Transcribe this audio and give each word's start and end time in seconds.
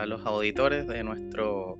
a 0.00 0.06
los 0.06 0.24
auditores 0.24 0.86
de 0.86 1.04
nuestro 1.04 1.78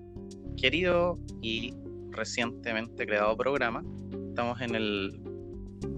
querido 0.59 1.19
y 1.41 1.73
recientemente 2.11 3.07
creado 3.07 3.35
programa. 3.35 3.83
Estamos 4.29 4.61
en, 4.61 4.75
el, 4.75 5.21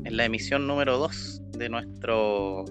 en 0.04 0.16
la 0.16 0.24
emisión 0.24 0.68
número 0.68 0.98
2 0.98 1.42
de 1.58 1.68
nuestro, 1.68 2.64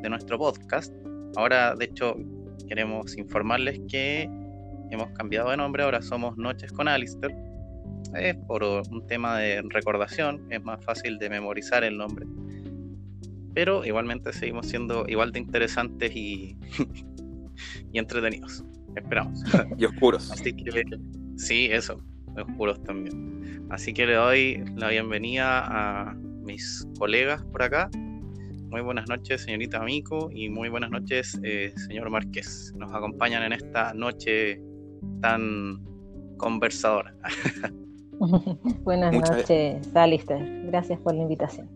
de 0.00 0.08
nuestro 0.08 0.38
podcast. 0.38 0.94
Ahora, 1.36 1.74
de 1.74 1.86
hecho, 1.86 2.14
queremos 2.68 3.16
informarles 3.18 3.80
que 3.88 4.30
hemos 4.90 5.10
cambiado 5.10 5.50
de 5.50 5.56
nombre, 5.56 5.82
ahora 5.82 6.00
somos 6.00 6.36
Noches 6.36 6.70
con 6.72 6.86
Alistair. 6.86 7.34
Es 8.14 8.36
por 8.46 8.62
un 8.62 9.06
tema 9.08 9.38
de 9.38 9.62
recordación, 9.70 10.46
es 10.50 10.62
más 10.62 10.84
fácil 10.84 11.18
de 11.18 11.30
memorizar 11.30 11.82
el 11.82 11.98
nombre. 11.98 12.26
Pero 13.54 13.84
igualmente 13.84 14.32
seguimos 14.32 14.68
siendo 14.68 15.04
igual 15.08 15.32
de 15.32 15.40
interesantes 15.40 16.14
y, 16.14 16.56
y 17.92 17.98
entretenidos. 17.98 18.64
Esperamos. 18.96 19.42
Y 19.78 19.84
oscuros. 19.84 20.30
Así 20.30 20.52
que 20.52 20.84
sí, 21.36 21.68
eso, 21.70 21.98
oscuros 22.36 22.82
también. 22.84 23.66
Así 23.70 23.92
que 23.92 24.06
le 24.06 24.14
doy 24.14 24.64
la 24.76 24.88
bienvenida 24.88 25.66
a 25.66 26.14
mis 26.14 26.86
colegas 26.98 27.42
por 27.44 27.62
acá. 27.62 27.90
Muy 28.70 28.80
buenas 28.80 29.08
noches, 29.08 29.42
señorita 29.42 29.78
Amico, 29.78 30.30
y 30.32 30.48
muy 30.48 30.68
buenas 30.70 30.90
noches, 30.90 31.38
eh, 31.42 31.74
señor 31.76 32.08
Márquez. 32.10 32.72
Nos 32.76 32.92
acompañan 32.92 33.42
en 33.42 33.52
esta 33.52 33.92
noche 33.92 34.60
tan 35.20 35.82
conversadora. 36.38 37.14
buenas 38.82 39.12
noches, 39.12 39.94
Alistair. 39.94 40.66
Gracias 40.66 40.98
por 41.00 41.14
la 41.14 41.22
invitación. 41.22 41.68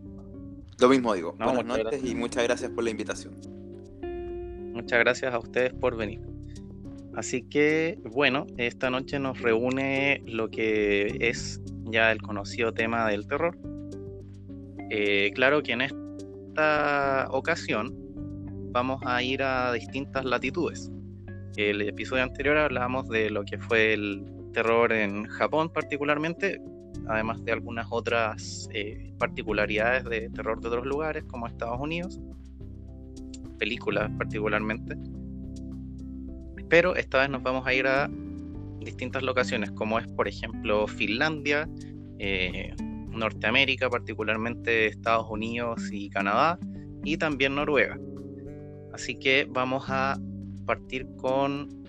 Lo 0.79 0.89
mismo 0.89 1.13
digo. 1.13 1.33
buenas 1.33 1.65
noches 1.65 2.03
y 2.03 2.15
muchas 2.15 2.43
gracias 2.43 2.71
por 2.71 2.83
la 2.83 2.89
invitación. 2.89 3.56
Muchas 4.77 4.99
gracias 4.99 5.33
a 5.33 5.39
ustedes 5.39 5.73
por 5.73 5.97
venir. 5.97 6.21
Así 7.15 7.41
que, 7.41 7.97
bueno, 8.11 8.45
esta 8.57 8.91
noche 8.91 9.17
nos 9.17 9.41
reúne 9.41 10.21
lo 10.27 10.51
que 10.51 11.17
es 11.19 11.59
ya 11.85 12.11
el 12.11 12.21
conocido 12.21 12.71
tema 12.75 13.09
del 13.09 13.25
terror. 13.27 13.57
Eh, 14.91 15.31
claro 15.33 15.63
que 15.63 15.71
en 15.71 15.81
esta 15.81 17.27
ocasión 17.31 17.91
vamos 18.71 19.01
a 19.03 19.23
ir 19.23 19.41
a 19.41 19.73
distintas 19.73 20.25
latitudes. 20.25 20.91
El 21.55 21.81
episodio 21.81 22.21
anterior 22.21 22.55
hablábamos 22.57 23.09
de 23.09 23.31
lo 23.31 23.45
que 23.45 23.57
fue 23.57 23.93
el 23.93 24.23
terror 24.53 24.93
en 24.93 25.25
Japón 25.25 25.71
particularmente, 25.73 26.61
además 27.07 27.43
de 27.43 27.51
algunas 27.51 27.87
otras 27.89 28.69
eh, 28.75 29.11
particularidades 29.17 30.03
de 30.03 30.29
terror 30.29 30.61
de 30.61 30.67
otros 30.67 30.85
lugares 30.85 31.23
como 31.23 31.47
Estados 31.47 31.79
Unidos, 31.81 32.21
películas 33.57 34.09
particularmente. 34.17 34.95
Pero 36.69 36.95
esta 36.95 37.19
vez 37.21 37.29
nos 37.29 37.43
vamos 37.43 37.65
a 37.65 37.73
ir 37.73 37.87
a 37.87 38.09
distintas 38.79 39.23
locaciones, 39.23 39.71
como 39.71 39.99
es 39.99 40.07
por 40.07 40.27
ejemplo 40.27 40.87
Finlandia, 40.87 41.67
eh, 42.19 42.73
Norteamérica, 43.09 43.89
particularmente 43.89 44.87
Estados 44.87 45.27
Unidos 45.29 45.89
y 45.91 46.09
Canadá, 46.09 46.59
y 47.03 47.17
también 47.17 47.55
Noruega. 47.55 47.97
Así 48.93 49.15
que 49.15 49.47
vamos 49.49 49.85
a 49.87 50.17
partir 50.65 51.07
con, 51.17 51.83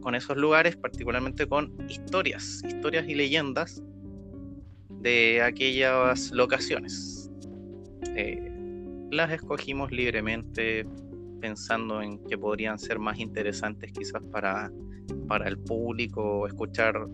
con 0.00 0.14
esos 0.14 0.36
lugares, 0.36 0.76
particularmente 0.76 1.46
con 1.46 1.72
historias, 1.88 2.62
historias 2.66 3.08
y 3.08 3.14
leyendas 3.14 3.82
de 5.00 5.42
aquellas 5.42 6.30
locaciones. 6.32 7.30
Eh, 8.14 8.55
las 9.10 9.32
escogimos 9.32 9.92
libremente 9.92 10.86
pensando 11.40 12.02
en 12.02 12.18
que 12.24 12.38
podrían 12.38 12.78
ser 12.78 12.98
más 12.98 13.18
interesantes 13.18 13.92
quizás 13.92 14.22
para, 14.32 14.70
para 15.28 15.48
el 15.48 15.58
público, 15.58 16.46
escuchar 16.46 17.06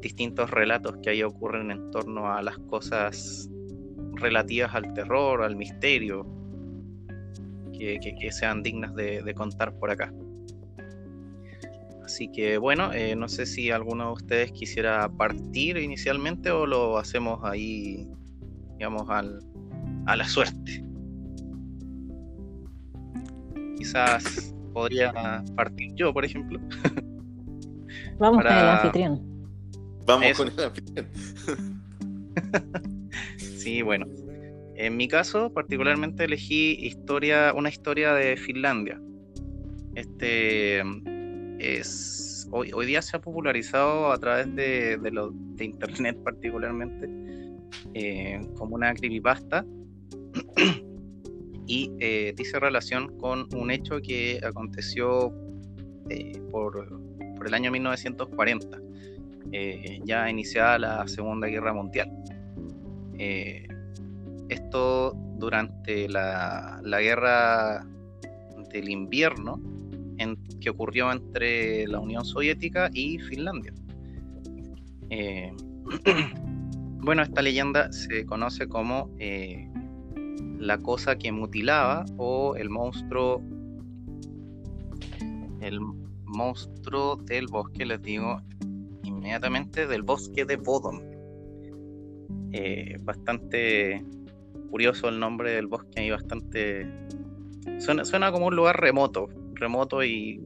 distintos 0.00 0.50
relatos 0.50 0.96
que 1.02 1.10
ahí 1.10 1.22
ocurren 1.22 1.70
en 1.70 1.90
torno 1.90 2.32
a 2.32 2.42
las 2.42 2.58
cosas 2.58 3.50
relativas 4.14 4.74
al 4.74 4.92
terror, 4.94 5.42
al 5.42 5.56
misterio, 5.56 6.26
que, 7.72 8.32
sean 8.32 8.62
dignas 8.62 8.94
de, 8.94 9.32
contar 9.34 9.76
por 9.78 9.90
acá. 9.90 10.12
Así 12.04 12.30
que 12.32 12.58
bueno, 12.58 12.92
eh, 12.92 13.14
no 13.14 13.28
sé 13.28 13.46
si 13.46 13.70
alguno 13.70 14.06
de 14.06 14.12
ustedes 14.12 14.52
quisiera 14.52 15.08
partir 15.08 15.76
inicialmente 15.76 16.50
o 16.50 16.66
lo 16.66 16.98
hacemos 16.98 17.40
ahí, 17.44 18.08
digamos, 18.78 19.08
al, 19.10 19.47
a 20.08 20.16
la 20.16 20.24
suerte 20.24 20.88
quizás 23.78 24.54
podría 24.72 25.12
partir 25.56 25.94
yo, 25.94 26.12
por 26.12 26.24
ejemplo. 26.24 26.60
Vamos 28.18 28.42
con 28.42 28.52
el 28.52 28.52
anfitrión. 28.52 29.20
Vamos 30.04 30.36
con 30.36 30.48
el 30.48 30.64
anfitrión. 30.64 31.08
sí, 33.36 33.82
bueno. 33.82 34.06
En 34.74 34.96
mi 34.96 35.08
caso, 35.08 35.52
particularmente 35.52 36.24
elegí 36.24 36.78
historia, 36.86 37.52
una 37.54 37.68
historia 37.68 38.12
de 38.14 38.36
Finlandia. 38.36 39.00
Este 39.94 40.82
es 41.58 42.48
hoy, 42.52 42.70
hoy 42.72 42.86
día 42.86 43.02
se 43.02 43.16
ha 43.16 43.20
popularizado 43.20 44.12
a 44.12 44.18
través 44.18 44.54
de, 44.54 44.96
de, 44.98 45.64
internet 45.64 46.16
particularmente 46.22 47.08
eh, 47.94 48.40
como 48.56 48.76
una 48.76 48.94
creepypasta 48.94 49.64
y 51.68 51.92
eh, 52.00 52.32
dice 52.34 52.58
relación 52.58 53.18
con 53.18 53.46
un 53.54 53.70
hecho 53.70 54.00
que 54.00 54.40
aconteció 54.42 55.32
eh, 56.08 56.40
por, 56.50 56.88
el 57.44 57.54
año 57.54 57.70
1940, 57.70 58.78
eh, 59.52 60.00
ya 60.04 60.28
iniciada 60.28 60.78
la 60.78 61.06
Segunda 61.06 61.46
Guerra 61.46 61.72
Mundial. 61.72 62.10
esto 64.48 65.14
durante 65.36 66.08
la, 66.08 66.80
guerra 66.82 67.86
del 68.72 68.88
invierno 68.88 69.60
en, 70.16 70.36
que 70.60 70.70
ocurrió 70.70 71.12
entre 71.12 71.86
la 71.86 72.00
Unión 72.00 72.24
Soviética 72.24 72.90
y 72.92 73.18
Finlandia. 73.18 73.72
bueno, 77.00 77.22
esta 77.22 77.40
leyenda 77.40 77.92
se 77.92 78.26
conoce 78.26 78.68
como 78.68 79.10
la 80.58 80.78
cosa 80.78 81.16
que 81.16 81.32
mutilaba 81.32 82.04
o 82.16 82.56
el 82.56 82.70
monstruo 82.70 83.42
el 85.60 85.80
monstruo 86.24 87.16
del 87.16 87.46
bosque, 87.48 87.84
les 87.84 88.00
digo 88.02 88.40
inmediatamente, 89.04 89.86
del 89.86 90.02
bosque 90.02 90.44
de 90.44 90.56
Bodom. 90.56 91.00
Eh, 92.52 92.96
bastante 93.02 94.04
curioso 94.70 95.08
el 95.08 95.18
nombre 95.18 95.52
del 95.52 95.66
bosque 95.66 96.04
y 96.04 96.10
bastante... 96.10 96.86
Suena, 97.78 98.04
suena 98.04 98.32
como 98.32 98.46
un 98.46 98.56
lugar 98.56 98.80
remoto, 98.80 99.28
remoto 99.54 100.02
y, 100.04 100.40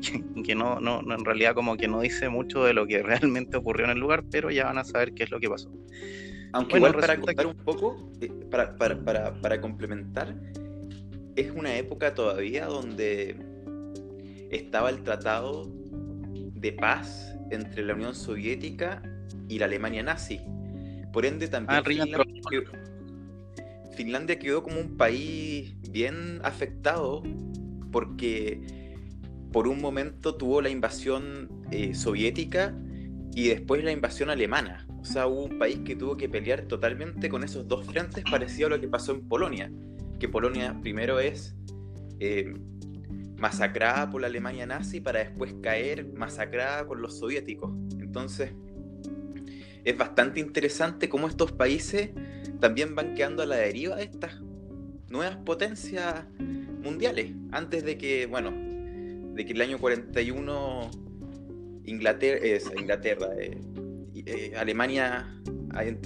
que 0.44 0.54
no, 0.54 0.80
no, 0.80 1.00
en 1.00 1.24
realidad 1.24 1.54
como 1.54 1.76
que 1.76 1.88
no 1.88 2.00
dice 2.00 2.28
mucho 2.28 2.64
de 2.64 2.74
lo 2.74 2.86
que 2.86 3.02
realmente 3.02 3.56
ocurrió 3.56 3.86
en 3.86 3.92
el 3.92 3.98
lugar, 3.98 4.24
pero 4.30 4.50
ya 4.50 4.64
van 4.64 4.78
a 4.78 4.84
saber 4.84 5.14
qué 5.14 5.24
es 5.24 5.30
lo 5.30 5.40
que 5.40 5.48
pasó. 5.48 5.70
Aunque 6.52 6.76
igual 6.76 6.94
para 6.94 7.18
contar 7.18 7.46
un 7.46 7.56
poco, 7.56 8.12
eh, 8.20 8.28
para, 8.50 8.76
para, 8.76 9.34
para, 9.34 9.60
complementar, 9.60 10.34
es 11.34 11.50
una 11.50 11.74
época 11.76 12.14
todavía 12.14 12.66
donde 12.66 13.36
estaba 14.50 14.90
el 14.90 15.02
tratado 15.02 15.72
de 16.54 16.72
paz 16.72 17.34
entre 17.50 17.84
la 17.84 17.94
Unión 17.94 18.14
Soviética 18.14 19.02
y 19.48 19.58
la 19.58 19.64
Alemania 19.64 20.02
nazi. 20.02 20.40
Por 21.12 21.26
ende, 21.26 21.48
también 21.48 21.80
ah, 21.80 21.82
Finlandia, 23.94 24.38
quedó, 24.38 24.62
como 24.62 24.80
un 24.80 24.96
país 24.96 25.74
bien 25.90 26.40
afectado 26.42 27.22
porque 27.90 28.60
por 29.52 29.68
un 29.68 29.80
momento 29.80 30.34
tuvo 30.36 30.62
la 30.62 30.70
invasión 30.70 31.50
eh, 31.70 31.94
soviética 31.94 32.74
y 33.34 33.48
después 33.48 33.84
la 33.84 33.92
invasión 33.92 34.30
alemana. 34.30 34.86
O 35.02 35.04
sea, 35.04 35.26
hubo 35.26 35.44
un 35.44 35.58
país 35.58 35.80
que 35.84 35.96
tuvo 35.96 36.16
que 36.16 36.28
pelear 36.28 36.62
totalmente 36.62 37.28
con 37.28 37.42
esos 37.42 37.66
dos 37.66 37.84
frentes, 37.84 38.22
parecido 38.30 38.68
a 38.68 38.70
lo 38.70 38.80
que 38.80 38.86
pasó 38.86 39.12
en 39.12 39.26
Polonia. 39.28 39.70
Que 40.20 40.28
Polonia 40.28 40.78
primero 40.80 41.18
es 41.18 41.56
eh, 42.20 42.54
masacrada 43.36 44.08
por 44.10 44.20
la 44.20 44.28
Alemania 44.28 44.64
nazi 44.64 45.00
para 45.00 45.18
después 45.18 45.54
caer 45.60 46.06
masacrada 46.12 46.86
con 46.86 47.02
los 47.02 47.18
soviéticos. 47.18 47.72
Entonces, 47.98 48.52
es 49.84 49.98
bastante 49.98 50.38
interesante 50.38 51.08
cómo 51.08 51.26
estos 51.26 51.50
países 51.50 52.10
también 52.60 52.94
van 52.94 53.16
quedando 53.16 53.42
a 53.42 53.46
la 53.46 53.56
deriva 53.56 53.96
de 53.96 54.04
estas 54.04 54.40
nuevas 55.08 55.36
potencias 55.38 56.24
mundiales. 56.80 57.32
Antes 57.50 57.84
de 57.84 57.98
que, 57.98 58.26
bueno, 58.26 58.52
de 59.34 59.44
que 59.44 59.52
el 59.52 59.60
año 59.62 59.78
41 59.78 60.90
Inglaterra, 61.86 62.38
es 62.40 62.70
Inglaterra, 62.78 63.28
eh, 63.40 63.58
eh, 64.26 64.52
Alemania 64.56 65.26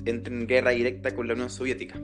entre 0.04 0.34
en 0.34 0.46
guerra 0.46 0.70
directa 0.70 1.14
con 1.14 1.26
la 1.26 1.34
Unión 1.34 1.50
Soviética. 1.50 2.00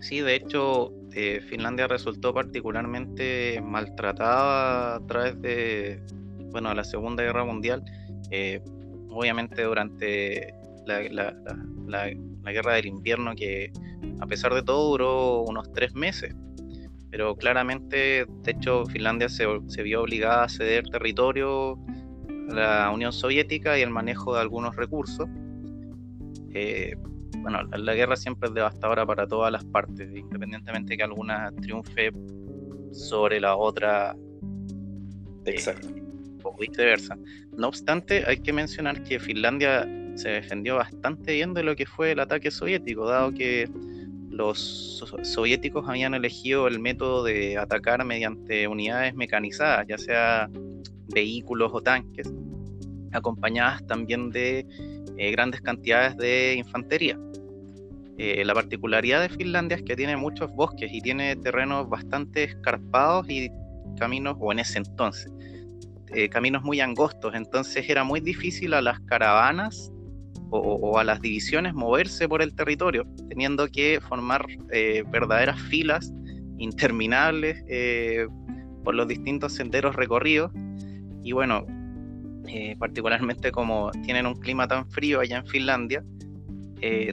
Sí, 0.00 0.20
de 0.20 0.34
hecho, 0.34 0.92
eh, 1.12 1.40
Finlandia 1.48 1.86
resultó 1.86 2.32
particularmente 2.32 3.60
maltratada 3.62 4.96
a 4.96 5.06
través 5.06 5.40
de 5.42 6.00
bueno, 6.50 6.72
la 6.74 6.84
Segunda 6.84 7.22
Guerra 7.22 7.44
Mundial. 7.44 7.84
Eh, 8.30 8.60
obviamente 9.10 9.62
durante 9.62 10.54
la, 10.86 12.52
guerra 12.52 12.74
del 12.74 12.86
invierno, 12.86 13.34
que 13.34 13.72
a 14.20 14.26
pesar 14.26 14.54
de 14.54 14.62
todo 14.62 14.90
duró 14.90 15.42
unos 15.42 15.72
tres 15.72 15.94
meses. 15.94 16.34
Pero 17.10 17.34
claramente, 17.34 18.26
de 18.42 18.50
hecho, 18.50 18.86
Finlandia 18.86 19.28
se, 19.28 19.46
vio 19.82 20.02
obligada 20.02 20.44
a 20.44 20.48
ceder 20.48 20.88
territorio 20.90 21.76
la 22.52 22.90
Unión 22.90 23.12
Soviética 23.12 23.78
y 23.78 23.82
el 23.82 23.90
manejo 23.90 24.34
de 24.34 24.40
algunos 24.40 24.76
recursos. 24.76 25.28
Eh, 26.52 26.96
bueno, 27.38 27.62
la, 27.62 27.94
guerra 27.94 28.16
siempre 28.16 28.48
es 28.48 28.54
devastadora 28.54 29.06
para 29.06 29.26
todas 29.26 29.52
las 29.52 29.64
partes, 29.64 30.10
independientemente 30.14 30.90
de 30.90 30.96
que 30.98 31.02
alguna 31.02 31.52
triunfe 31.60 32.12
sobre 32.92 33.40
la 33.40 33.56
otra. 33.56 34.14
Eh, 35.44 35.50
Exacto. 35.50 35.88
o 36.42 36.56
viceversa. 36.56 37.16
No 37.56 37.68
obstante, 37.68 38.24
hay 38.26 38.38
que 38.38 38.52
mencionar 38.52 39.02
que 39.04 39.18
Finlandia 39.20 39.88
se 40.16 40.30
defendió 40.30 40.76
bastante 40.76 41.34
bien 41.34 41.54
de 41.54 41.62
lo 41.62 41.76
que 41.76 41.86
fue 41.86 42.12
el 42.12 42.20
ataque 42.20 42.50
soviético, 42.50 43.08
dado 43.08 43.32
que 43.32 43.68
los 44.30 45.04
soviéticos 45.22 45.88
habían 45.88 46.14
elegido 46.14 46.68
el 46.68 46.78
método 46.78 47.24
de 47.24 47.58
atacar 47.58 48.04
mediante 48.04 48.68
unidades 48.68 49.14
mecanizadas, 49.14 49.86
ya 49.88 49.98
sea 49.98 50.48
vehículos 51.12 51.70
o 51.72 51.80
tanques, 51.80 52.32
acompañadas 53.12 53.86
también 53.86 54.30
de 54.30 54.66
eh, 55.16 55.30
grandes 55.32 55.60
cantidades 55.60 56.16
de 56.16 56.54
infantería. 56.54 57.18
Eh, 58.18 58.44
la 58.44 58.54
particularidad 58.54 59.22
de 59.22 59.28
Finlandia 59.28 59.76
es 59.76 59.82
que 59.82 59.96
tiene 59.96 60.16
muchos 60.16 60.50
bosques 60.52 60.90
y 60.92 61.00
tiene 61.00 61.36
terrenos 61.36 61.88
bastante 61.88 62.44
escarpados 62.44 63.28
y 63.28 63.50
caminos, 63.98 64.36
o 64.38 64.52
en 64.52 64.60
ese 64.60 64.78
entonces, 64.78 65.30
eh, 66.14 66.28
caminos 66.28 66.62
muy 66.62 66.80
angostos, 66.80 67.34
entonces 67.34 67.88
era 67.88 68.04
muy 68.04 68.20
difícil 68.20 68.74
a 68.74 68.82
las 68.82 69.00
caravanas 69.00 69.90
o, 70.52 70.98
a 70.98 71.04
las 71.04 71.20
divisiones 71.20 71.74
moverse 71.74 72.28
por 72.28 72.42
el 72.42 72.54
territorio, 72.54 73.06
teniendo 73.28 73.68
que 73.68 74.00
formar 74.00 74.44
verdaderas 75.12 75.60
filas 75.60 76.12
interminables 76.58 77.62
por 78.82 78.96
los 78.96 79.06
distintos 79.06 79.54
senderos 79.54 79.94
recorridos. 79.94 80.50
Y 81.22 81.32
bueno, 81.32 81.66
eh, 82.48 82.76
particularmente 82.78 83.52
como 83.52 83.90
tienen 84.02 84.26
un 84.26 84.34
clima 84.34 84.66
tan 84.66 84.88
frío 84.90 85.20
allá 85.20 85.38
en 85.38 85.46
Finlandia, 85.46 86.04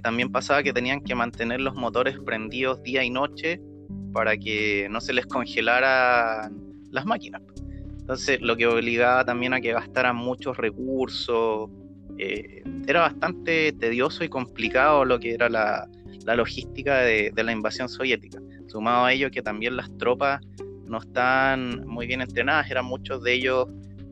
también 0.01 0.31
pasaba 0.31 0.63
que 0.63 0.71
tenían 0.71 1.01
que 1.01 1.13
mantener 1.13 1.59
los 1.59 1.75
motores 1.75 2.17
prendidos 2.25 2.81
día 2.83 3.03
y 3.03 3.09
noche 3.09 3.59
para 4.13 4.37
que 4.37 4.87
no 4.89 5.01
se 5.01 5.11
les 5.11 5.25
congelaran 5.25 6.55
las 6.89 7.05
máquinas. 7.05 7.41
Entonces, 7.99 8.39
lo 8.41 8.55
que 8.55 8.65
obligaba 8.65 9.25
también 9.25 9.53
a 9.53 9.59
que 9.59 9.73
gastaran 9.73 10.15
muchos 10.15 10.55
recursos, 10.55 11.69
eh, 12.17 12.63
era 12.87 13.01
bastante 13.01 13.73
tedioso 13.73 14.23
y 14.23 14.29
complicado 14.29 15.05
lo 15.05 15.19
que 15.19 15.33
era 15.33 15.49
la, 15.49 15.87
logística 16.35 16.99
de, 16.99 17.31
la 17.35 17.51
invasión 17.51 17.89
soviética. 17.89 18.39
Sumado 18.67 19.05
a 19.05 19.13
ello 19.13 19.29
que 19.29 19.41
también 19.41 19.75
las 19.77 19.95
tropas 19.97 20.41
no 20.85 20.99
están 20.99 21.85
muy 21.85 22.07
bien 22.07 22.21
entrenadas, 22.21 22.71
eran 22.71 22.85
muchos 22.85 23.21
de 23.23 23.33
ellos 23.33 23.67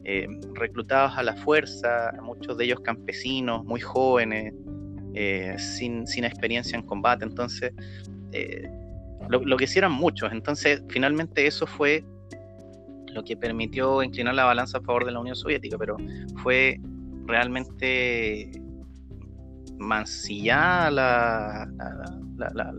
eh, 0.05 0.27
reclutados 0.53 1.17
a 1.17 1.23
la 1.23 1.35
fuerza, 1.35 2.13
muchos 2.21 2.57
de 2.57 2.65
ellos 2.65 2.79
campesinos, 2.81 3.65
muy 3.65 3.81
jóvenes, 3.81 4.53
eh, 5.13 5.55
sin, 5.57 6.05
experiencia 6.23 6.77
en 6.77 6.85
combate, 6.85 7.25
entonces 7.25 7.73
lo, 9.29 9.43
lo, 9.43 9.57
que 9.57 9.63
hicieron 9.63 9.93
muchos, 9.93 10.31
entonces 10.31 10.83
finalmente 10.89 11.47
eso 11.47 11.65
fue 11.65 12.03
lo 13.15 13.23
que 13.23 13.37
permitió 13.37 14.03
inclinar 14.03 14.35
la 14.35 14.43
balanza 14.43 14.77
a 14.77 14.81
favor 14.81 15.05
de 15.05 15.11
la 15.11 15.19
Unión 15.19 15.35
Soviética, 15.35 15.77
pero 15.77 15.95
fue 16.43 16.79
realmente 17.25 18.51
mancillada 19.77 20.91
la, 20.91 21.67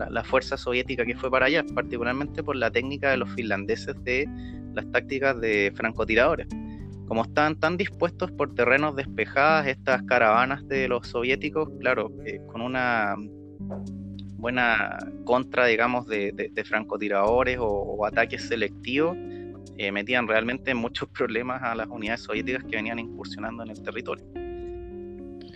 la, 0.09 0.23
fuerza 0.23 0.57
soviética 0.57 1.05
que 1.05 1.15
fue 1.15 1.29
para 1.29 1.47
allá, 1.47 1.63
particularmente 1.75 2.43
por 2.43 2.55
la 2.55 2.71
técnica 2.71 3.11
de 3.11 3.17
los 3.17 3.29
finlandeses 3.31 3.95
de 4.03 4.27
las 4.73 4.89
tácticas 4.91 5.39
de 5.41 5.71
francotiradores. 5.75 6.47
Como 7.07 7.23
estaban 7.23 7.57
tan 7.59 7.77
dispuestos 7.77 8.31
por 8.31 8.53
terrenos 8.53 8.95
despejados 8.95 9.67
estas 9.67 10.03
caravanas 10.03 10.67
de 10.67 10.87
los 10.89 11.07
soviéticos, 11.07 11.69
claro, 11.79 12.11
eh, 12.25 12.41
con 12.47 12.61
una 12.61 13.15
buena 14.37 14.97
contra, 15.23 15.65
digamos, 15.65 16.05
de, 16.07 16.51
francotiradores 16.65 17.57
o, 17.59 18.05
ataques 18.05 18.47
selectivos, 18.47 19.17
eh, 19.77 19.91
metían 19.91 20.27
realmente 20.27 20.73
muchos 20.73 21.09
problemas 21.17 21.61
a 21.63 21.75
las 21.75 21.87
unidades 21.87 22.21
soviéticas 22.21 22.63
que 22.63 22.75
venían 22.75 22.99
incursionando 22.99 23.63
en 23.63 23.69
el 23.69 23.81
territorio. 23.81 24.25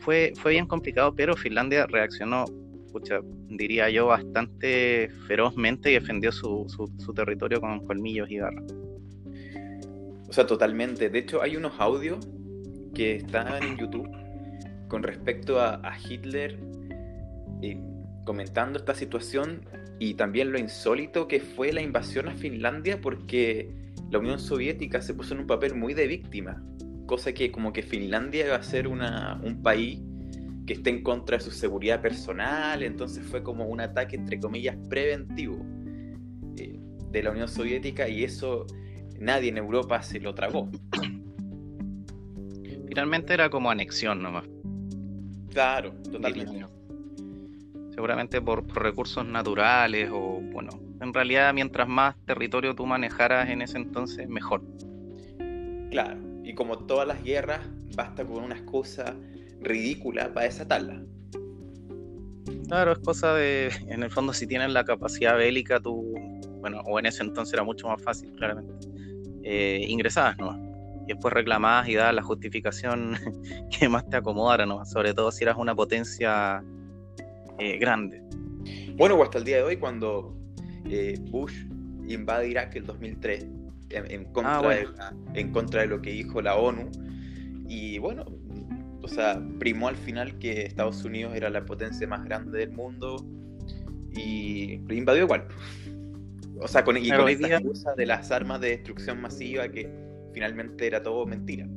Fue, 0.01 0.33
fue 0.35 0.53
bien 0.53 0.65
complicado, 0.65 1.13
pero 1.13 1.35
Finlandia 1.35 1.85
reaccionó, 1.85 2.45
diría 3.49 3.89
yo, 3.89 4.07
bastante 4.07 5.09
ferozmente 5.27 5.91
y 5.91 5.95
defendió 5.95 6.31
su, 6.31 6.65
su, 6.97 7.13
territorio 7.13 7.61
con 7.61 7.85
colmillos 7.85 8.29
y 8.31 8.37
garras. 8.37 8.63
O 10.31 10.33
sea, 10.33 10.47
totalmente. 10.47 11.09
De 11.09 11.19
hecho, 11.19 11.41
hay 11.41 11.57
unos 11.57 11.73
audios 11.77 12.25
que 12.95 13.17
están 13.17 13.61
en 13.61 13.75
YouTube 13.77 14.09
con 14.87 15.03
respecto 15.03 15.59
a, 15.59 15.81
Hitler 16.09 16.57
eh, 17.61 17.77
comentando 18.23 18.79
esta 18.79 18.95
situación 18.95 19.65
y 19.99 20.13
también 20.13 20.53
lo 20.53 20.57
insólito 20.57 21.27
que 21.27 21.41
fue 21.41 21.73
la 21.73 21.81
invasión 21.81 22.29
a 22.29 22.31
Finlandia 22.31 23.01
porque 23.01 23.75
la 24.09 24.19
Unión 24.19 24.39
Soviética 24.39 25.01
se 25.01 25.13
puso 25.13 25.33
en 25.33 25.41
un 25.41 25.47
papel 25.47 25.75
muy 25.75 25.93
de 25.93 26.07
víctima, 26.07 26.63
cosa 27.07 27.33
que 27.33 27.51
como 27.51 27.73
que 27.73 27.83
Finlandia 27.83 28.45
iba 28.45 28.55
a 28.55 28.63
ser 28.63 28.87
una, 28.87 29.37
un 29.43 29.61
país 29.61 29.99
que 30.65 30.75
esté 30.75 30.91
en 30.91 31.03
contra 31.03 31.39
de 31.39 31.43
su 31.43 31.51
seguridad 31.51 32.01
personal, 32.01 32.83
entonces 32.83 33.25
fue 33.25 33.43
como 33.43 33.65
un 33.65 33.81
ataque 33.81 34.15
entre 34.15 34.39
comillas 34.39 34.77
preventivo 34.89 35.65
eh, 36.55 36.79
de 37.11 37.21
la 37.21 37.31
Unión 37.31 37.49
Soviética 37.49 38.07
y 38.07 38.23
eso 38.23 38.65
nadie 39.21 39.49
en 39.49 39.57
Europa 39.57 40.01
se 40.01 40.19
lo 40.19 40.33
tragó. 40.35 40.69
Finalmente 42.87 43.33
era 43.33 43.49
como 43.49 43.71
anexión 43.71 44.21
nomás. 44.21 44.43
Claro, 45.49 45.93
totalmente. 46.11 46.65
Seguramente 47.91 48.41
por 48.41 48.67
recursos 48.75 49.25
naturales 49.25 50.09
o 50.11 50.41
bueno, 50.41 50.71
en 50.99 51.13
realidad, 51.13 51.53
mientras 51.53 51.87
más 51.87 52.15
territorio 52.25 52.75
tú 52.75 52.85
manejaras 52.85 53.49
en 53.49 53.61
ese 53.61 53.77
entonces, 53.77 54.27
mejor. 54.27 54.63
Claro, 55.89 56.19
y 56.43 56.53
como 56.53 56.79
todas 56.79 57.07
las 57.07 57.23
guerras, 57.23 57.61
basta 57.95 58.25
con 58.25 58.43
una 58.43 58.55
excusa 58.55 59.15
ridícula 59.59 60.33
para 60.33 60.45
desatarla. 60.45 61.03
Claro, 62.67 62.93
es 62.93 62.99
cosa 62.99 63.33
de, 63.35 63.71
en 63.87 64.03
el 64.03 64.09
fondo, 64.09 64.31
si 64.31 64.47
tienes 64.47 64.71
la 64.71 64.85
capacidad 64.85 65.35
bélica, 65.35 65.79
tú, 65.79 66.13
bueno, 66.61 66.81
o 66.85 66.99
en 66.99 67.05
ese 67.05 67.23
entonces 67.23 67.53
era 67.53 67.63
mucho 67.63 67.87
más 67.87 68.01
fácil, 68.01 68.31
claramente, 68.33 68.73
eh, 69.43 69.85
ingresabas, 69.87 70.37
¿no? 70.37 70.57
Y 71.03 71.13
después 71.13 71.33
reclamabas 71.33 71.89
y 71.89 71.95
dabas 71.95 72.15
la 72.15 72.23
justificación 72.23 73.17
que 73.79 73.89
más 73.89 74.07
te 74.09 74.17
acomodara, 74.17 74.65
¿no? 74.65 74.85
Sobre 74.85 75.13
todo 75.13 75.31
si 75.31 75.43
eras 75.43 75.57
una 75.57 75.75
potencia 75.75 76.63
eh, 77.59 77.77
grande. 77.77 78.21
Bueno, 78.95 79.21
hasta 79.23 79.39
el 79.39 79.43
día 79.43 79.57
de 79.57 79.63
hoy, 79.63 79.77
cuando 79.77 80.35
eh, 80.85 81.15
Bush 81.29 81.65
invade 82.07 82.49
Irak 82.49 82.75
el 82.75 82.85
2003 82.85 83.47
en, 83.89 84.25
contra 84.25 84.59
ah, 84.59 85.13
de 85.33 85.39
en 85.39 85.51
contra 85.51 85.81
de 85.81 85.87
lo 85.87 86.01
que 86.01 86.11
dijo 86.11 86.41
la 86.41 86.55
ONU. 86.55 86.89
Y 87.67 87.99
bueno, 87.99 88.25
o 89.01 89.07
sea, 89.07 89.41
primó 89.59 89.87
al 89.87 89.95
final 89.95 90.37
que 90.39 90.63
Estados 90.63 91.03
Unidos 91.03 91.35
era 91.35 91.49
la 91.49 91.65
potencia 91.65 92.07
más 92.07 92.23
grande 92.25 92.59
del 92.59 92.71
mundo 92.71 93.25
y 94.15 94.77
lo 94.87 94.93
invadió 94.93 95.23
igual. 95.23 95.47
O 96.59 96.67
sea, 96.67 96.83
con, 96.83 96.97
y 96.97 97.09
con 97.09 97.27
esta 97.29 97.47
excusa 97.47 97.93
de 97.95 98.05
las 98.05 98.31
armas 98.31 98.61
de 98.61 98.69
destrucción 98.69 99.21
masiva 99.21 99.67
que 99.69 99.89
finalmente 100.33 100.87
era 100.87 101.01
todo 101.01 101.25
mentira. 101.25 101.67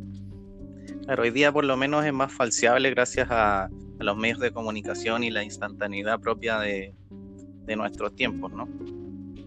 Claro, 1.05 1.23
hoy 1.23 1.31
día 1.31 1.53
por 1.53 1.65
lo 1.65 1.77
menos 1.77 2.05
es 2.05 2.13
más 2.13 2.33
falseable 2.33 2.91
gracias 2.91 3.29
a, 3.31 3.65
a 3.65 3.71
los 3.99 4.17
medios 4.17 4.41
de 4.41 4.53
comunicación 4.53 5.25
y 5.25 5.31
la 5.31 5.43
instantaneidad 5.43 6.21
propia 6.21 6.59
de, 6.59 6.95
de 7.67 7.77
nuestros 7.77 8.15
tiempos, 8.15 8.53
¿no? 8.53 8.69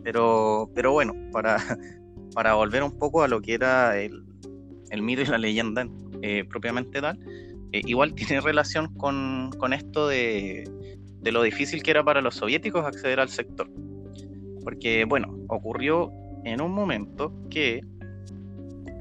Pero, 0.04 0.70
pero 0.74 0.92
bueno, 0.92 1.14
para, 1.32 1.58
para 2.34 2.54
volver 2.54 2.84
un 2.84 2.98
poco 2.98 3.24
a 3.24 3.28
lo 3.28 3.42
que 3.42 3.54
era 3.54 4.00
el, 4.00 4.24
el 4.90 5.02
mito 5.02 5.22
y 5.22 5.26
la 5.26 5.38
leyenda 5.38 5.88
eh, 6.22 6.46
propiamente 6.50 7.02
tal, 7.02 7.20
eh, 7.72 7.82
igual 7.86 8.14
tiene 8.14 8.42
relación 8.42 8.94
con, 8.96 9.52
con 9.58 9.74
esto 9.74 10.08
de, 10.08 10.70
de, 11.22 11.32
lo 11.32 11.44
difícil 11.44 11.84
que 11.84 11.92
era 11.92 12.04
para 12.04 12.22
los 12.22 12.36
soviéticos 12.36 12.86
acceder 12.86 13.20
al 13.20 13.30
sector. 13.30 13.70
Porque, 14.68 15.06
bueno, 15.06 15.34
ocurrió 15.48 16.12
en 16.44 16.60
un 16.60 16.74
momento 16.74 17.32
que, 17.50 17.80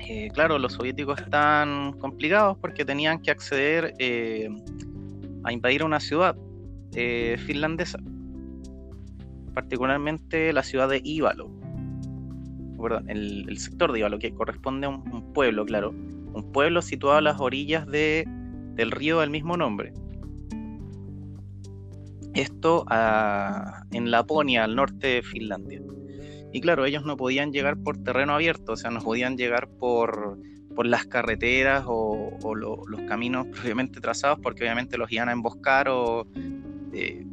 eh, 0.07 0.29
claro, 0.33 0.61
los 0.61 0.75
soviéticos 0.75 1.21
están 1.21 1.95
complicados 1.99 2.57
porque 2.59 2.85
tenían 2.85 3.21
que 3.21 3.33
acceder 3.33 3.93
a 5.43 5.53
invadir 5.53 5.83
una 5.83 5.99
ciudad 5.99 6.37
finlandesa 6.93 7.99
particularmente 9.57 10.53
la 10.53 10.63
ciudad 10.63 10.87
de 10.87 11.01
Ívalo, 11.03 11.51
el, 13.09 13.57
sector 13.59 13.91
de 13.91 14.01
Ívalo, 14.01 14.19
que 14.19 14.31
corresponde 14.35 14.87
a 14.87 14.91
un, 14.91 15.33
pueblo, 15.33 15.65
claro, 15.65 15.91
un 15.91 16.53
pueblo 16.53 16.83
situado 16.83 17.17
a 17.17 17.21
las 17.23 17.41
orillas 17.41 17.87
de, 17.87 18.29
del 18.75 18.91
río 18.91 19.21
del 19.21 19.31
mismo 19.31 19.57
nombre. 19.57 19.95
Esto 22.37 22.85
en 23.93 24.11
Laponia, 24.11 24.65
al 24.65 24.77
norte 24.77 25.07
de 25.07 25.23
Finlandia. 25.23 25.81
Y 26.53 26.61
claro, 26.61 26.85
ellos 26.85 27.03
no 27.05 27.17
podían 27.17 27.51
llegar 27.51 27.79
por 27.79 27.97
terreno 28.03 28.35
abierto, 28.35 28.73
o 28.73 28.77
sea, 28.77 28.91
no 28.91 29.01
podían 29.01 29.39
llegar 29.39 29.69
por, 29.69 30.39
por 30.75 30.87
las 30.87 31.07
carreteras 31.07 31.85
o, 31.87 32.55
los 32.55 33.01
caminos 33.09 33.47
previamente 33.53 34.01
trazados, 34.01 34.39
porque 34.43 34.65
obviamente 34.65 34.99
los 34.99 35.11
iban 35.11 35.31
a 35.31 35.33
emboscar 35.33 35.89
o 35.89 36.27
eh, 36.93 37.27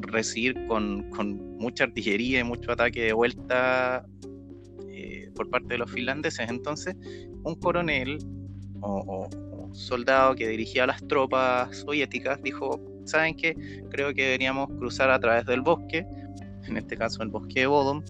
recibir 0.00 0.66
con, 0.66 1.10
mucha 1.58 1.84
artillería 1.84 2.40
y 2.40 2.44
mucho 2.44 2.72
ataque 2.72 3.02
de 3.02 3.12
vuelta 3.12 4.06
eh, 4.88 5.30
por 5.34 5.50
parte 5.50 5.68
de 5.68 5.78
los 5.78 5.90
finlandeses. 5.90 6.48
Entonces, 6.48 6.96
un 7.44 7.54
coronel 7.56 8.18
o, 8.80 9.28
o, 9.30 9.74
soldado 9.74 10.34
que 10.34 10.48
dirigía 10.48 10.86
las 10.86 11.06
tropas 11.06 11.76
soviéticas 11.76 12.42
dijo, 12.42 12.80
¿saben 13.06 13.36
qué? 13.36 13.54
Creo 13.90 14.12
que 14.14 14.24
deberíamos 14.24 14.68
cruzar 14.68 15.10
a 15.10 15.18
través 15.18 15.46
del 15.46 15.60
bosque, 15.62 16.06
en 16.66 16.76
este 16.76 16.96
caso 16.96 17.22
el 17.22 17.28
bosque 17.28 17.60
de 17.60 17.66
Bodom, 17.66 18.02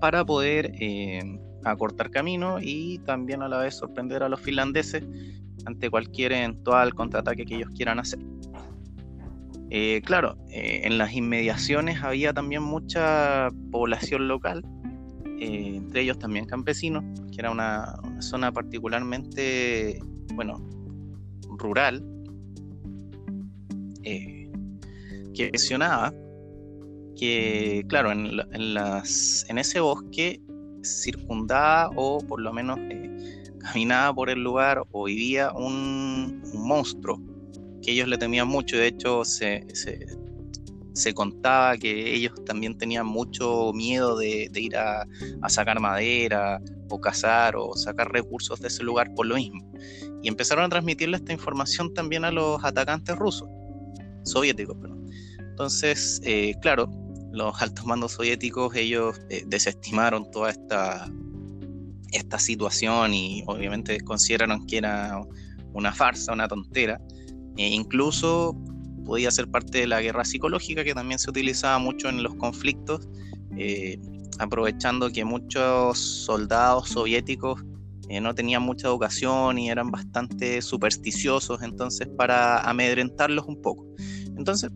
para 0.00 0.24
poder 0.24 0.72
eh, 0.80 1.38
acortar 1.64 2.10
camino 2.10 2.58
y 2.60 2.98
también 3.00 3.42
a 3.42 3.48
la 3.48 3.58
vez 3.58 3.74
sorprender 3.76 4.22
a 4.22 4.28
los 4.28 4.40
finlandeses 4.40 5.02
ante 5.64 5.90
cualquier 5.90 6.32
eventual 6.32 6.94
contraataque 6.94 7.44
que 7.44 7.56
ellos 7.56 7.70
quieran 7.74 7.98
hacer. 7.98 8.18
Eh, 9.70 10.02
claro, 10.04 10.36
eh, 10.50 10.82
en 10.84 10.98
las 10.98 11.14
inmediaciones 11.14 12.02
había 12.02 12.32
también 12.32 12.62
mucha 12.62 13.48
población 13.72 14.28
local, 14.28 14.62
entre 15.40 16.02
ellos 16.02 16.18
también 16.18 16.44
campesinos, 16.44 17.02
que 17.32 17.40
era 17.40 17.50
una, 17.50 17.96
zona 18.20 18.52
particularmente, 18.52 19.98
bueno, 20.34 20.58
rural, 21.58 22.04
que 24.04 25.50
mencionaba 25.52 26.12
que, 27.16 27.84
claro, 27.88 28.12
en, 28.12 28.74
las, 28.74 29.46
en 29.48 29.58
ese 29.58 29.80
bosque 29.80 30.40
circundaba 30.82 31.90
o 31.96 32.18
por 32.18 32.40
lo 32.40 32.52
menos 32.52 32.78
caminaba 33.58 34.14
por 34.14 34.30
el 34.30 34.42
lugar 34.42 34.82
o 34.92 35.04
vivía 35.04 35.52
un 35.52 36.42
monstruo 36.54 37.20
que 37.82 37.92
ellos 37.92 38.08
le 38.08 38.18
temían 38.18 38.48
mucho. 38.48 38.76
De 38.76 38.88
hecho, 38.88 39.24
se, 39.24 39.64
se, 40.92 41.14
contaba 41.14 41.76
que 41.76 42.14
ellos 42.14 42.32
también 42.44 42.76
tenían 42.76 43.06
mucho 43.06 43.72
miedo 43.72 44.16
de, 44.16 44.50
ir 44.54 44.76
a, 44.76 45.06
sacar 45.48 45.80
madera 45.80 46.60
o 46.88 47.00
cazar 47.00 47.56
o 47.56 47.74
sacar 47.74 48.12
recursos 48.12 48.60
de 48.60 48.68
ese 48.68 48.82
lugar 48.82 49.12
por 49.14 49.26
lo 49.26 49.36
mismo. 49.36 49.70
Y 50.22 50.28
empezaron 50.28 50.64
a 50.64 50.68
transmitirle 50.68 51.16
esta 51.16 51.32
información 51.32 51.92
también 51.92 52.24
a 52.24 52.30
los 52.30 52.62
atacantes 52.64 53.16
rusos, 53.16 53.48
soviéticos, 54.24 54.76
perdón. 54.76 55.10
Entonces, 55.38 56.20
eh, 56.24 56.54
claro, 56.60 56.90
los 57.32 57.60
altos 57.62 57.84
mandos 57.86 58.12
soviéticos, 58.12 58.74
ellos 58.74 59.20
eh, 59.30 59.44
desestimaron 59.46 60.30
toda 60.30 60.50
esta, 60.50 61.08
esta 62.12 62.38
situación 62.38 63.14
y 63.14 63.44
obviamente 63.46 64.00
consideraron 64.00 64.66
que 64.66 64.78
era 64.78 65.20
una 65.72 65.92
farsa, 65.92 66.32
una 66.32 66.48
tontera. 66.48 67.00
E 67.56 67.68
incluso 67.68 68.56
podía 69.04 69.30
ser 69.30 69.48
parte 69.48 69.78
de 69.78 69.86
la 69.86 70.00
guerra 70.00 70.24
psicológica 70.24 70.82
que 70.82 70.94
también 70.94 71.18
se 71.18 71.30
utilizaba 71.30 71.78
mucho 71.78 72.08
en 72.08 72.22
los 72.22 72.34
conflictos, 72.34 73.08
eh, 73.56 73.98
aprovechando 74.38 75.10
que 75.10 75.24
muchos 75.24 75.98
soldados 75.98 76.88
soviéticos 76.88 77.62
no 78.20 78.34
tenían 78.34 78.62
mucha 78.62 78.88
educación 78.88 79.58
y 79.58 79.70
eran 79.70 79.90
bastante 79.90 80.60
supersticiosos, 80.62 81.62
entonces 81.62 82.08
para 82.16 82.60
amedrentarlos 82.60 83.46
un 83.46 83.60
poco. 83.60 83.93
Entonces, 84.36 84.70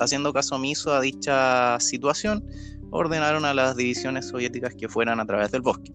haciendo 0.00 0.32
caso 0.32 0.56
omiso 0.56 0.92
a 0.92 1.00
dicha 1.00 1.78
situación, 1.80 2.44
ordenaron 2.90 3.44
a 3.44 3.54
las 3.54 3.76
divisiones 3.76 4.28
soviéticas 4.28 4.74
que 4.74 4.88
fueran 4.88 5.20
a 5.20 5.26
través 5.26 5.50
del 5.50 5.62
bosque. 5.62 5.92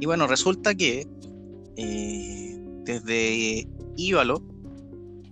Y 0.00 0.06
bueno, 0.06 0.26
resulta 0.26 0.74
que 0.74 1.06
eh, 1.76 2.56
desde 2.84 3.68
Ívalo 3.96 4.42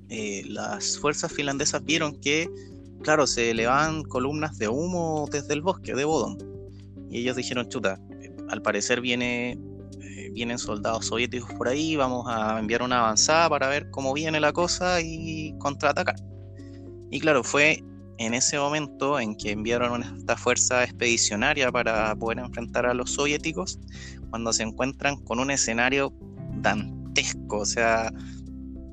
eh, 0.08 0.42
las 0.48 0.98
fuerzas 0.98 1.32
finlandesas 1.32 1.84
vieron 1.84 2.20
que, 2.20 2.48
claro, 3.02 3.26
se 3.26 3.50
elevaban 3.50 4.02
columnas 4.02 4.58
de 4.58 4.68
humo 4.68 5.28
desde 5.30 5.54
el 5.54 5.62
bosque 5.62 5.94
de 5.94 6.04
Bodom. 6.04 6.36
Y 7.10 7.18
ellos 7.18 7.36
dijeron, 7.36 7.68
chuta, 7.68 8.00
al 8.48 8.62
parecer 8.62 9.00
viene, 9.00 9.52
eh, 9.52 9.58
vienen 10.32 10.58
soldados 10.58 11.06
soviéticos 11.06 11.52
por 11.54 11.68
ahí, 11.68 11.96
vamos 11.96 12.26
a 12.28 12.58
enviar 12.58 12.82
una 12.82 13.00
avanzada 13.00 13.48
para 13.48 13.68
ver 13.68 13.90
cómo 13.90 14.12
viene 14.12 14.40
la 14.40 14.52
cosa 14.52 15.00
y 15.00 15.54
contraatacar. 15.58 16.16
Y 17.10 17.20
claro, 17.20 17.42
fue 17.42 17.82
en 18.18 18.34
ese 18.34 18.58
momento 18.58 19.18
en 19.18 19.34
que 19.34 19.50
enviaron 19.50 20.02
esta 20.02 20.36
fuerza 20.36 20.84
expedicionaria 20.84 21.72
para 21.72 22.14
poder 22.16 22.38
enfrentar 22.38 22.86
a 22.86 22.94
los 22.94 23.12
soviéticos, 23.12 23.78
cuando 24.28 24.52
se 24.52 24.62
encuentran 24.62 25.16
con 25.24 25.40
un 25.40 25.50
escenario 25.50 26.12
dantesco, 26.60 27.58
o 27.58 27.66
sea, 27.66 28.12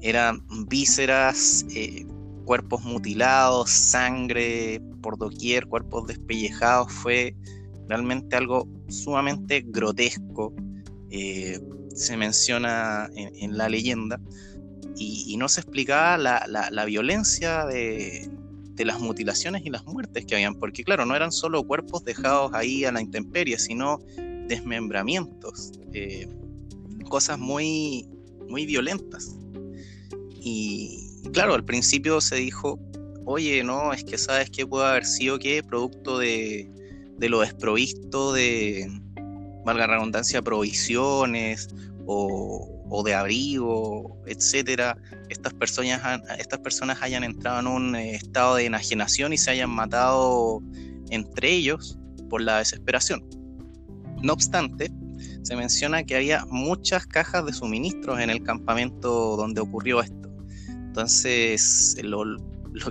eran 0.02 0.42
vísceras, 0.68 1.66
eh, 1.76 2.06
cuerpos 2.46 2.84
mutilados, 2.84 3.70
sangre 3.70 4.82
por 5.02 5.18
doquier, 5.18 5.68
cuerpos 5.68 6.08
despellejados, 6.08 6.92
fue 6.92 7.36
realmente 7.90 8.36
algo 8.36 8.68
sumamente 8.88 9.64
grotesco. 9.68 10.54
Eh, 11.10 11.60
se 11.96 12.16
menciona 12.18 13.10
en, 13.16 13.58
la 13.58 13.70
leyenda 13.70 14.20
y, 14.96 15.36
no 15.38 15.50
se 15.50 15.62
explicaba 15.62 16.18
la, 16.18 16.86
violencia 16.86 17.66
de, 17.66 18.30
las 18.78 19.00
mutilaciones 19.00 19.66
y 19.66 19.70
las 19.70 19.86
muertes 19.86 20.26
que 20.26 20.36
habían, 20.36 20.56
porque 20.56 20.84
claro, 20.84 21.06
no 21.06 21.16
eran 21.16 21.32
solo 21.32 21.64
cuerpos 21.64 22.04
dejados 22.04 22.52
ahí 22.54 22.86
a 22.86 22.92
la 22.92 23.02
intemperie, 23.02 23.58
sino 23.58 24.00
desmembramientos, 24.48 25.72
eh, 25.94 26.28
cosas 27.10 27.40
muy, 27.40 28.08
muy 28.48 28.66
violentas. 28.66 29.36
Y 30.40 31.00
claro, 31.34 31.56
al 31.56 31.66
principio 31.66 32.22
se 32.22 32.36
dijo, 32.36 32.80
oye, 33.26 33.64
no, 33.64 33.94
es 33.94 34.04
que 34.04 34.18
sabes 34.18 34.50
que 34.50 34.66
puede 34.66 34.88
haber 34.88 35.06
sido 35.06 35.40
que 35.40 35.64
producto 35.64 36.18
de, 36.18 36.70
lo 37.20 37.42
desprovisto 37.42 38.34
de, 38.34 38.90
valga 39.68 39.86
la 39.86 39.96
redundancia, 39.96 40.42
provisiones 40.42 41.68
o, 42.06 43.04
de 43.06 43.14
abrigo, 43.14 44.18
etcétera, 44.26 44.98
estas 45.30 45.54
personas, 45.54 46.22
estas 46.40 46.60
personas 46.60 47.02
hayan 47.02 47.26
entrado 47.26 47.60
en 47.60 47.68
un 47.68 47.96
estado 47.96 48.56
de 48.56 48.66
enajenación 48.66 49.34
y 49.34 49.38
se 49.38 49.52
hayan 49.52 49.70
matado 49.70 50.62
entre 51.10 51.52
ellos 51.52 52.00
por 52.30 52.42
la 52.42 52.60
desesperación. 52.60 53.28
No 54.24 54.34
obstante, 54.34 54.90
se 55.44 55.56
menciona 55.58 56.04
que 56.04 56.16
había 56.16 56.46
muchas 56.46 57.06
cajas 57.06 57.46
de 57.46 57.52
suministros 57.52 58.20
en 58.22 58.30
el 58.30 58.42
campamento 58.44 59.36
donde 59.36 59.60
ocurrió 59.60 60.02
esto. 60.02 60.30
Entonces, 60.70 61.98
lo, 62.04 62.24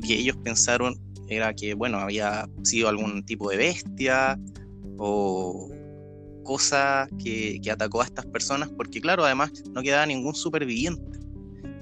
que 0.06 0.14
ellos 0.14 0.37
pensaron 0.45 0.95
era 1.28 1.54
que, 1.54 1.73
bueno, 1.73 1.99
había 1.99 2.47
sido 2.64 2.90
algún 2.90 3.25
tipo 3.25 3.50
de 3.50 3.56
bestia 3.56 4.38
o 4.99 5.71
cosa 6.46 7.08
que, 7.22 7.60
atacó 7.70 8.00
a 8.00 8.04
estas 8.04 8.24
personas, 8.26 8.70
porque 8.70 9.00
claro, 9.00 9.24
además 9.24 9.52
no 9.72 9.82
quedaba 9.82 10.06
ningún 10.06 10.34
superviviente. 10.34 11.18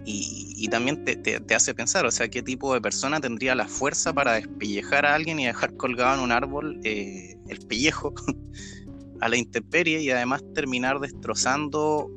Y, 0.06 0.68
también 0.68 1.04
te, 1.04 1.54
hace 1.54 1.74
pensar, 1.74 2.06
o 2.06 2.10
sea, 2.10 2.28
qué 2.28 2.42
tipo 2.42 2.74
de 2.74 2.80
persona 2.80 3.20
tendría 3.20 3.54
la 3.54 3.68
fuerza 3.68 4.12
para 4.12 4.32
despellejar 4.32 5.06
a 5.06 5.14
alguien 5.14 5.38
y 5.38 5.46
dejar 5.46 5.76
colgado 5.76 6.14
en 6.16 6.20
un 6.20 6.32
árbol 6.32 6.80
eh, 6.84 7.36
el 7.48 7.58
pellejo 7.66 8.14
a 9.20 9.28
la 9.28 9.36
intemperie 9.36 10.00
y 10.00 10.10
además 10.10 10.42
terminar 10.54 10.98
destrozando 11.00 12.10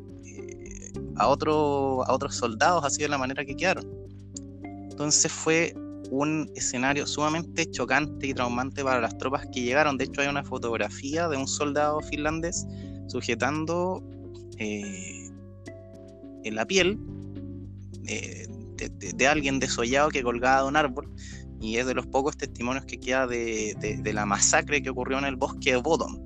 a, 1.18 1.28
otro, 1.28 2.04
a 2.06 2.14
otros 2.14 2.36
soldados 2.36 2.84
así 2.86 3.02
de 3.02 3.10
la 3.10 3.18
manera 3.18 3.46
que 3.46 3.56
quedaron. 3.56 3.86
Entonces 4.90 5.32
fue 5.32 5.76
un 6.10 6.52
escenario 6.56 7.06
sumamente 7.08 7.70
chocante 7.70 8.28
y 8.28 8.34
traumante 8.34 8.84
para 8.84 9.02
las 9.02 9.18
tropas 9.18 9.48
que 9.54 9.62
llegaron. 9.62 9.98
De 9.98 10.06
hecho, 10.06 10.22
hay 10.22 10.28
una 10.28 10.44
fotografía 10.44 11.28
de 11.28 11.38
un 11.38 11.48
soldado 11.48 12.02
finlandés 12.02 12.66
sujetando 13.08 14.04
eh, 14.58 15.30
en 16.44 16.56
la 16.56 16.66
piel 16.66 17.00
eh, 18.08 18.48
de, 18.78 19.28
alguien 19.28 19.60
desollado 19.60 20.10
que 20.10 20.24
colgaba 20.24 20.62
de 20.62 20.68
un 20.68 20.76
árbol. 20.76 21.12
Y 21.60 21.78
es 21.78 21.88
de 21.88 21.96
los 21.96 22.06
pocos 22.06 22.38
testimonios 22.38 22.86
que 22.86 23.00
queda 23.00 23.26
de, 23.26 24.12
la 24.14 24.26
masacre 24.26 24.82
que 24.82 24.90
ocurrió 24.90 25.18
en 25.18 25.26
el 25.26 25.36
bosque 25.36 25.72
de 25.72 25.78
Bodom, 25.78 26.20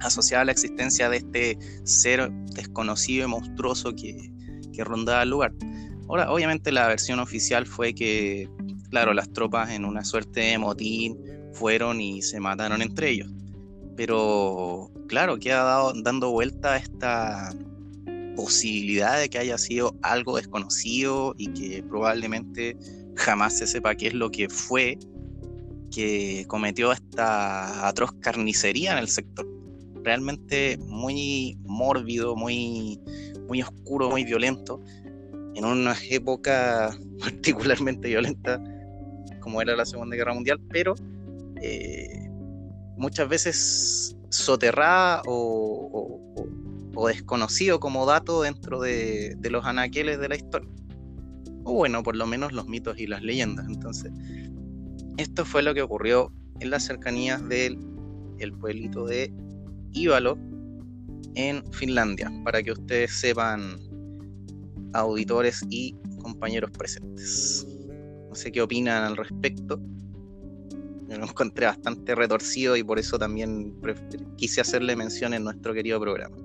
asociada 0.00 0.42
a 0.42 0.44
la 0.44 0.52
existencia 0.52 1.08
de 1.08 1.16
este 1.16 1.58
ser 1.82 2.30
desconocido 2.54 3.26
y 3.26 3.28
monstruoso 3.28 3.94
que, 3.94 4.30
rondaba 4.78 5.22
el 5.22 5.30
lugar. 5.30 5.52
Ahora, 6.08 6.30
obviamente 6.32 6.72
la 6.72 6.88
versión 6.88 7.18
oficial 7.20 7.66
fue 7.66 7.94
que, 7.94 8.48
claro, 8.94 9.12
las 9.12 9.32
tropas 9.32 9.72
en 9.72 9.84
una 9.84 10.04
suerte 10.04 10.38
de 10.38 10.56
motín 10.56 11.18
fueron 11.52 12.00
y 12.00 12.22
se 12.22 12.38
mataron 12.38 12.80
entre 12.80 13.10
ellos. 13.10 13.28
Pero 13.96 14.88
claro, 15.08 15.36
queda 15.36 15.64
dado, 15.64 15.92
dando 16.00 16.30
vuelta 16.30 16.76
esta 16.76 17.52
posibilidad 18.36 19.18
de 19.18 19.28
que 19.28 19.38
haya 19.40 19.58
sido 19.58 19.96
algo 20.02 20.36
desconocido 20.36 21.34
y 21.36 21.48
que 21.48 21.82
probablemente 21.82 22.76
jamás 23.16 23.58
se 23.58 23.66
sepa 23.66 23.96
qué 23.96 24.06
es 24.06 24.14
lo 24.14 24.30
que 24.30 24.48
fue 24.48 24.96
que 25.90 26.44
cometió 26.46 26.92
esta 26.92 27.88
atroz 27.88 28.12
carnicería 28.20 28.92
en 28.92 28.98
el 28.98 29.08
sector. 29.08 29.44
Realmente 30.04 30.78
muy 30.86 31.58
mórbido, 31.64 32.36
muy, 32.36 33.00
muy 33.48 33.60
oscuro, 33.60 34.08
muy 34.08 34.22
violento, 34.22 34.80
en 35.56 35.64
una 35.64 35.96
época 36.10 36.96
particularmente 37.18 38.06
violenta 38.06 38.62
como 39.44 39.60
era 39.60 39.76
la 39.76 39.84
Segunda 39.84 40.16
Guerra 40.16 40.32
Mundial, 40.32 40.58
pero 40.70 40.94
eh, 41.60 42.30
muchas 42.96 43.28
veces 43.28 44.16
soterrada 44.30 45.20
o, 45.26 46.22
desconocido 47.08 47.78
como 47.80 48.06
dato 48.06 48.40
dentro 48.40 48.80
de, 48.80 49.36
los 49.42 49.66
anaqueles 49.66 50.18
de 50.18 50.28
la 50.30 50.36
historia. 50.36 50.70
O 51.64 51.74
bueno, 51.74 52.02
por 52.02 52.16
lo 52.16 52.26
menos 52.26 52.52
los 52.52 52.66
mitos 52.66 52.98
y 52.98 53.06
las 53.06 53.22
leyendas. 53.22 53.66
Entonces, 53.68 54.10
esto 55.18 55.44
fue 55.44 55.62
lo 55.62 55.74
que 55.74 55.82
ocurrió 55.82 56.32
en 56.60 56.70
las 56.70 56.84
cercanías 56.84 57.46
del 57.46 57.78
el 58.38 58.52
pueblito 58.52 59.04
de 59.04 59.30
Ívalo 59.92 60.38
en 61.34 61.62
Finlandia, 61.72 62.32
para 62.44 62.62
que 62.62 62.72
ustedes 62.72 63.12
sepan, 63.12 63.78
auditores 64.94 65.62
y 65.68 65.94
compañeros 66.22 66.70
presentes. 66.70 67.66
No 68.34 68.40
sé 68.40 68.50
qué 68.50 68.62
opinan 68.62 69.04
al 69.04 69.16
respecto. 69.16 69.78
Yo 71.08 71.18
lo 71.18 71.24
encontré 71.24 71.66
bastante 71.66 72.16
retorcido 72.16 72.76
y 72.76 72.82
por 72.82 72.98
eso 72.98 73.16
también 73.16 73.72
quise 74.34 74.60
hacerle 74.60 74.96
mención 74.96 75.34
en 75.34 75.44
nuestro 75.44 75.72
querido 75.72 76.00
programa. 76.00 76.36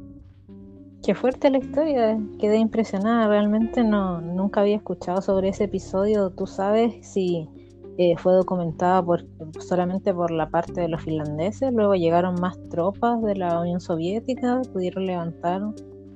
Qué 1.04 1.16
fuerte 1.16 1.50
la 1.50 1.58
historia, 1.58 2.16
quedé 2.40 2.58
impresionada, 2.58 3.28
realmente 3.28 3.84
no, 3.84 4.22
nunca 4.22 4.62
había 4.62 4.76
escuchado 4.76 5.24
sobre 5.24 5.50
ese 5.50 5.64
episodio. 5.64 6.30
¿Tú 6.30 6.46
sabes 6.46 6.94
si 7.02 7.50
eh, 7.98 8.14
fue 8.20 8.34
documentada 8.34 9.04
por, 9.04 9.26
solamente 9.60 10.14
por 10.14 10.30
la 10.30 10.48
parte 10.48 10.82
de 10.82 10.90
los 10.90 11.02
finlandeses? 11.02 11.74
Luego 11.74 11.96
llegaron 11.96 12.36
más 12.40 12.56
tropas 12.70 13.20
de 13.24 13.36
la 13.36 13.62
Unión 13.62 13.82
Soviética, 13.82 14.62
pudieron 14.72 15.08
levantar 15.08 15.64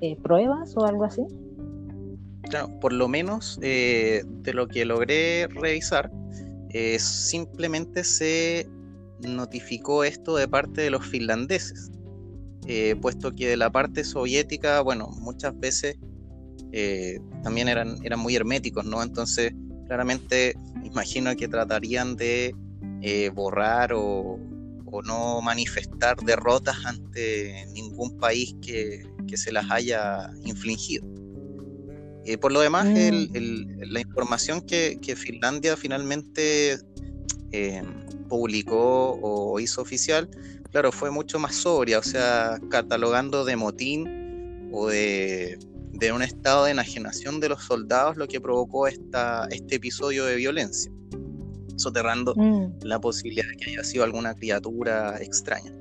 eh, 0.01 0.17
pruebas 0.21 0.77
o 0.77 0.85
algo 0.85 1.05
así. 1.05 1.23
Claro, 2.49 2.69
por 2.79 2.93
lo 2.93 3.07
menos 3.07 3.57
eh, 3.61 4.23
de 4.25 4.53
lo 4.53 4.67
que 4.67 4.85
logré 4.85 5.47
revisar, 5.47 6.11
eh, 6.73 6.97
simplemente 6.97 8.03
se 8.03 8.67
notificó 9.19 10.03
esto 10.03 10.35
de 10.35 10.47
parte 10.47 10.81
de 10.81 10.89
los 10.89 11.05
finlandeses, 11.05 11.91
eh, 12.67 12.95
puesto 12.99 13.31
que 13.31 13.47
de 13.47 13.57
la 13.57 13.71
parte 13.71 14.03
soviética, 14.03 14.81
bueno, 14.81 15.07
muchas 15.19 15.57
veces 15.59 15.97
eh, 16.71 17.19
también 17.43 17.67
eran, 17.69 18.03
eran 18.03 18.19
muy 18.19 18.35
herméticos, 18.35 18.85
¿no? 18.85 19.03
Entonces, 19.03 19.53
claramente, 19.85 20.55
imagino 20.83 21.35
que 21.35 21.47
tratarían 21.47 22.15
de 22.15 22.55
borrar 23.35 23.93
o, 23.93 24.39
no 25.05 25.41
manifestar 25.41 26.15
derrotas 26.17 26.77
ante 26.85 27.65
ningún 27.73 28.15
país 28.19 28.55
que, 28.61 29.03
que 29.27 29.37
se 29.37 29.51
las 29.51 29.65
haya 29.71 30.29
infligido. 30.45 31.03
Eh, 32.25 32.37
por 32.37 32.51
lo 32.51 32.61
demás, 32.61 32.85
mm. 32.85 33.81
la 33.89 33.99
información 33.99 34.61
que, 34.61 35.15
Finlandia 35.17 35.75
finalmente 35.75 36.77
eh, 37.51 37.83
publicó 38.29 39.19
o 39.21 39.59
hizo 39.59 39.81
oficial, 39.81 40.29
claro, 40.71 40.91
fue 40.91 41.11
mucho 41.11 41.37
más 41.39 41.55
sobria, 41.55 41.99
o 41.99 42.03
sea, 42.03 42.59
catalogando 42.69 43.43
de 43.43 43.55
motín 43.55 44.69
o 44.71 44.87
de, 44.87 45.59
un 46.13 46.21
estado 46.21 46.65
de 46.65 46.71
enajenación 46.71 47.39
de 47.39 47.49
los 47.49 47.63
soldados 47.63 48.17
lo 48.17 48.27
que 48.27 48.41
provocó 48.41 48.87
esta, 48.87 49.47
este 49.51 49.75
episodio 49.75 50.25
de 50.25 50.35
violencia, 50.35 50.91
soterrando 51.77 52.33
mm. 52.35 52.83
la 52.83 52.99
posibilidad 52.99 53.47
de 53.47 53.55
que 53.57 53.71
haya 53.71 53.83
sido 53.83 54.03
alguna 54.03 54.33
criatura 54.33 55.17
extraña. 55.21 55.73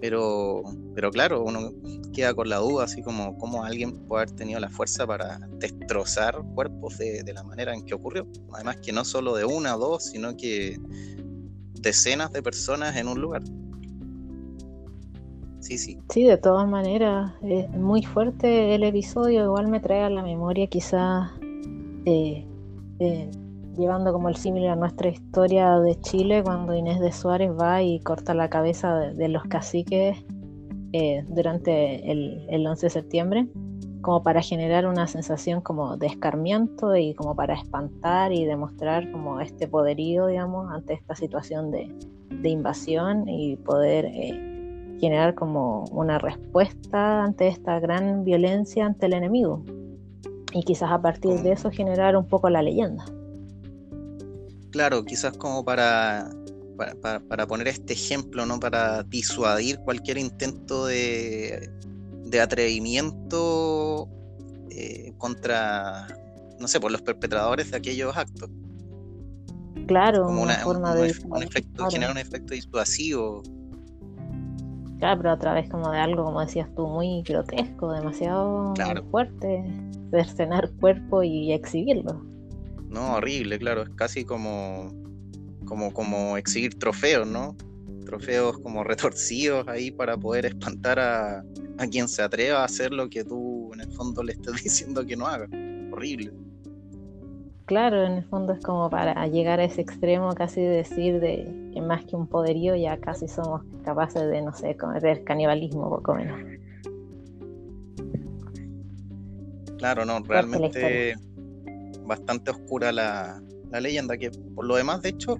Pero, 0.00 0.62
pero 0.94 1.10
claro, 1.10 1.42
uno 1.42 1.72
queda 2.12 2.34
con 2.34 2.48
la 2.48 2.58
duda, 2.58 2.84
así 2.84 3.02
como 3.02 3.36
cómo 3.38 3.64
alguien 3.64 4.06
puede 4.06 4.22
haber 4.22 4.34
tenido 4.36 4.60
la 4.60 4.68
fuerza 4.68 5.06
para 5.06 5.38
destrozar 5.58 6.40
cuerpos 6.54 6.98
de, 6.98 7.32
la 7.32 7.42
manera 7.42 7.74
en 7.74 7.84
que 7.84 7.94
ocurrió. 7.94 8.26
Además 8.52 8.76
que 8.76 8.92
no 8.92 9.04
solo 9.04 9.34
de 9.34 9.44
una 9.44 9.76
o 9.76 9.78
dos, 9.78 10.04
sino 10.04 10.36
que 10.36 10.78
decenas 11.80 12.32
de 12.32 12.42
personas 12.42 12.96
en 12.96 13.08
un 13.08 13.20
lugar. 13.20 13.42
Sí, 15.60 15.76
sí. 15.76 15.98
Sí, 16.10 16.24
de 16.24 16.38
todas 16.38 16.68
maneras, 16.68 17.32
es 17.42 17.68
muy 17.70 18.02
fuerte 18.02 18.74
el 18.74 18.84
episodio, 18.84 19.44
igual 19.44 19.68
me 19.68 19.80
trae 19.80 20.02
a 20.02 20.10
la 20.10 20.22
memoria 20.22 20.66
quizás 20.68 21.32
eh, 22.06 22.46
eh, 23.00 23.30
llevando 23.78 24.12
como 24.12 24.28
el 24.28 24.36
símil 24.36 24.66
a 24.66 24.76
nuestra 24.76 25.08
historia 25.08 25.78
de 25.78 25.98
Chile, 26.00 26.42
cuando 26.42 26.74
Inés 26.74 26.98
de 27.00 27.12
Suárez 27.12 27.50
va 27.52 27.80
y 27.82 28.00
corta 28.00 28.34
la 28.34 28.50
cabeza 28.50 28.94
de, 28.94 29.28
los 29.28 29.44
caciques 29.44 30.18
eh, 30.92 31.24
durante 31.28 32.10
el, 32.10 32.44
el, 32.50 32.66
11 32.66 32.86
de 32.86 32.90
septiembre, 32.90 33.48
como 34.02 34.22
para 34.22 34.42
generar 34.42 34.86
una 34.86 35.06
sensación 35.06 35.60
como 35.60 35.96
de 35.96 36.08
escarmiento 36.08 36.96
y 36.96 37.14
como 37.14 37.36
para 37.36 37.54
espantar 37.54 38.32
y 38.32 38.44
demostrar 38.44 39.10
como 39.12 39.40
este 39.40 39.68
poderío, 39.68 40.26
digamos, 40.26 40.70
ante 40.72 40.94
esta 40.94 41.14
situación 41.14 41.70
de, 41.70 41.94
invasión 42.44 43.28
y 43.28 43.56
poder 43.56 44.06
eh, 44.06 44.96
generar 45.00 45.34
como 45.34 45.84
una 45.90 46.18
respuesta 46.18 47.24
ante 47.24 47.48
esta 47.48 47.80
gran 47.80 48.24
violencia 48.24 48.86
ante 48.86 49.06
el 49.06 49.14
enemigo. 49.14 49.62
Y 50.52 50.62
quizás 50.62 50.90
a 50.90 51.00
partir 51.00 51.40
de 51.42 51.52
eso 51.52 51.70
generar 51.70 52.16
un 52.16 52.26
poco 52.26 52.48
la 52.48 52.62
leyenda 52.62 53.04
claro, 54.70 55.04
quizás 55.04 55.36
como 55.36 55.64
para, 55.64 56.30
para, 57.02 57.46
poner 57.46 57.68
este 57.68 57.92
ejemplo, 57.92 58.46
¿no? 58.46 58.60
Para 58.60 59.02
disuadir 59.02 59.78
cualquier 59.80 60.18
intento 60.18 60.86
de, 60.86 61.70
de 62.24 62.40
atrevimiento 62.40 64.08
eh, 64.70 65.12
contra, 65.18 66.06
no 66.60 66.68
sé, 66.68 66.80
por 66.80 66.92
los 66.92 67.02
perpetradores 67.02 67.70
de 67.70 67.76
aquellos 67.76 68.16
actos. 68.16 68.50
Claro, 69.86 70.24
como 70.24 70.42
una, 70.42 70.54
forma 70.56 70.94
de... 70.94 71.14
Un 71.24 71.42
efecto, 71.42 71.88
generar 71.90 72.12
un 72.12 72.18
efecto 72.18 72.54
disuasivo. 72.54 73.42
Claro, 74.98 75.20
pero 75.20 75.30
a 75.32 75.38
través 75.38 75.70
como 75.70 75.90
de 75.90 75.98
algo, 75.98 76.24
como 76.24 76.40
decías 76.40 76.68
tú, 76.74 76.86
muy 76.86 77.22
grotesco, 77.22 77.92
demasiado 77.92 78.74
fuerte, 79.10 79.64
cercenar 80.10 80.70
cuerpo 80.80 81.22
y 81.22 81.52
exhibirlo. 81.52 82.37
No, 82.90 83.14
horrible, 83.14 83.58
claro, 83.58 83.82
es 83.82 83.90
casi 83.90 84.24
como, 84.24 84.92
como, 85.66 85.92
como 85.92 86.36
exhibir 86.36 86.78
trofeos, 86.78 87.26
¿no? 87.26 87.56
Trofeos 88.06 88.58
como 88.58 88.82
retorcidos 88.84 89.68
ahí 89.68 89.90
para 89.90 90.16
poder 90.16 90.46
espantar 90.46 90.98
a, 90.98 91.44
a 91.78 91.86
quien 91.86 92.08
se 92.08 92.22
atreva 92.22 92.60
a 92.60 92.64
hacer 92.64 92.92
lo 92.92 93.08
que 93.10 93.24
tú 93.24 93.70
en 93.74 93.80
el 93.80 93.92
fondo 93.92 94.22
le 94.22 94.32
estás 94.32 94.54
diciendo 94.62 95.04
que 95.04 95.16
no 95.16 95.26
haga. 95.26 95.46
Horrible. 95.92 96.32
Claro, 97.66 98.02
en 98.06 98.12
el 98.12 98.24
fondo 98.24 98.54
es 98.54 98.64
como 98.64 98.88
para 98.88 99.26
llegar 99.26 99.60
a 99.60 99.64
ese 99.64 99.82
extremo 99.82 100.32
casi 100.34 100.62
de 100.62 100.68
decir 100.68 101.20
de 101.20 101.70
que 101.74 101.82
más 101.82 102.02
que 102.06 102.16
un 102.16 102.26
poderío 102.26 102.74
ya 102.74 102.96
casi 102.96 103.28
somos 103.28 103.62
capaces 103.84 104.22
de, 104.26 104.40
no 104.40 104.54
sé, 104.54 104.74
cometer 104.74 105.22
canibalismo 105.22 105.90
poco 105.90 106.14
menos. 106.14 106.40
Claro, 109.76 110.06
no, 110.06 110.18
realmente 110.20 111.14
bastante 112.08 112.50
oscura 112.50 112.90
la, 112.90 113.40
leyenda, 113.80 114.16
que 114.16 114.30
por 114.30 114.66
lo 114.66 114.76
demás, 114.76 115.02
de 115.02 115.10
hecho, 115.10 115.38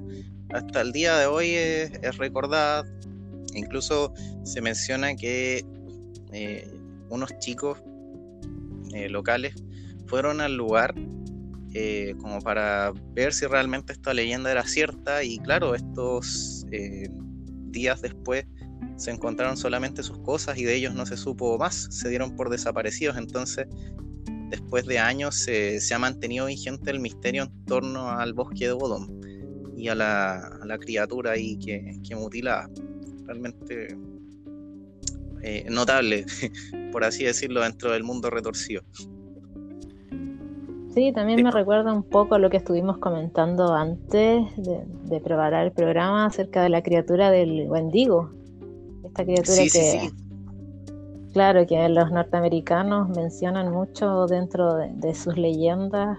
hasta 0.50 0.83
el 0.83 0.92
día 0.92 1.16
de 1.16 1.26
hoy 1.26 1.50
es, 1.50 2.16
recordada. 2.18 2.85
Incluso 3.54 4.12
se 4.44 4.61
menciona 4.61 5.16
que 5.16 5.64
eh, 6.33 6.70
unos 7.09 7.37
chicos 7.38 7.83
eh, 8.92 9.09
locales 9.09 9.54
fueron 10.07 10.42
al 10.42 10.54
lugar 10.54 10.94
eh, 11.74 12.14
como 12.20 12.40
para 12.40 12.92
ver 13.14 13.33
si 13.33 13.46
realmente 13.46 13.94
esta 13.94 14.12
leyenda 14.12 14.50
era 14.50 14.64
cierta 14.64 15.24
y 15.24 15.38
claro, 15.38 15.74
estos 15.74 16.66
días 17.70 18.02
después 18.02 18.46
se 18.96 19.11
encontraron 19.11 19.57
solamente 19.57 20.02
sus 20.02 20.18
cosas 20.18 20.59
y 20.59 20.64
de 20.64 20.74
ellos 20.74 20.94
no 20.94 21.07
se 21.07 21.16
supo 21.16 21.57
más, 21.57 21.88
se 21.90 22.09
dieron 22.09 22.37
por 22.37 22.50
desaparecidos, 22.50 23.16
entonces 23.16 23.66
después 24.48 24.87
de 24.87 24.98
años 24.98 25.34
se, 25.34 25.80
ha 25.94 25.98
mantenido 25.98 26.46
vigente 26.46 26.90
el 26.90 27.00
misterio 27.00 27.44
en 27.44 27.64
torno 27.64 28.11
al 28.11 28.34
bosque 28.34 28.66
de 28.66 28.72
Bodom 28.72 29.20
y 29.76 29.88
a 29.88 29.94
la, 29.94 30.78
criatura 30.80 31.32
ahí 31.32 31.58
que, 31.58 32.00
que 32.06 32.16
mutila. 32.16 32.68
Realmente 33.26 33.96
eh, 35.42 35.66
notable, 35.70 36.24
por 36.92 37.04
así 37.04 37.24
decirlo, 37.24 37.61
dentro 37.62 37.92
del 37.92 38.02
mundo 38.02 38.30
retorcido. 38.30 38.82
Sí, 40.94 41.12
también 41.12 41.42
me 41.42 41.50
recuerda 41.50 41.92
un 41.92 42.02
poco 42.02 42.34
a 42.34 42.38
lo 42.38 42.50
que 42.50 42.56
estuvimos 42.56 42.98
comentando 42.98 43.74
antes 43.74 44.44
de, 44.56 45.20
preparar 45.20 45.66
el 45.66 45.72
programa 45.72 46.26
acerca 46.26 46.62
de 46.62 46.70
la 46.70 46.82
criatura 46.82 47.30
del 47.30 47.68
Wendigo. 47.68 48.32
Esta 49.04 49.24
criatura 49.24 49.58
que, 49.72 50.11
claro, 51.32 51.66
que 51.66 51.88
los 51.88 52.10
norteamericanos 52.10 53.08
mencionan 53.10 53.70
mucho 53.70 54.26
dentro 54.26 54.76
de, 54.76 55.14
sus 55.14 55.36
leyendas 55.36 56.18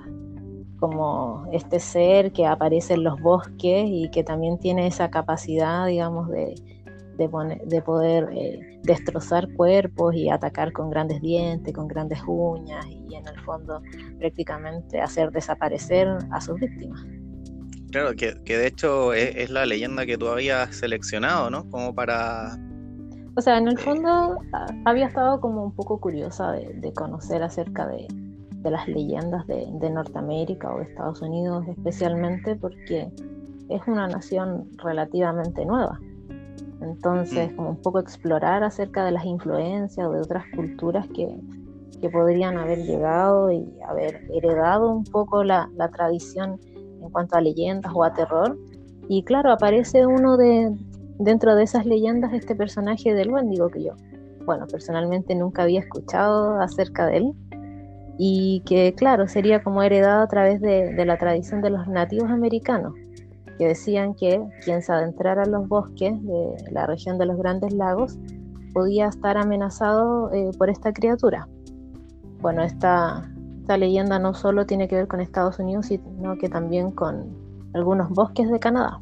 como 0.80 1.46
este 1.52 1.80
ser 1.80 2.32
que 2.32 2.46
aparece 2.46 2.94
en 2.94 3.04
los 3.04 3.20
bosques 3.20 3.86
y 3.86 4.10
que 4.12 4.24
también 4.24 4.58
tiene 4.58 4.88
esa 4.88 5.10
capacidad, 5.10 5.88
digamos, 5.88 6.30
de, 6.30 6.56
de, 7.18 7.82
poder 7.82 8.30
eh, 8.32 8.80
destrozar 8.84 9.52
cuerpos 9.54 10.16
y 10.16 10.30
atacar 10.30 10.72
con 10.72 10.90
grandes 10.90 11.22
dientes, 11.22 11.74
con 11.74 11.88
grandes 11.88 12.20
uñas 12.26 12.86
y 12.88 13.14
en 13.14 13.28
el 13.28 13.40
fondo 13.42 13.82
prácticamente 14.20 15.02
hacer 15.02 15.32
desaparecer 15.32 16.08
a 16.32 16.40
sus 16.40 16.60
víctimas. 16.60 17.06
Claro, 17.92 18.16
que, 18.16 18.36
de 18.46 18.68
hecho 18.68 19.14
es, 19.14 19.50
la 19.50 19.66
leyenda 19.66 20.06
que 20.06 20.18
tú 20.18 20.28
habías 20.28 20.76
seleccionado, 20.76 21.50
¿no? 21.50 21.70
Como 21.70 21.94
para... 21.94 22.58
O 23.40 23.42
sea, 23.42 23.58
en 23.58 23.70
el 23.70 23.78
fondo 23.78 24.38
había 24.84 25.08
estado 25.08 25.40
como 25.40 25.64
un 25.64 25.72
poco 25.72 25.98
curiosa 26.02 26.52
de, 26.52 26.92
conocer 26.92 27.42
acerca 27.42 27.88
de, 27.88 28.06
las 28.70 28.86
leyendas 28.90 29.48
de, 29.48 29.66
de 29.80 29.90
Norteamérica 29.90 30.70
o 30.74 30.80
de 30.80 30.84
Estados 30.84 31.22
Unidos 31.22 31.66
especialmente 31.70 32.58
porque 32.58 33.10
es 33.70 33.82
una 33.88 34.10
nación 34.10 34.68
relativamente 34.84 35.66
nueva. 35.66 36.02
Entonces, 36.82 37.54
mm. 37.54 37.56
como 37.56 37.70
un 37.70 37.82
poco 37.82 38.00
explorar 38.00 38.62
acerca 38.62 39.06
de 39.06 39.12
las 39.12 39.24
influencias 39.24 40.06
o 40.06 40.12
de 40.12 40.20
otras 40.20 40.44
culturas 40.54 41.08
que, 41.16 41.34
podrían 42.12 42.58
haber 42.58 42.80
llegado 42.80 43.54
y 43.54 43.66
haber 43.88 44.22
heredado 44.34 44.92
un 44.92 45.06
poco 45.06 45.46
la, 45.46 45.70
tradición 45.94 46.60
en 47.02 47.10
cuanto 47.10 47.38
a 47.38 47.42
leyendas 47.42 47.94
o 47.96 48.04
a 48.04 48.14
terror. 48.14 48.58
Y 49.08 49.24
claro, 49.24 49.50
aparece 49.50 50.06
uno 50.06 50.36
de, 50.36 50.76
dentro 51.20 51.56
de 51.56 51.64
esas 51.64 51.86
leyendas, 51.86 52.34
este 52.34 52.56
personaje 52.56 53.14
del 53.14 53.30
Wendigo 53.30 53.70
que 53.70 53.84
yo, 53.84 53.94
bueno, 54.46 54.66
personalmente 54.66 55.36
nunca 55.36 55.64
había 55.64 55.82
escuchado 55.82 56.60
acerca 56.60 57.06
de 57.06 57.18
él. 57.18 57.34
Y 58.18 58.64
que, 58.66 58.94
claro, 58.96 59.30
sería 59.30 59.64
como 59.64 59.82
heredado 59.82 60.24
a 60.24 60.28
través 60.28 60.60
de 60.60 61.06
la 61.06 61.18
tradición 61.18 61.62
de 61.62 61.70
los 61.70 61.88
nativos 61.88 62.30
americanos 62.30 62.94
que 63.60 63.68
decían 63.68 64.16
que 64.16 64.42
quien 64.64 64.82
se 64.82 64.94
adentrara 64.94 65.44
en 65.44 65.52
los 65.52 65.68
bosques 65.68 66.14
de 66.24 66.56
la 66.72 66.88
región 66.88 67.18
de 67.18 67.26
los 67.26 67.38
Grandes 67.38 67.74
Lagos 67.74 68.18
podía 68.74 69.08
estar 69.08 69.38
amenazado 69.38 70.32
eh, 70.34 70.52
por 70.58 70.70
esta 70.70 70.94
criatura. 70.94 71.48
Bueno, 72.40 72.64
esta, 72.64 73.30
esta 73.60 73.78
leyenda 73.78 74.18
no 74.18 74.34
solo 74.34 74.66
tiene 74.66 74.88
que 74.88 74.96
ver 74.96 75.08
con 75.08 75.20
Estados 75.20 75.60
Unidos, 75.60 75.88
sino 75.88 76.38
que 76.38 76.48
también 76.48 76.92
con 76.92 77.36
algunos 77.74 78.10
bosques 78.12 78.50
de 78.50 78.60
Canadá. 78.60 79.02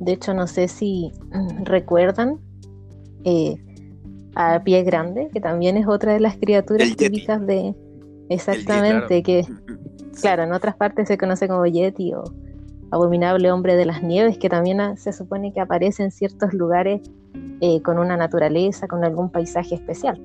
De 0.00 0.12
hecho, 0.12 0.34
no 0.34 0.46
sé 0.46 0.66
si 0.66 1.12
recuerdan 1.62 2.38
eh, 3.24 3.56
a 4.34 4.62
Pie 4.64 4.82
Grande, 4.82 5.28
que 5.32 5.40
también 5.40 5.76
es 5.76 5.86
otra 5.86 6.14
de 6.14 6.20
las 6.20 6.36
criaturas 6.36 6.96
típicas 6.96 7.46
de... 7.46 7.74
Exactamente, 8.30 9.22
que 9.22 9.44
claro, 10.20 10.44
en 10.44 10.52
otras 10.52 10.76
partes 10.76 11.08
se 11.08 11.18
conoce 11.18 11.48
como 11.48 11.66
Yeti 11.66 12.14
o 12.14 12.22
abominable 12.92 13.50
hombre 13.50 13.76
de 13.76 13.84
las 13.84 14.02
nieves, 14.02 14.38
que 14.38 14.48
también 14.48 14.96
se 14.96 15.12
supone 15.12 15.52
que 15.52 15.60
aparece 15.60 16.04
en 16.04 16.12
ciertos 16.12 16.54
lugares 16.54 17.02
eh, 17.60 17.82
con 17.82 17.98
una 17.98 18.16
naturaleza, 18.16 18.88
con 18.88 19.04
algún 19.04 19.30
paisaje 19.30 19.74
especial. 19.74 20.20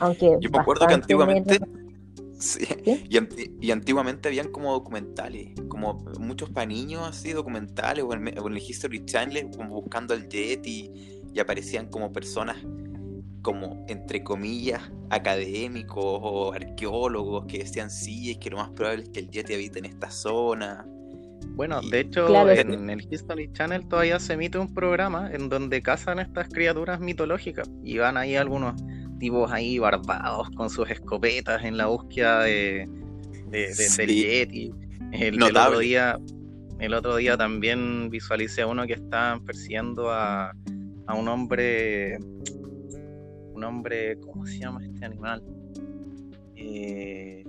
Aunque 0.00 0.36
Yo 0.40 0.50
me 0.50 0.58
acuerdo 0.58 0.86
que 0.86 0.94
antiguamente... 0.94 1.60
y, 3.60 3.70
antiguamente 3.70 4.28
habían 4.28 4.48
como 4.48 4.72
documentales, 4.72 5.54
como 5.68 6.04
muchos 6.18 6.50
para 6.50 6.66
niños 6.66 7.06
así, 7.06 7.32
documentales, 7.32 8.04
o 8.04 8.12
en, 8.12 8.28
el 8.28 8.58
History 8.58 9.04
Channel, 9.04 9.50
como 9.56 9.80
buscando 9.80 10.14
al 10.14 10.28
Yeti, 10.28 10.90
y 11.32 11.40
aparecían 11.40 11.88
como 11.88 12.12
personas 12.12 12.56
como, 13.42 13.84
entre 13.86 14.24
comillas, 14.24 14.82
académicos 15.08 16.02
o 16.04 16.52
arqueólogos 16.52 17.46
que 17.46 17.58
decían 17.58 17.90
sí, 17.90 18.32
es 18.32 18.38
que 18.38 18.50
lo 18.50 18.56
más 18.56 18.70
probable 18.70 19.04
es 19.04 19.10
que 19.10 19.20
el 19.20 19.30
Yeti 19.30 19.54
habite 19.54 19.78
en 19.78 19.84
esta 19.84 20.10
zona. 20.10 20.84
Bueno, 21.54 21.80
de 21.80 22.00
hecho, 22.00 22.28
en 22.50 22.90
el 22.90 23.06
History 23.08 23.52
Channel 23.52 23.86
todavía 23.86 24.18
se 24.18 24.32
emite 24.32 24.58
un 24.58 24.74
programa 24.74 25.30
en 25.32 25.48
donde 25.48 25.80
cazan 25.80 26.18
estas 26.18 26.48
criaturas 26.48 26.98
mitológicas 26.98 27.70
y 27.84 27.98
van 27.98 28.16
ahí 28.16 28.34
algunos 28.34 28.74
tipos 29.18 29.50
ahí 29.52 29.78
barbados 29.78 30.50
con 30.50 30.70
sus 30.70 30.90
escopetas 30.90 31.64
en 31.64 31.76
la 31.76 31.86
búsqueda 31.86 32.42
de, 32.42 32.88
de, 33.50 33.74
del 33.96 34.08
Yeti. 34.08 34.72
El, 35.12 35.42
otro 35.42 35.78
día, 35.78 36.18
el 36.78 36.94
otro 36.94 37.16
día 37.16 37.36
también 37.36 38.10
visualicé 38.10 38.62
a 38.62 38.66
uno 38.66 38.86
que 38.86 38.94
estaban 38.94 39.44
persiguiendo 39.44 40.10
a, 40.10 40.52
a 41.06 41.14
un 41.14 41.28
hombre, 41.28 42.18
un 43.52 43.64
hombre, 43.64 44.18
¿cómo 44.20 44.46
se 44.46 44.58
llama 44.58 44.84
este 44.84 45.04
animal? 45.04 45.42
Eh, 46.56 47.44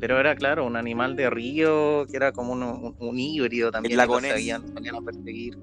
pero 0.00 0.18
era, 0.18 0.34
claro, 0.34 0.66
un 0.66 0.76
animal 0.76 1.14
de 1.14 1.28
río 1.28 2.06
que 2.06 2.16
era 2.16 2.32
como 2.32 2.52
un, 2.52 3.18
híbrido 3.18 3.70
también. 3.70 3.92
El 3.92 3.98
lagonés. 3.98 4.32
a 4.32 5.00
perseguir. 5.04 5.58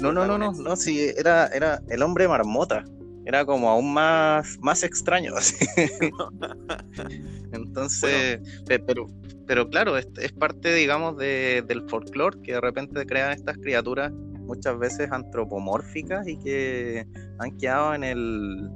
no, 0.00 0.12
no, 0.12 0.26
no, 0.26 0.36
no, 0.36 0.52
no, 0.52 0.76
sí, 0.76 1.10
era, 1.16 1.46
era 1.48 1.80
el 1.88 2.02
hombre 2.02 2.28
marmota. 2.28 2.84
Era 3.26 3.44
como 3.44 3.68
aún 3.68 3.92
más, 3.92 4.56
más 4.60 4.84
extraño. 4.84 5.34
Entonces, 7.52 8.40
pero, 8.66 9.08
pero 9.46 9.68
claro, 9.68 9.98
es, 9.98 10.08
es 10.20 10.32
parte, 10.32 10.72
digamos, 10.72 11.16
de, 11.16 11.64
del 11.66 11.88
folclore 11.88 12.40
que 12.42 12.52
de 12.52 12.60
repente 12.60 13.04
crean 13.04 13.32
estas 13.32 13.58
criaturas 13.58 14.12
muchas 14.12 14.78
veces 14.78 15.10
antropomórficas 15.10 16.26
y 16.28 16.38
que 16.38 17.04
han 17.38 17.58
quedado 17.58 17.94
en 17.94 18.04
el, 18.04 18.70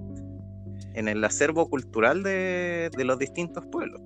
en 0.94 1.06
el 1.06 1.24
acervo 1.24 1.70
cultural 1.70 2.24
de, 2.24 2.90
de 2.96 3.04
los 3.04 3.18
distintos 3.20 3.64
pueblos. 3.66 4.02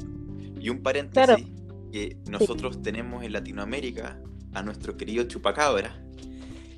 Y 0.61 0.69
un 0.69 0.83
paréntesis, 0.83 1.47
que 1.91 2.19
nosotros 2.31 2.83
tenemos 2.83 3.25
en 3.25 3.33
Latinoamérica 3.33 4.21
a 4.53 4.63
nuestro 4.63 4.97
querido 4.97 5.25
Chupacabra 5.25 5.97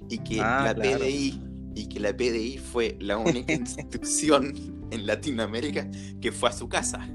y 0.09 0.18
que 0.18 0.40
ah, 0.40 0.62
la 0.66 0.74
PDI 0.74 1.40
y 1.77 1.89
que 1.89 2.01
la 2.01 2.17
PDI 2.17 2.59
fue 2.59 2.97
la 3.01 3.19
única 3.19 3.53
institución 3.53 4.53
en 4.91 5.07
Latinoamérica 5.07 5.89
que 6.21 6.33
fue 6.33 6.49
a 6.49 6.53
su 6.53 6.69
casa 6.69 7.09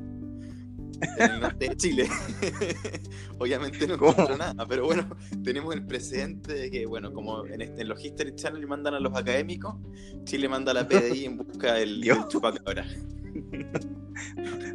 en 1.17 1.31
el 1.31 1.39
norte 1.41 1.69
de 1.69 1.75
Chile. 1.75 2.07
Obviamente 3.39 3.87
no 3.87 3.95
encontró 3.95 4.37
nada, 4.37 4.65
pero 4.67 4.85
bueno, 4.85 5.03
tenemos 5.43 5.73
el 5.73 5.83
precedente 5.85 6.53
de 6.53 6.71
que, 6.71 6.85
bueno, 6.85 7.11
como 7.11 7.45
en, 7.47 7.61
este, 7.61 7.81
en 7.81 7.89
los 7.89 8.03
History 8.03 8.35
Channel 8.35 8.67
mandan 8.67 8.93
a 8.93 8.99
los 8.99 9.13
académicos, 9.17 9.75
Chile 10.25 10.47
manda 10.47 10.71
a 10.71 10.75
la 10.75 10.87
PDI 10.87 11.25
en 11.25 11.37
busca 11.37 11.73
del, 11.73 12.01
del 12.01 12.27
chupacabra. 12.27 12.85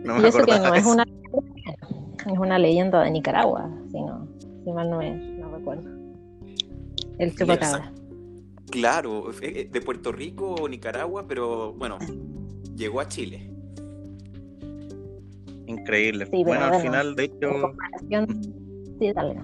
no 0.02 0.18
me 0.18 0.28
eso 0.28 0.44
que 0.44 0.58
no 0.58 0.74
es 0.74 0.84
una 0.84 1.04
es 2.26 2.38
una 2.38 2.58
leyenda 2.58 3.02
de 3.04 3.10
Nicaragua, 3.12 3.70
si, 3.92 4.00
no, 4.00 4.26
si 4.64 4.72
mal 4.72 4.90
no, 4.90 4.98
me, 4.98 5.14
no 5.38 5.48
recuerdo. 5.56 5.88
El 7.18 7.36
chupacabra. 7.36 7.92
Claro, 8.70 9.30
de 9.32 9.80
Puerto 9.80 10.12
Rico 10.12 10.54
o 10.54 10.68
Nicaragua, 10.68 11.26
pero 11.28 11.72
bueno, 11.74 11.98
llegó 12.76 13.00
a 13.00 13.08
Chile. 13.08 13.50
Increíble. 15.66 16.26
bueno, 16.44 16.66
al 16.66 16.80
final, 16.80 17.14
de 17.14 17.24
hecho. 17.24 17.72
Sí, 18.98 19.12
dale. 19.12 19.36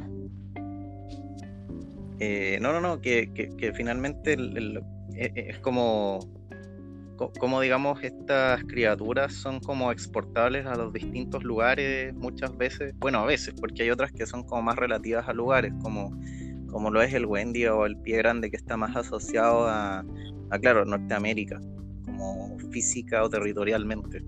Eh, 2.19 2.59
no, 2.61 2.73
no, 2.73 2.81
no, 2.81 3.01
que, 3.01 3.33
que, 3.33 3.73
finalmente 3.73 4.35
e, 4.35 4.79
e, 5.17 5.51
es 5.51 5.59
como 5.59 6.21
como 7.39 7.61
digamos 7.61 8.03
estas 8.03 8.65
criaturas 8.65 9.33
son 9.33 9.61
como 9.61 9.93
exportables 9.93 10.67
a 10.67 10.75
los 10.75 10.93
distintos 10.93 11.45
lugares 11.45 12.15
muchas 12.15 12.57
veces, 12.57 12.95
bueno 12.99 13.21
a 13.21 13.27
veces, 13.27 13.55
porque 13.61 13.85
hay 13.85 13.91
otras 13.91 14.13
que 14.13 14.27
son 14.27 14.45
como 14.45 14.63
más 14.63 14.77
relativas 14.77 15.29
a 15.29 15.33
lugares, 15.33 15.73
como, 15.83 16.17
como 16.73 16.91
lo 16.91 17.03
es 17.03 17.13
el 17.13 17.27
Wendy 17.27 17.67
o 17.67 17.87
el 17.87 17.97
pie 17.99 18.17
grande 18.19 18.51
que 18.51 18.57
está 18.57 18.77
más 18.77 18.97
asociado 18.97 19.69
a, 19.69 20.05
claro, 20.61 20.85
Norteamérica, 20.85 21.61
como 22.07 22.59
física 22.71 23.23
o 23.23 23.29
territorialmente. 23.29 24.25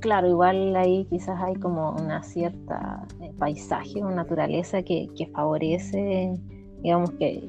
Claro, 0.00 0.28
igual 0.28 0.74
ahí 0.76 1.06
quizás 1.10 1.40
hay 1.40 1.54
como 1.56 1.92
una 1.92 2.22
cierta 2.22 3.06
eh, 3.20 3.32
paisaje 3.38 4.02
o 4.02 4.10
naturaleza 4.10 4.82
que, 4.82 5.08
favorece, 5.32 6.34
digamos, 6.82 7.10
que, 7.12 7.46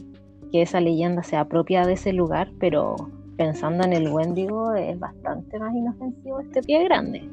que 0.52 0.62
esa 0.62 0.80
leyenda 0.80 1.24
sea 1.24 1.46
propia 1.46 1.86
de 1.86 1.94
ese 1.94 2.14
lugar, 2.14 2.52
pero 2.60 2.96
pensando 3.38 3.86
en 3.86 3.94
el 3.94 4.10
Wendigo, 4.10 4.74
es 4.74 5.00
bastante 5.00 5.60
más 5.60 5.74
inofensivo 5.74 6.40
este 6.40 6.62
pie 6.64 6.84
grande. 6.86 7.30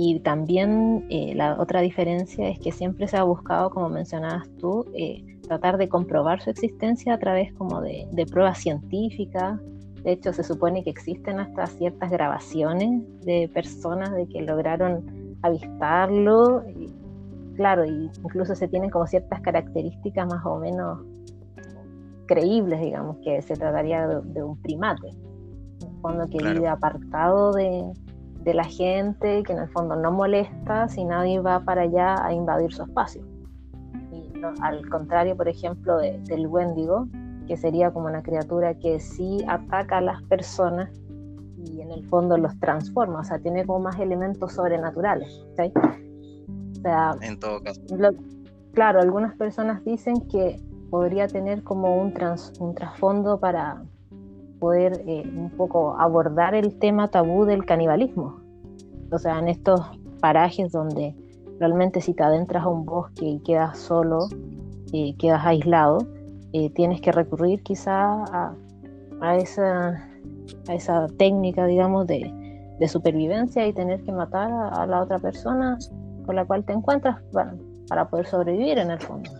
Y 0.00 0.20
también 0.20 1.06
eh, 1.10 1.32
la 1.34 1.60
otra 1.60 1.80
diferencia 1.80 2.48
es 2.48 2.60
que 2.60 2.70
siempre 2.70 3.08
se 3.08 3.16
ha 3.16 3.24
buscado, 3.24 3.68
como 3.70 3.88
mencionabas 3.88 4.48
tú, 4.60 4.84
eh, 4.94 5.24
tratar 5.42 5.76
de 5.76 5.88
comprobar 5.88 6.40
su 6.40 6.50
existencia 6.50 7.14
a 7.14 7.18
través 7.18 7.52
como 7.54 7.80
de, 7.80 8.06
pruebas 8.30 8.58
científicas. 8.58 9.60
De 10.04 10.12
hecho, 10.12 10.32
se 10.32 10.44
supone 10.44 10.84
que 10.84 10.90
existen 10.90 11.40
hasta 11.40 11.66
ciertas 11.66 12.12
grabaciones 12.12 13.02
de 13.24 13.50
personas 13.52 14.14
de 14.14 14.28
que 14.28 14.40
lograron 14.42 15.36
avistarlo. 15.42 16.62
Y, 16.68 16.94
claro, 17.56 17.84
y 17.84 18.08
incluso 18.22 18.54
se 18.54 18.68
tienen 18.68 18.90
como 18.90 19.08
ciertas 19.08 19.40
características 19.40 20.28
más 20.28 20.46
o 20.46 20.60
menos 20.60 21.00
creíbles, 22.26 22.80
digamos, 22.80 23.16
que 23.24 23.42
se 23.42 23.56
trataría 23.56 24.06
de, 24.06 24.44
un 24.44 24.62
primate, 24.62 25.08
en 25.08 25.88
el 25.88 26.00
fondo 26.00 26.28
que 26.28 26.38
vive 26.38 26.68
apartado 26.68 27.52
de, 27.52 27.92
la 28.44 28.64
gente, 28.64 29.42
que 29.42 29.52
en 29.52 29.58
el 29.58 29.68
fondo 29.68 29.96
no 29.96 30.10
molesta 30.10 30.88
si 30.88 31.04
nadie 31.04 31.40
va 31.40 31.60
para 31.60 31.82
allá 31.82 32.24
a 32.24 32.32
invadir 32.32 32.72
su 32.72 32.82
espacio. 32.82 33.22
Y 34.10 34.32
al 34.62 34.88
contrario, 34.88 35.36
por 35.36 35.48
ejemplo, 35.48 35.98
del 35.98 36.46
Wendigo, 36.46 37.08
que 37.46 37.56
sería 37.56 37.90
como 37.90 38.06
una 38.06 38.22
criatura 38.22 38.74
que 38.74 39.00
sí 39.00 39.44
ataca 39.48 39.98
a 39.98 40.00
las 40.00 40.22
personas 40.24 40.90
y 41.64 41.80
en 41.80 41.90
el 41.90 42.06
fondo 42.06 42.36
los 42.36 42.58
transforma, 42.60 43.20
o 43.20 43.24
sea, 43.24 43.38
tiene 43.38 43.66
como 43.66 43.80
más 43.80 43.98
elementos 43.98 44.52
sobrenaturales. 44.52 45.44
O 45.52 45.54
sea, 46.80 47.16
en 47.20 47.40
todo 47.40 47.60
caso. 47.62 47.80
claro, 48.72 49.00
algunas 49.00 49.34
personas 49.36 49.84
dicen 49.84 50.20
que 50.28 50.60
podría 50.90 51.26
tener 51.26 51.62
como 51.64 52.00
un, 52.00 52.14
un 52.60 52.74
trasfondo 52.74 53.40
para 53.40 53.82
poder 54.58 55.02
eh, 55.06 55.22
un 55.34 55.50
poco 55.50 55.96
abordar 55.98 56.54
el 56.54 56.78
tema 56.78 57.08
tabú 57.08 57.44
del 57.44 57.64
canibalismo. 57.64 58.40
O 59.10 59.18
sea, 59.18 59.38
en 59.38 59.48
estos 59.48 59.80
parajes 60.20 60.72
donde 60.72 61.14
realmente 61.58 62.00
si 62.00 62.14
te 62.14 62.22
adentras 62.22 62.64
a 62.64 62.68
un 62.68 62.84
bosque 62.84 63.24
y 63.24 63.40
quedas 63.40 63.78
solo, 63.78 64.28
y 64.92 65.14
quedas 65.14 65.44
aislado, 65.44 65.98
eh, 66.52 66.70
tienes 66.70 67.00
que 67.00 67.12
recurrir 67.12 67.62
quizá 67.62 68.24
a, 68.24 68.54
a, 69.20 69.36
esa, 69.36 70.08
a 70.68 70.74
esa 70.74 71.06
técnica, 71.18 71.66
digamos, 71.66 72.06
de, 72.06 72.32
de 72.78 72.88
supervivencia 72.88 73.66
y 73.66 73.72
tener 73.72 74.02
que 74.02 74.12
matar 74.12 74.50
a, 74.50 74.86
la 74.86 75.02
otra 75.02 75.18
persona 75.18 75.78
con 76.24 76.36
la 76.36 76.44
cual 76.44 76.64
te 76.64 76.72
encuentras 76.72 77.20
para, 77.32 77.54
para 77.88 78.08
poder 78.08 78.26
sobrevivir 78.26 78.78
en 78.78 78.90
el 78.90 79.00
fondo. 79.00 79.30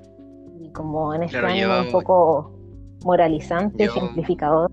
Y 0.60 0.70
como 0.70 1.14
en 1.14 1.22
este 1.22 1.38
año 1.38 1.68
un 1.80 1.92
poco 1.92 2.52
moralizante, 3.04 3.84
ejemplificador, 3.84 4.70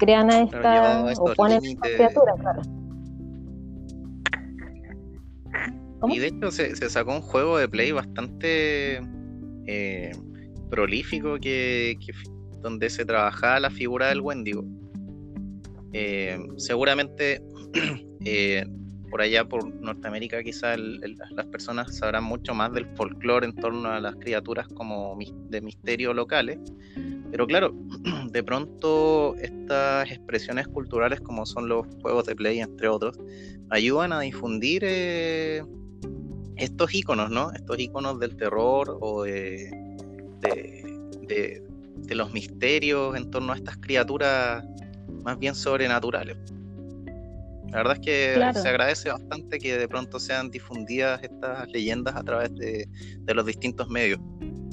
crean 0.00 0.30
a 0.30 0.40
esta 0.40 1.04
o 1.18 1.34
ponen 1.34 1.62
a 1.62 1.68
esta 1.68 1.88
criatura, 1.88 2.34
claro. 2.40 2.62
Y 6.08 6.18
de 6.18 6.28
hecho 6.28 6.50
se, 6.50 6.74
se, 6.74 6.88
sacó 6.88 7.12
un 7.12 7.20
juego 7.20 7.58
de 7.58 7.68
play 7.68 7.92
bastante 7.92 9.02
eh, 9.66 10.12
prolífico 10.70 11.38
que, 11.38 11.98
donde 12.62 12.88
se 12.88 13.04
trabajaba 13.04 13.60
la 13.60 13.70
figura 13.70 14.08
del 14.08 14.20
Wendigo. 14.20 14.64
Eh, 15.92 16.38
seguramente 16.56 17.42
eh, 18.24 18.64
por 19.10 19.20
allá 19.20 19.44
por 19.44 19.74
Norteamérica 19.74 20.42
quizás 20.42 20.78
las 20.78 21.46
personas 21.46 21.96
sabrán 21.96 22.24
mucho 22.24 22.54
más 22.54 22.72
del 22.72 22.86
folclore 22.96 23.46
en 23.46 23.54
torno 23.56 23.88
a 23.88 24.00
las 24.00 24.14
criaturas 24.16 24.68
como 24.68 25.18
de 25.48 25.60
misterio 25.60 26.14
locales. 26.14 26.58
Pero 27.30 27.46
claro, 27.46 27.72
de 28.30 28.42
pronto 28.42 29.36
estas 29.36 30.10
expresiones 30.10 30.66
culturales 30.68 31.20
como 31.20 31.46
son 31.46 31.68
los 31.68 31.86
juegos 32.02 32.26
de 32.26 32.34
play, 32.34 32.60
entre 32.60 32.88
otros, 32.88 33.18
ayudan 33.70 34.12
a 34.12 34.20
difundir 34.20 34.82
eh, 34.84 35.62
estos 36.56 36.94
iconos, 36.94 37.30
¿no? 37.30 37.52
Estos 37.52 37.78
iconos 37.78 38.18
del 38.18 38.36
terror 38.36 38.98
o 39.00 39.22
de, 39.22 39.70
de, 40.40 42.14
los 42.14 42.32
misterios 42.32 43.16
en 43.16 43.30
torno 43.30 43.52
a 43.52 43.56
estas 43.56 43.76
criaturas 43.76 44.64
más 45.22 45.38
bien 45.38 45.54
sobrenaturales. 45.54 46.36
La 47.70 47.76
verdad 47.76 47.94
es 47.94 48.00
que 48.00 48.60
se 48.60 48.68
agradece 48.68 49.10
bastante 49.10 49.60
que 49.60 49.78
de 49.78 49.86
pronto 49.86 50.18
sean 50.18 50.50
difundidas 50.50 51.22
estas 51.22 51.68
leyendas 51.70 52.16
a 52.16 52.24
través 52.24 52.52
de, 52.56 52.88
los 53.32 53.46
distintos 53.46 53.88
medios, 53.88 54.18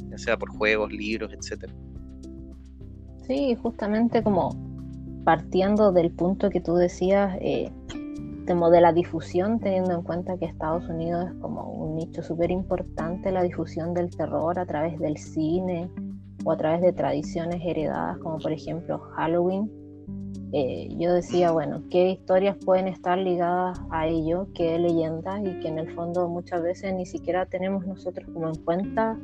ya 0.09 0.17
sea 0.17 0.37
por 0.37 0.49
juegos, 0.49 0.91
libros, 0.91 1.31
etcétera. 1.31 1.71
Sí, 3.27 3.55
justamente 3.61 4.23
como 4.23 4.51
partiendo 5.25 5.91
del 5.91 6.11
punto 6.11 6.49
que 6.49 6.61
tú 6.61 6.75
decías, 6.75 7.37
eh, 7.41 7.69
de 8.47 8.81
la 8.81 8.93
difusión, 8.93 9.59
teniendo 9.59 9.93
en 9.93 10.01
cuenta 10.03 10.37
que 10.37 10.45
Estados 10.45 10.87
Unidos 10.87 11.25
es 11.27 11.33
como 11.41 11.69
un 11.69 11.97
nicho 11.97 12.23
súper 12.23 12.49
importante, 12.49 13.29
la 13.29 13.43
difusión 13.43 13.93
del 13.93 14.09
terror 14.09 14.57
a 14.57 14.65
través 14.65 14.97
del 14.99 15.17
cine 15.17 15.91
o 16.45 16.51
a 16.51 16.57
través 16.57 16.81
de 16.81 16.93
tradiciones 16.93 17.61
heredadas, 17.61 18.17
como 18.19 18.37
por 18.37 18.53
ejemplo 18.53 18.99
Halloween. 19.15 19.69
Eh, 20.53 20.87
yo 20.97 21.13
decía, 21.13 21.51
bueno, 21.51 21.83
¿qué 21.91 22.11
historias 22.11 22.55
pueden 22.63 22.87
estar 22.87 23.17
ligadas 23.17 23.81
a 23.91 24.07
ello? 24.07 24.47
¿Qué 24.55 24.79
leyendas? 24.79 25.41
Y 25.41 25.59
que 25.59 25.67
en 25.67 25.79
el 25.79 25.91
fondo 25.93 26.29
muchas 26.29 26.63
veces 26.63 26.93
ni 26.93 27.05
siquiera 27.05 27.45
tenemos 27.47 27.85
nosotros 27.85 28.29
como 28.33 28.47
en 28.47 28.55
cuenta 28.63 29.19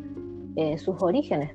eh, 0.57 0.77
sus 0.77 1.01
orígenes. 1.01 1.51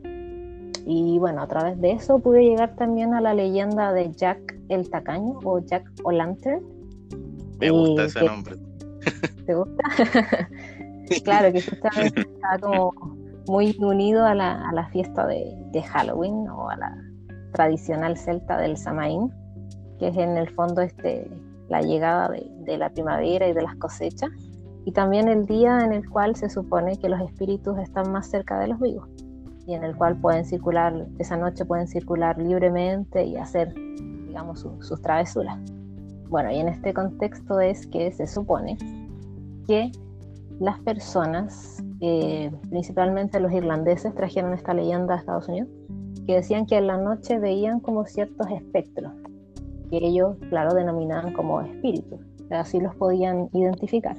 Y 0.91 1.19
bueno, 1.19 1.43
a 1.43 1.47
través 1.47 1.79
de 1.83 1.91
eso 1.91 2.19
pude 2.19 2.43
llegar 2.43 2.75
también 2.75 3.13
a 3.13 3.21
la 3.21 3.35
leyenda 3.35 3.93
de 3.93 4.11
Jack 4.11 4.57
el 4.71 4.89
Tacaño 4.89 5.39
o 5.45 5.59
Jack 5.59 5.85
O'Lantern, 6.03 6.63
me 7.61 7.71
gusta 7.71 8.05
ese 8.05 8.25
nombre. 8.25 8.57
¿Te 9.47 9.55
gusta? 9.55 9.83
claro, 11.25 11.53
que 11.53 11.61
justamente 11.61 12.23
está 12.23 12.59
como 12.59 12.95
muy 13.49 13.77
unido 13.81 14.25
a 14.25 14.35
la, 14.35 14.67
a 14.67 14.73
la 14.73 14.89
fiesta 14.89 15.27
de, 15.27 15.55
de, 15.73 15.83
Halloween 15.83 16.49
o 16.49 16.71
a 16.71 16.77
la 16.79 16.97
tradicional 17.53 18.17
celta 18.17 18.57
del 18.57 18.79
Samaín, 18.79 19.31
que 19.99 20.09
es 20.09 20.17
en 20.17 20.39
el 20.39 20.49
fondo 20.55 20.81
este, 20.81 21.31
la 21.69 21.83
llegada 21.83 22.31
de, 22.31 22.47
de 22.61 22.79
la 22.79 22.89
primavera 22.89 23.47
y 23.47 23.53
de 23.53 23.61
las 23.61 23.75
cosechas, 23.77 24.31
y 24.87 24.93
también 24.93 25.29
el 25.29 25.45
día 25.45 25.81
en 25.85 25.93
el 25.93 26.09
cual 26.09 26.35
se 26.35 26.49
supone 26.49 26.99
que 26.99 27.11
los 27.11 27.21
espíritus 27.21 27.79
están 27.79 28.11
más 28.11 28.31
cerca 28.31 28.59
de 28.59 28.69
los 28.69 28.81
vivos 28.81 29.07
y 29.69 29.75
en 29.75 29.85
el 29.85 29.95
cual 29.95 30.17
pueden 30.17 30.47
circular, 30.47 31.07
esa 31.19 31.37
noche 31.37 31.67
pueden 31.67 31.87
circular 31.87 32.39
libremente 32.39 33.23
y 33.25 33.37
hacer, 33.37 33.75
digamos, 34.27 34.67
sus 34.81 35.03
travesuras. 35.03 35.59
Bueno, 36.31 36.51
y 36.51 36.59
en 36.59 36.69
este 36.69 36.95
contexto 36.95 37.61
es 37.61 37.87
que 37.87 38.11
se 38.13 38.27
supone 38.27 38.79
que 39.67 39.93
las 40.59 40.81
personas, 40.81 41.85
eh, 42.01 42.51
principalmente 42.71 43.41
los 43.41 43.53
irlandeses, 43.53 44.15
trajeron 44.15 44.55
esta 44.55 44.73
leyenda 44.73 45.15
a 45.15 45.19
Estados 45.19 45.49
Unidos, 45.49 45.69
que 46.27 46.37
decían 46.37 46.65
que 46.65 46.79
en 46.79 46.87
la 46.87 46.97
noche 46.97 47.39
veían 47.39 47.81
como 47.81 48.07
ciertos 48.07 48.47
espectros, 48.51 49.13
que 49.91 49.99
ellos, 49.99 50.39
claro, 50.49 50.73
denominaban 50.73 51.35
como 51.35 51.61
espíritus, 51.61 52.21
así 52.51 52.81
los 52.81 52.95
podían 52.95 53.51
identificar, 53.53 54.17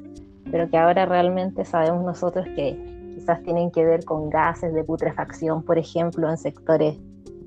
pero 0.52 0.70
que 0.70 0.78
ahora 0.78 1.08
realmente 1.08 1.66
sabemos 1.66 2.06
nosotros 2.06 2.46
que 2.56 2.99
quizás 3.30 3.44
tienen 3.44 3.70
que 3.70 3.86
ver 3.86 4.06
con 4.06 4.30
gases 4.30 4.74
de 4.74 4.84
putrefacción, 4.84 5.64
por 5.64 5.78
ejemplo, 5.78 6.30
en 6.30 6.38
sectores 6.38 6.98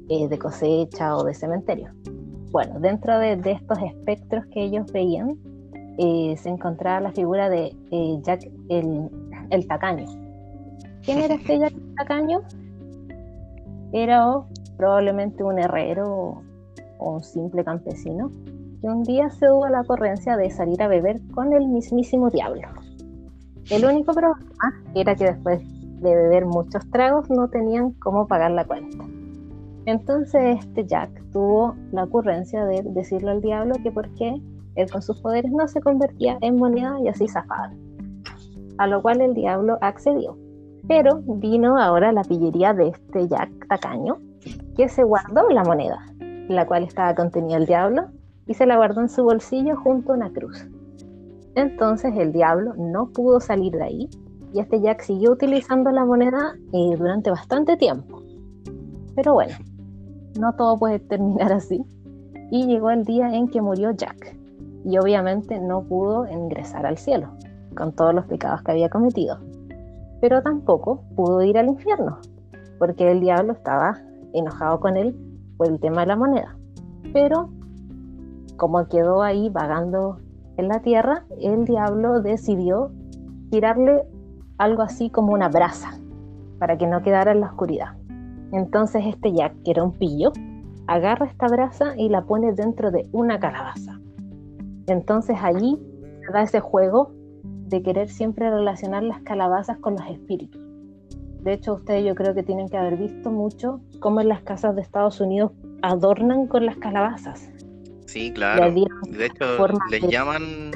eh, 0.09 0.29
de 0.29 0.39
cosecha 0.39 1.17
o 1.17 1.25
de 1.25 1.35
cementerio. 1.35 1.91
Bueno, 2.53 2.79
dentro 2.79 3.19
de, 3.19 3.33
estos 3.45 3.79
espectros 3.79 4.47
que 4.53 4.63
ellos 4.65 4.93
veían, 4.93 5.37
eh, 5.99 6.37
se 6.39 6.51
encontraba 6.51 7.01
la 7.01 7.11
figura 7.11 7.49
de 7.49 7.75
eh, 7.91 8.19
Jack 8.23 8.49
el, 8.69 9.09
el, 9.51 9.67
tacaño. 9.67 10.07
¿Quién 11.03 11.19
era 11.19 11.35
este 11.35 11.59
Jack 11.59 11.73
el 11.73 11.95
tacaño? 11.97 12.43
Era 13.93 14.41
probablemente 14.77 15.43
un 15.43 15.59
herrero 15.59 16.43
o 16.99 17.13
un 17.15 17.23
simple 17.25 17.65
campesino 17.65 18.31
que 18.81 18.87
un 18.87 19.03
día 19.03 19.31
se 19.31 19.51
hubo 19.51 19.67
la 19.69 19.81
ocurrencia 19.81 20.37
de 20.37 20.49
salir 20.51 20.81
a 20.83 20.89
beber 20.89 21.21
con 21.35 21.53
el 21.53 21.67
mismísimo 21.67 22.31
diablo. 22.31 22.69
El 23.71 23.85
único 23.85 24.13
problema 24.13 24.39
era 24.95 25.15
que 25.15 25.25
después 25.25 25.63
de 26.03 26.15
beber 26.15 26.47
muchos 26.47 26.89
tragos 26.91 27.31
no 27.31 27.49
tenían 27.49 27.93
cómo 27.93 28.27
pagar 28.27 28.51
la 28.51 28.65
cuenta. 28.65 29.05
Entonces 29.87 30.59
este 30.61 30.87
Jack 30.87 31.11
tuvo 31.33 31.75
la 31.91 32.05
ocurrencia 32.05 32.65
de 32.65 32.83
decirle 32.83 33.31
al 33.31 33.41
diablo 33.41 33.75
que 33.83 33.91
por 33.91 34.09
qué 34.15 34.41
él 34.75 34.91
con 34.91 35.03
sus 35.03 35.21
poderes 35.21 35.53
no 35.53 35.67
se 35.69 35.81
convertía 35.81 36.39
en 36.41 36.57
moneda 36.57 36.99
y 37.01 37.09
así 37.09 37.29
zafaba. 37.29 37.73
A 38.79 38.87
lo 38.87 39.03
cual 39.03 39.21
el 39.21 39.35
diablo 39.35 39.79
accedió. 39.81 40.37
Pero 40.89 41.21
vino 41.27 41.79
ahora 41.79 42.13
la 42.13 42.23
pillería 42.23 42.75
de 42.75 42.89
este 42.89 43.29
Jack 43.29 43.69
tacaño, 43.69 44.19
que 44.77 44.89
se 44.89 45.05
guardó 45.05 45.49
la 45.51 45.63
moneda, 45.63 45.99
la 46.49 46.67
cual 46.67 46.83
estaba 46.83 47.15
contenida 47.15 47.57
el 47.57 47.67
diablo, 47.67 48.07
y 48.47 48.55
se 48.55 48.67
la 48.67 48.77
guardó 48.77 49.01
en 49.01 49.09
su 49.09 49.23
bolsillo 49.23 49.77
junto 49.77 50.13
a 50.13 50.17
una 50.17 50.33
cruz. 50.33 50.67
Entonces 51.55 52.17
el 52.17 52.33
diablo 52.33 52.75
no 52.77 53.11
pudo 53.11 53.39
salir 53.39 53.73
de 53.75 53.85
ahí, 53.85 54.11
y 54.53 54.61
este 54.61 54.81
Jack 54.81 55.03
siguió 55.03 55.33
utilizando 55.33 55.91
la 55.91 56.05
moneda 56.05 56.55
eh, 56.73 56.97
durante 56.97 57.31
bastante 57.31 57.77
tiempo. 57.77 58.23
Pero 59.15 59.35
bueno, 59.35 59.55
no 60.39 60.55
todo 60.55 60.79
puede 60.79 60.99
terminar 60.99 61.53
así. 61.53 61.85
Y 62.51 62.67
llegó 62.67 62.91
el 62.91 63.05
día 63.05 63.35
en 63.35 63.49
que 63.49 63.61
murió 63.61 63.93
Jack. 63.93 64.37
Y 64.85 64.99
obviamente 64.99 65.59
no 65.59 65.83
pudo 65.85 66.27
ingresar 66.27 66.87
al 66.87 66.99
cielo, 66.99 67.31
con 67.77 67.93
todos 67.93 68.15
los 68.15 68.27
pecados 68.27 68.63
que 68.63 68.73
había 68.73 68.91
cometido. 68.91 69.39
Pero 70.21 70.43
tampoco 70.43 71.03
pudo 71.17 71.43
ir 71.43 71.57
al 71.57 71.69
infierno, 71.69 72.19
porque 72.79 73.11
el 73.11 73.21
diablo 73.21 73.53
estaba 73.53 73.99
enojado 74.33 74.81
con 74.81 74.97
él 74.97 75.17
por 75.57 75.69
el 75.69 75.81
tema 75.81 76.03
de 76.03 76.07
la 76.09 76.17
moneda. 76.17 76.57
Pero 77.13 77.51
como 78.57 78.87
quedó 78.89 79.23
ahí 79.23 79.49
vagando 79.49 80.19
en 80.57 80.69
la 80.69 80.81
tierra, 80.83 81.25
el 81.41 81.65
diablo 81.65 82.21
decidió 82.21 82.93
tirarle 83.51 84.03
algo 84.63 84.83
así 84.83 85.11
como 85.11 85.33
una 85.33 85.49
brasa 85.49 85.99
para 86.61 86.79
que 86.79 86.87
no 86.87 87.03
quedara 87.03 87.33
en 87.33 87.41
la 87.41 87.49
oscuridad. 87.49 87.97
Entonces 88.53 89.03
este 89.07 89.33
Jack, 89.33 89.55
que 89.65 89.73
era 89.73 89.83
un 89.83 89.93
pillo, 89.99 90.33
agarra 90.87 91.27
esta 91.27 91.49
brasa 91.49 91.97
y 91.97 92.09
la 92.09 92.23
pone 92.23 92.53
dentro 92.53 92.93
de 92.93 93.09
una 93.11 93.41
calabaza. 93.41 93.99
Entonces 94.87 95.37
allí 95.43 95.81
se 96.25 96.33
da 96.33 96.43
ese 96.43 96.61
juego 96.61 97.11
de 97.43 97.83
querer 97.83 98.09
siempre 98.09 98.51
relacionar 98.51 99.03
las 99.03 99.21
calabazas 99.23 99.79
con 99.79 99.95
los 99.95 100.07
espíritus. 100.07 100.63
De 101.41 101.55
hecho, 101.55 101.75
ustedes 101.75 102.05
yo 102.05 102.15
creo 102.15 102.33
que 102.33 102.45
tienen 102.45 102.69
que 102.69 102.77
haber 102.77 102.97
visto 102.97 103.33
mucho 103.33 103.81
cómo 103.99 104.21
en 104.21 104.29
las 104.29 104.43
casas 104.43 104.77
de 104.77 104.83
Estados 104.83 105.21
Unidos 105.21 105.51
adornan 105.83 106.47
con 106.47 106.67
las 106.67 106.77
calabazas. 106.77 107.51
Sí, 108.07 108.33
claro. 108.33 108.71
De 108.71 109.27
hecho, 109.27 109.67
les 109.91 110.03
llaman 110.03 110.71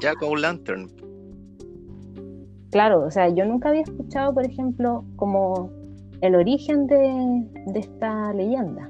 Jack 0.00 0.20
O' 0.22 0.34
Lantern. 0.34 0.90
Claro, 2.72 3.04
o 3.04 3.10
sea, 3.10 3.28
yo 3.28 3.44
nunca 3.44 3.68
había 3.68 3.82
escuchado, 3.82 4.32
por 4.32 4.46
ejemplo, 4.46 5.04
como 5.16 5.70
el 6.22 6.34
origen 6.34 6.86
de, 6.86 7.46
de 7.66 7.80
esta 7.80 8.32
leyenda. 8.32 8.88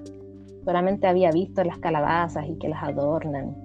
Solamente 0.65 1.09
había 1.09 1.33
visto 1.33 1.65
las 1.65 1.79
calabazas 1.79 2.47
y 2.49 2.57
que 2.59 2.69
las 2.69 2.81
adornan, 2.81 3.57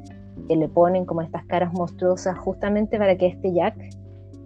que 0.47 0.55
le 0.55 0.67
ponen 0.69 1.05
como 1.05 1.21
estas 1.21 1.45
caras 1.45 1.71
monstruosas 1.71 2.35
justamente 2.39 2.97
para 2.97 3.15
que 3.15 3.27
este 3.27 3.53
Jack, 3.53 3.77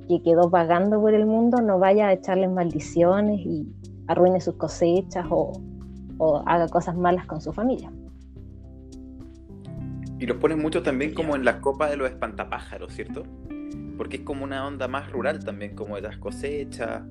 que 0.10 0.22
quedó 0.22 0.50
vagando 0.50 1.00
por 1.00 1.14
el 1.14 1.26
mundo, 1.26 1.62
no 1.62 1.80
vaya 1.80 2.10
a 2.10 2.14
echarles 2.14 2.52
maldiciones 2.52 3.40
y 3.40 3.66
arruine 4.08 4.42
sus 4.42 4.56
cosechas 4.56 5.26
o, 5.30 5.54
o 6.18 6.44
haga 6.48 6.68
cosas 6.68 6.98
malas 6.98 7.26
con 7.28 7.40
su 7.40 7.54
familia. 7.54 7.90
Y 10.20 10.26
los 10.26 10.36
ponen 10.36 10.62
mucho 10.62 10.84
también 10.84 11.14
como 11.14 11.38
en 11.38 11.46
la 11.46 11.62
copa 11.62 11.90
de 11.90 11.96
los 11.96 12.10
espantapájaros, 12.10 12.92
¿cierto? 12.92 13.24
Porque 14.02 14.18
es 14.18 14.24
como 14.24 14.44
una 14.44 14.66
onda 14.66 14.88
más 14.88 15.12
rural 15.12 15.46
también, 15.46 15.76
como 15.76 15.96
las 16.00 16.18
cosechas, 16.18 17.04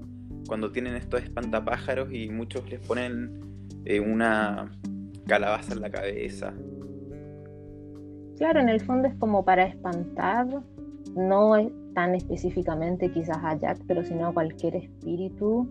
cuando 0.48 0.72
tienen 0.72 0.96
estos 0.96 1.22
espantapájaros 1.22 2.12
y 2.12 2.29
muchos 2.31 2.68
les 2.68 2.81
ponen 2.81 3.40
eh, 3.85 4.00
una 4.00 4.72
calabaza 5.29 5.74
en 5.74 5.83
la 5.83 5.90
cabeza. 5.90 6.53
Claro, 8.38 8.59
en 8.59 8.68
el 8.68 8.81
fondo 8.81 9.07
es 9.07 9.14
como 9.20 9.44
para 9.44 9.66
espantar, 9.66 10.48
no 11.14 11.55
es 11.55 11.70
tan 11.94 12.16
específicamente 12.16 13.12
quizás 13.12 13.38
a 13.40 13.55
Jack, 13.57 13.79
pero 13.87 14.03
sino 14.03 14.26
a 14.26 14.35
cualquier 14.35 14.74
espíritu 14.74 15.68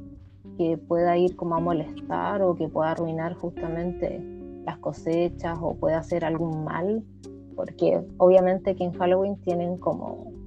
que 0.58 0.78
pueda 0.78 1.18
ir 1.18 1.36
como 1.36 1.56
a 1.56 1.60
molestar 1.60 2.42
o 2.44 2.56
que 2.56 2.70
pueda 2.70 2.92
arruinar 2.92 3.34
justamente 3.34 4.22
las 4.64 4.78
cosechas 4.78 5.60
o 5.62 5.76
pueda 5.76 5.98
hacer 5.98 6.24
algún 6.24 6.64
mal, 6.64 7.04
porque 7.58 8.00
obviamente 8.20 8.74
que 8.78 8.86
en 8.86 8.94
Halloween 8.94 9.36
tienen 9.42 9.76
como 9.80 10.39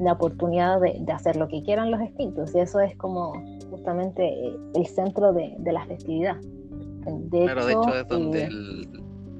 la 0.00 0.12
oportunidad 0.12 0.80
de, 0.80 1.04
hacer 1.12 1.36
lo 1.36 1.46
que 1.48 1.62
quieran 1.62 1.90
los 1.90 2.00
espíritus 2.00 2.54
y 2.54 2.60
eso 2.60 2.80
es 2.80 2.96
como 2.96 3.32
justamente 3.68 4.56
el 4.74 4.86
centro 4.86 5.32
de, 5.32 5.54
la 5.64 5.84
festividad. 5.86 6.36
De 6.40 7.44
claro, 7.44 7.66
de 7.66 7.72
hecho 7.72 7.94
es 7.96 8.08
donde 8.08 8.44
eh, 8.44 8.88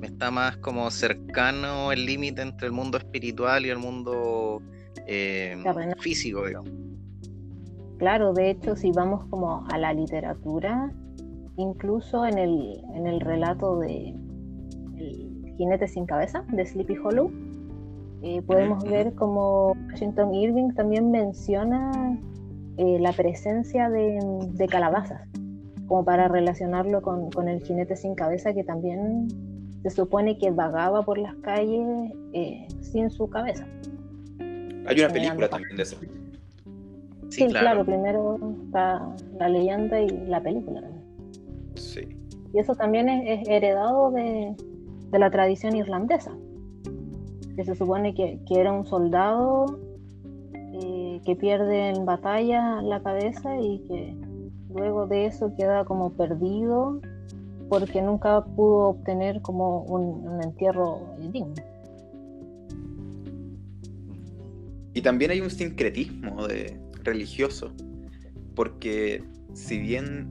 está 0.03 0.31
más 0.31 0.57
como 0.59 0.91
cercano 0.91 1.93
el 1.93 2.07
límite 2.07 2.43
entre 2.43 2.67
el 2.67 2.73
mundo 2.73 2.99
espiritual 2.99 3.65
y 3.65 3.71
el 3.71 3.79
mundo 3.79 4.63
eh, 5.07 5.57
físico, 5.99 6.47
digamos. 6.47 6.71
Claro, 7.99 8.33
de 8.33 8.51
hecho, 8.51 8.77
si 8.77 8.93
vamos 8.93 9.27
como 9.29 9.67
a 9.71 9.79
la 9.79 9.93
literatura, 9.93 10.93
incluso 11.57 12.25
en 12.25 12.39
el, 12.39 12.81
en 12.95 13.07
el 13.07 13.21
relato 13.21 13.79
de 13.79 14.15
El 14.97 15.55
jinete 15.59 15.87
sin 15.87 16.07
cabeza, 16.07 16.45
de 16.51 16.65
Sleepy 16.65 16.97
Hollow, 16.97 17.31
eh, 18.23 18.43
podemos 18.43 18.85
ver 18.85 19.15
como 19.15 19.73
Washington 19.89 20.35
Irving 20.35 20.75
también 20.75 21.11
menciona 21.11 22.19
eh, 22.77 22.99
la 23.01 23.13
presencia 23.13 23.89
de, 23.89 24.67
calabazas, 24.71 25.27
como 25.87 26.05
para 26.05 26.29
relacionarlo 26.29 27.01
con, 27.01 27.49
el 27.49 27.63
jinete 27.63 27.97
sin 27.97 28.15
cabeza 28.15 28.53
que 28.53 28.63
también 28.63 29.29
se 29.83 29.89
supone 29.89 30.37
que 30.37 30.51
vagaba 30.51 31.03
por 31.03 31.17
las 31.17 31.35
calles 31.37 32.13
eh, 32.35 32.69
sin 32.83 33.09
su 33.09 33.31
cabeza. 33.31 33.67
Hay 34.39 34.99
una 34.99 35.09
película 35.09 35.49
también 35.49 35.77
de 35.77 35.83
eso. 35.83 35.97
Sí, 37.31 37.47
claro. 37.49 37.87
primero 37.87 38.39
está 38.67 39.15
la 39.39 39.49
leyenda 39.49 39.99
y 39.99 40.09
la 40.27 40.43
película. 40.43 40.83
Sí. 41.77 42.01
Y 42.53 42.59
eso 42.59 42.75
también 42.75 43.09
es, 43.09 43.49
heredado 43.49 44.11
de 44.11 44.55
la 45.13 45.31
tradición 45.31 45.75
irlandesa 45.75 46.37
que 47.57 47.65
se 47.65 47.75
supone 47.75 48.15
que, 48.15 48.41
era 48.51 48.73
un 48.73 48.87
soldado 48.87 49.79
eh, 50.55 51.21
que 51.25 51.37
pierde 51.37 51.91
en 51.91 52.05
batalla 52.05 52.83
la 52.83 53.03
cabeza 53.03 53.59
y 53.61 53.79
que 53.89 54.17
luego 54.73 55.07
de 55.07 55.27
eso 55.27 55.55
queda 55.57 55.85
como 55.85 56.11
perdido 56.13 57.01
porque 57.69 58.03
nunca 58.03 58.45
pudo 58.45 58.89
obtener 58.89 59.41
como 59.43 59.83
un, 59.85 60.43
entierro 60.43 61.01
digno. 61.33 61.55
Y 64.93 65.03
también 65.03 65.31
hay 65.31 65.41
un 65.41 65.51
sincretismo 65.51 66.49
de, 66.49 66.77
religioso, 67.05 67.73
porque 68.57 69.23
si 69.55 69.79
bien 69.79 70.29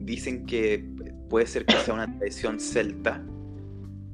dicen 0.00 0.44
que 0.44 0.84
puede 1.30 1.46
ser 1.46 1.64
que 1.64 1.74
sea 1.76 1.94
una 1.94 2.18
tradición 2.18 2.60
celta, 2.60 3.22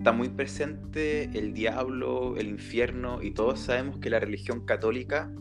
está 0.05 0.13
muy 0.13 0.29
presente 0.29 1.31
el 1.33 1.55
diablo, 1.55 2.37
el 2.37 2.49
infierno, 2.49 3.23
y 3.23 3.31
todos 3.31 3.59
sabemos 3.59 3.97
que 4.01 4.11
la 4.11 4.21
religión 4.21 4.67
católica 4.67 5.33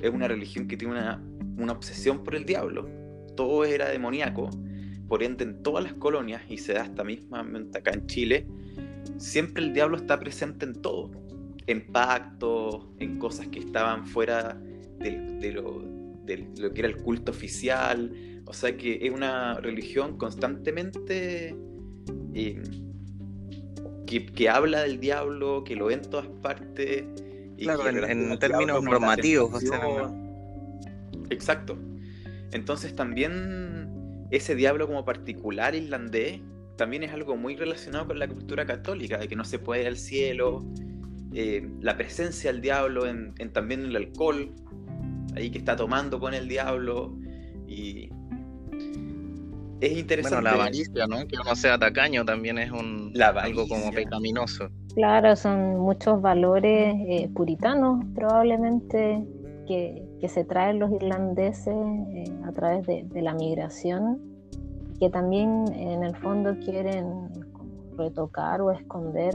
es 0.00 0.08
una 0.08 0.28
religión 0.28 0.68
que 0.68 0.76
tiene 0.76 0.94
una, 0.94 1.20
una 1.56 1.72
obsesión 1.72 2.22
por 2.22 2.36
el 2.36 2.44
diablo. 2.44 2.88
Todo 3.36 3.64
era 3.64 3.88
demoníaco, 3.88 4.50
por 5.08 5.24
ende 5.24 5.42
en 5.42 5.64
todas 5.64 5.82
las 5.82 5.94
colonias, 5.94 6.42
y 6.48 6.58
se 6.58 6.74
da 6.74 6.82
hasta 6.82 7.02
mismamente 7.02 7.78
acá 7.78 7.90
en 7.90 8.06
Chile, 8.06 8.46
siempre 9.16 9.64
el 9.64 9.72
diablo 9.72 9.96
está 9.96 10.16
presente 10.16 10.64
en 10.64 10.74
todo, 10.74 11.10
en 11.66 11.84
pactos, 11.88 12.86
en 13.00 13.18
cosas 13.18 13.48
que 13.48 13.58
estaban 13.58 14.06
fuera 14.06 14.62
de, 15.00 15.50
lo, 15.50 15.82
lo, 15.82 16.72
que 16.72 16.80
era 16.82 16.88
el 16.88 16.98
culto 16.98 17.32
oficial, 17.32 18.12
o 18.44 18.52
sea 18.52 18.76
que 18.76 19.00
es 19.02 19.10
una 19.10 19.54
religión 19.54 20.18
constantemente... 20.18 21.56
Eh, 22.32 22.62
que, 24.20 24.48
habla 24.48 24.82
del 24.82 25.00
diablo, 25.00 25.64
que 25.64 25.76
lo 25.76 25.86
ve 25.86 25.94
en 25.94 26.02
todas 26.02 26.26
partes. 26.42 27.04
Y 27.56 27.64
claro, 27.64 27.88
en, 27.88 28.38
términos 28.38 28.82
normativos. 28.82 29.62
Exacto. 31.30 31.78
Entonces 32.52 32.94
también 32.94 34.26
ese 34.30 34.54
diablo 34.54 34.86
como 34.86 35.04
particular 35.04 35.74
irlandés 35.74 36.40
también 36.76 37.02
es 37.02 37.12
algo 37.12 37.36
muy 37.36 37.56
relacionado 37.56 38.06
con 38.06 38.18
la 38.18 38.26
cultura 38.26 38.66
católica, 38.66 39.18
de 39.18 39.28
que 39.28 39.36
no 39.36 39.44
se 39.44 39.58
puede 39.58 39.82
ir 39.82 39.88
al 39.88 39.96
cielo, 39.96 40.64
eh, 41.34 41.68
la 41.80 41.96
presencia 41.96 42.50
del 42.52 42.60
diablo 42.60 43.06
en, 43.06 43.34
en, 43.38 43.52
también 43.52 43.84
el 43.84 43.94
alcohol, 43.94 44.52
ahí 45.36 45.50
que 45.50 45.58
está 45.58 45.76
tomando 45.76 46.18
con 46.18 46.34
el 46.34 46.48
diablo, 46.48 47.16
y, 47.68 48.10
es 49.82 49.98
interesante. 49.98 50.36
Bueno, 50.36 50.56
la 50.56 50.62
avaricia, 50.62 51.06
¿no? 51.08 51.26
Que 51.26 51.36
uno 51.44 51.56
sea 51.56 51.76
tacaño 51.76 52.24
también 52.24 52.56
es 52.58 52.70
un 52.70 53.12
algo 53.20 53.66
como 53.66 53.90
pecaminoso. 53.90 54.68
Claro, 54.94 55.34
son 55.34 55.80
muchos 55.80 56.22
valores 56.22 56.94
eh, 57.08 57.28
puritanos 57.34 58.04
probablemente 58.14 59.24
que, 59.66 60.08
se 60.28 60.44
traen 60.44 60.78
los 60.78 60.92
irlandeses 60.92 61.74
eh, 61.74 62.24
a 62.44 62.52
través 62.52 62.86
de, 62.86 63.22
la 63.22 63.34
migración, 63.34 64.20
que 65.00 65.10
también 65.10 65.64
en 65.74 66.04
el 66.04 66.14
fondo 66.14 66.56
quieren 66.60 67.28
retocar 67.98 68.60
o 68.60 68.70
esconder 68.70 69.34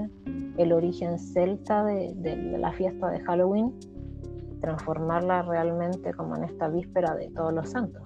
el 0.58 0.72
origen 0.72 1.20
celta 1.20 1.84
de, 1.84 2.14
de 2.16 2.58
la 2.58 2.72
fiesta 2.72 3.10
de 3.10 3.20
Halloween, 3.26 3.74
transformarla 4.62 5.42
realmente 5.42 6.14
como 6.14 6.38
en 6.38 6.46
esta 6.46 6.70
víspera 6.70 7.14
de 7.16 7.30
todos 7.32 7.54
los 7.54 7.70
santos. 7.70 8.02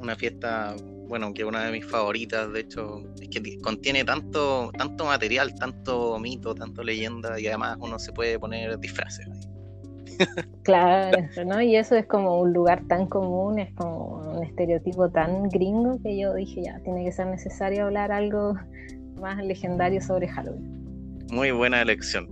Una, 0.00 0.16
fiesta, 0.16 0.74
bueno, 1.08 1.34
que 1.34 1.44
una 1.44 1.64
de 1.64 1.72
mis 1.72 1.84
favoritas, 1.84 2.52
de 2.52 2.60
hecho, 2.60 3.02
es 3.20 3.28
que 3.28 3.58
contiene 3.58 4.04
tanto, 4.04 4.70
tanto 4.76 5.04
material, 5.04 5.54
tanto 5.54 6.18
mito, 6.18 6.54
tanto 6.54 6.82
leyenda, 6.82 7.38
y 7.38 7.46
además 7.46 7.76
uno 7.80 7.98
se 7.98 8.12
puede 8.12 8.38
poner 8.38 8.78
disfraces. 8.78 9.26
Claro, 10.62 11.18
¿no? 11.46 11.60
Y 11.60 11.76
eso 11.76 11.94
es 11.94 12.06
como 12.06 12.40
un 12.40 12.52
lugar 12.52 12.82
tan 12.88 13.06
común, 13.06 13.58
es 13.58 13.72
como 13.74 14.36
un 14.36 14.42
estereotipo 14.44 15.10
tan 15.10 15.48
gringo 15.50 16.00
que 16.02 16.18
yo 16.18 16.34
dije, 16.34 16.62
ya, 16.64 16.80
tiene 16.80 17.04
que 17.04 17.12
ser 17.12 17.26
necesario 17.26 17.84
hablar 17.84 18.10
algo 18.10 18.54
más 19.20 19.44
legendario 19.44 20.00
sobre 20.00 20.26
Halloween. 20.26 20.86
Muy 21.30 21.50
buena 21.50 21.82
elección. 21.82 22.28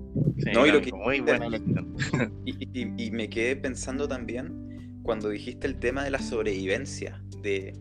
muy 0.95 1.21
buena 1.21 1.47
elección. 1.47 1.95
y, 2.45 3.11
me 3.11 3.29
quedé 3.29 3.57
pensando 3.57 4.07
también 4.09 4.64
cuando 5.05 5.29
dijiste 5.29 5.67
el 5.67 5.77
tema 5.79 6.03
de 6.03 6.11
la 6.11 6.19
sobrevivencia, 6.19 7.23
de, 7.43 7.75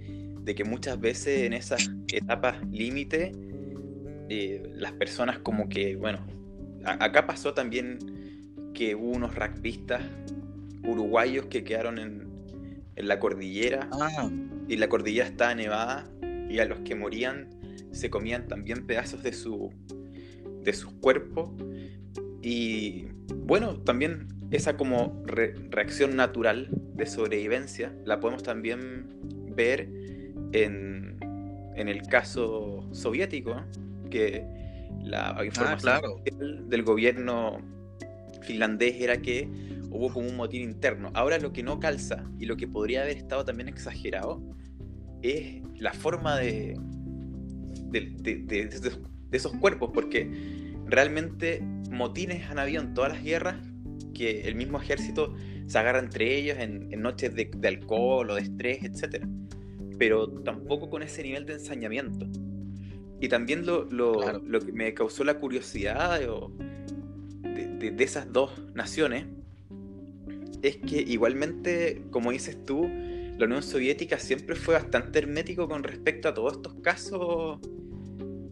que 0.56 0.64
muchas 0.66 1.00
veces 1.00 1.44
en 1.44 1.54
esas 1.54 1.90
etapas 2.12 2.58
límite, 2.70 3.32
eh, 4.30 4.62
las 4.76 4.92
personas 4.92 5.40
como 5.40 5.70
que, 5.70 5.96
bueno, 5.96 6.20
acá 6.84 7.26
pasó 7.26 7.54
también 7.54 7.98
que 8.74 8.94
hubo 8.94 9.12
unos 9.12 9.34
rugbyistas 9.36 10.04
uruguayos 10.84 11.46
que 11.46 11.64
quedaron 11.64 11.98
en, 11.98 12.28
en 12.96 13.08
la 13.08 13.20
cordillera 13.20 13.88
Ah, 13.92 14.30
y 14.68 14.76
la 14.76 14.90
cordillera 14.90 15.28
estaba 15.28 15.56
nevada 15.56 16.06
y 16.50 16.60
a 16.60 16.66
los 16.66 16.80
que 16.82 16.94
morían 16.94 17.48
se 17.92 18.10
comían 18.10 18.48
también 18.48 18.86
pedazos 18.86 19.24
de 19.24 19.32
su 19.32 19.72
de 20.64 20.74
sus 20.74 20.92
cuerpos 20.94 21.52
y 22.44 23.08
bueno 23.46 23.78
también 23.80 24.28
esa 24.52 24.78
como 24.78 25.24
re- 25.26 25.56
reacción 25.72 26.16
natural 26.16 26.68
de 26.96 27.06
sobrevivencia 27.08 27.96
la 28.06 28.20
podemos 28.20 28.44
también 28.44 29.08
ver 29.56 29.90
en, 30.52 31.18
en 31.76 31.88
el 31.88 32.02
caso 32.04 32.88
soviético 32.92 33.56
¿no? 33.56 34.10
que 34.10 34.46
la 35.04 35.36
información 35.44 35.80
claro. 36.02 36.14
oficial 36.16 36.70
del 36.70 36.84
gobierno 36.84 37.58
finlandés 38.42 39.02
era 39.02 39.18
que 39.22 39.48
hubo 39.90 40.12
como 40.12 40.28
un 40.28 40.36
motín 40.36 40.62
interno. 40.64 41.12
Ahora 41.14 41.38
lo 41.40 41.54
que 41.54 41.62
no 41.64 41.80
calza 41.80 42.24
y 42.40 42.46
lo 42.46 42.56
que 42.58 42.68
podría 42.68 43.04
haber 43.04 43.18
estado 43.18 43.46
también 43.46 43.70
exagerado 43.70 44.42
es 45.22 45.62
la 45.80 45.94
forma 45.94 46.38
de, 46.40 46.76
de, 47.90 48.02
de- 48.20 48.36
de- 48.38 48.66
de 48.68 48.76
esos- 48.76 49.00
de 49.30 49.38
esos 49.38 49.54
cuerpos, 49.54 49.92
porque 49.94 50.30
realmente 50.86 51.64
motines 51.94 52.50
han 52.50 52.60
habido 52.60 52.82
en 52.82 52.94
todas 52.94 53.14
las 53.14 53.24
guerras 53.24 53.56
que 54.14 54.42
el 54.42 54.56
mismo 54.56 54.80
ejército 54.82 55.34
se 55.66 55.78
agarra 55.78 56.00
entre 56.00 56.36
ellos 56.38 56.58
en, 56.60 56.92
en 56.92 57.02
noches 57.02 57.34
de, 57.36 57.50
de 57.56 57.68
alcohol 57.68 58.30
o 58.30 58.36
de 58.36 58.42
estrés, 58.42 58.84
etc. 58.84 59.26
Pero 59.98 60.28
tampoco 60.30 60.90
con 60.90 61.04
ese 61.04 61.24
nivel 61.24 61.46
de 61.46 61.54
ensañamiento. 61.54 62.28
Y 63.22 63.30
también 63.30 63.66
lo, 63.66 63.86
lo- 63.86 64.14
Claro. 64.20 64.42
lo 64.46 64.60
que 64.60 64.72
me 64.74 64.94
causó 64.94 65.24
la 65.24 65.40
curiosidad 65.40 66.20
de, 66.20 66.28
de- 67.50 67.68
de- 67.78 67.92
de 67.92 68.04
esas 68.04 68.32
dos 68.34 68.52
naciones 68.76 69.26
es 70.62 70.78
que 70.78 71.02
igualmente, 71.02 72.04
como 72.10 72.32
dices 72.32 72.64
tú, 72.66 72.88
la 73.38 73.46
Unión 73.46 73.64
Soviética 73.64 74.20
siempre 74.20 74.56
fue 74.56 74.76
bastante 74.76 75.20
hermético 75.20 75.68
con 75.68 75.84
respecto 75.84 76.28
a 76.30 76.34
todos 76.34 76.54
estos 76.54 76.76
casos 76.76 77.60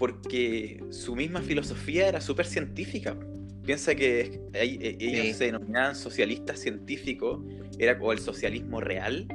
porque 0.01 0.83
su 0.89 1.15
misma 1.15 1.43
filosofía 1.43 2.07
era 2.07 2.21
súper 2.21 2.47
científica. 2.47 3.15
Piensa 3.63 3.93
que 3.93 4.41
eh, 4.53 4.97
ellos 4.99 5.37
se 5.37 5.45
denominaban 5.45 5.95
socialistas 5.95 6.57
científicos, 6.57 7.39
era 7.77 7.99
como 7.99 8.11
el 8.11 8.17
socialismo 8.17 8.81
real, 8.81 9.27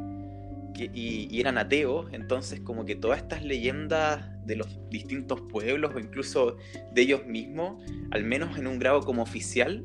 que- 0.74 0.90
y, 0.92 1.28
y 1.30 1.38
eran 1.38 1.56
ateos, 1.56 2.08
entonces 2.12 2.58
como 2.58 2.84
que 2.84 2.96
todas 2.96 3.18
estas 3.18 3.44
leyendas 3.44 4.26
de 4.44 4.56
los 4.56 4.66
distintos 4.90 5.40
pueblos 5.42 5.92
o 5.94 6.00
incluso 6.00 6.56
de 6.92 7.00
ellos 7.00 7.24
mismos, 7.26 7.80
al 8.10 8.24
menos 8.24 8.58
en 8.58 8.66
un 8.66 8.80
grado 8.80 9.02
como 9.02 9.22
oficial, 9.22 9.84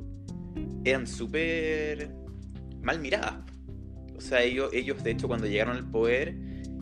eran 0.83 1.05
súper 1.05 2.09
mal 2.81 2.99
miradas. 2.99 3.35
O 4.15 4.19
sea, 4.19 4.41
ellos, 4.41 4.71
ellos 4.73 5.03
de 5.03 5.11
hecho 5.11 5.27
cuando 5.27 5.45
llegaron 5.45 5.77
al 5.77 5.91
poder 5.91 6.35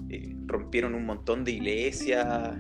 eh, 0.10 0.38
rompieron 0.45 0.95
un 0.95 1.06
montón 1.06 1.43
de 1.43 1.52
iglesias, 1.52 2.58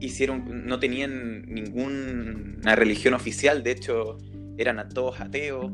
hicieron, 0.00 0.66
no 0.66 0.78
tenían 0.78 1.42
ninguna 1.46 2.74
religión 2.74 3.14
oficial, 3.14 3.62
de 3.62 3.72
hecho 3.72 4.18
eran 4.56 4.78
a 4.78 4.88
todos 4.88 5.20
ateos. 5.20 5.72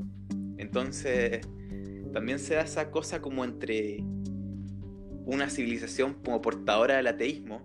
Entonces 0.58 1.46
también 2.12 2.38
se 2.38 2.54
da 2.54 2.62
esa 2.62 2.90
cosa 2.90 3.20
como 3.20 3.44
entre 3.44 3.98
una 5.26 5.50
civilización 5.50 6.14
como 6.14 6.40
portadora 6.40 6.96
del 6.96 7.06
ateísmo, 7.08 7.62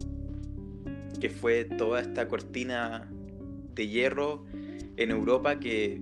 que 1.19 1.29
fue 1.29 1.65
toda 1.65 2.01
esta 2.01 2.27
cortina 2.27 3.09
de 3.75 3.87
hierro 3.87 4.45
en 4.97 5.11
Europa 5.11 5.59
que, 5.59 6.01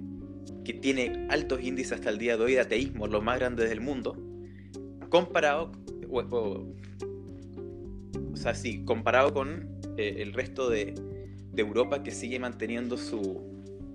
que 0.64 0.74
tiene 0.74 1.28
altos 1.30 1.62
índices 1.64 1.93
hasta 1.93 2.10
el 2.10 2.18
día 2.18 2.38
de 2.38 2.43
hoy 2.43 2.53
de 2.53 2.62
ateísmo, 2.62 3.08
los 3.08 3.24
más 3.24 3.39
grandes 3.39 3.70
del 3.70 3.82
mundo, 3.82 4.16
comparado, 5.10 5.72
o, 6.10 6.66
sea, 8.36 8.53
sí, 8.53 8.84
comparado 8.86 9.34
con 9.34 9.76
eh, 9.97 10.21
el 10.21 10.33
resto 10.33 10.69
de, 10.69 10.95
Europa 11.55 12.03
que 12.03 12.11
sigue 12.11 12.37
manteniendo 12.37 12.97
su- 12.97 13.41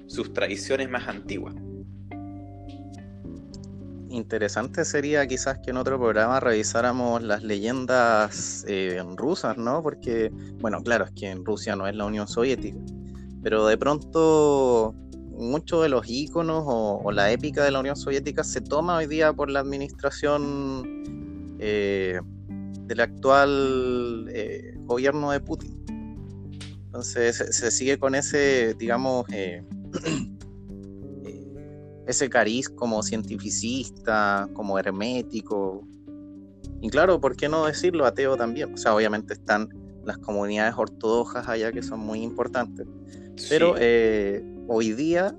sus 0.08 0.32
tradiciones 0.32 0.90
más 0.90 1.06
antiguas. 1.06 1.54
interesante 4.08 4.84
sería 4.84 5.26
quizás 5.26 5.58
que 5.60 5.70
en 5.70 5.78
otro 5.78 5.98
programa 5.98 6.38
revisáramos 6.38 7.22
las 7.22 7.42
leyendas 7.42 8.64
eh, 8.68 9.02
rusas, 9.16 9.56
¿no? 9.56 9.82
Porque, 9.82 10.30
bueno, 10.60 10.82
claro, 10.82 11.06
es 11.06 11.12
que 11.12 11.30
en 11.30 11.44
Rusia 11.44 11.76
no 11.76 11.86
es 11.86 11.94
la 11.94 12.04
Unión 12.04 12.28
Soviética, 12.28 12.78
pero 13.42 13.66
de 13.66 13.78
pronto 13.78 14.94
muchos 15.30 15.82
de 15.82 15.88
los 15.88 16.08
íconos 16.10 16.64
o, 16.66 17.10
la 17.10 17.30
épica 17.32 17.64
de 17.64 17.70
la 17.70 17.80
Unión 17.80 17.96
Soviética 17.96 18.44
se 18.44 18.60
toma 18.60 18.96
hoy 18.96 19.06
día 19.06 19.32
por 19.32 19.50
la 19.50 19.60
administración 19.60 21.56
eh, 21.58 22.20
del 22.86 23.00
actual 23.00 24.30
gobierno 24.84 25.30
de 25.30 25.40
Putin. 25.40 25.82
Entonces 26.92 27.36
se, 27.36 27.52
se 27.54 27.70
sigue 27.70 27.98
con 27.98 28.14
ese, 28.14 28.74
digamos, 28.74 29.24
eh, 29.32 29.64
eh, 31.24 32.04
ese 32.06 32.28
cariz 32.28 32.68
como 32.68 33.02
cientificista, 33.02 34.46
como 34.52 34.78
hermético. 34.78 35.88
Y 36.82 36.90
claro, 36.90 37.18
¿por 37.18 37.34
qué 37.34 37.48
no 37.48 37.64
decirlo 37.64 38.04
ateo 38.04 38.36
también? 38.36 38.74
O 38.74 38.76
sea, 38.76 38.94
obviamente 38.94 39.32
están 39.32 39.70
las 40.04 40.18
comunidades 40.18 40.74
ortodoxas 40.76 41.48
allá 41.48 41.72
que 41.72 41.82
son 41.82 42.00
muy 42.00 42.20
importantes. 42.22 42.86
Pero 43.48 43.72
Sí. 43.74 43.78
eh, 43.80 44.44
hoy 44.68 44.92
día, 44.92 45.34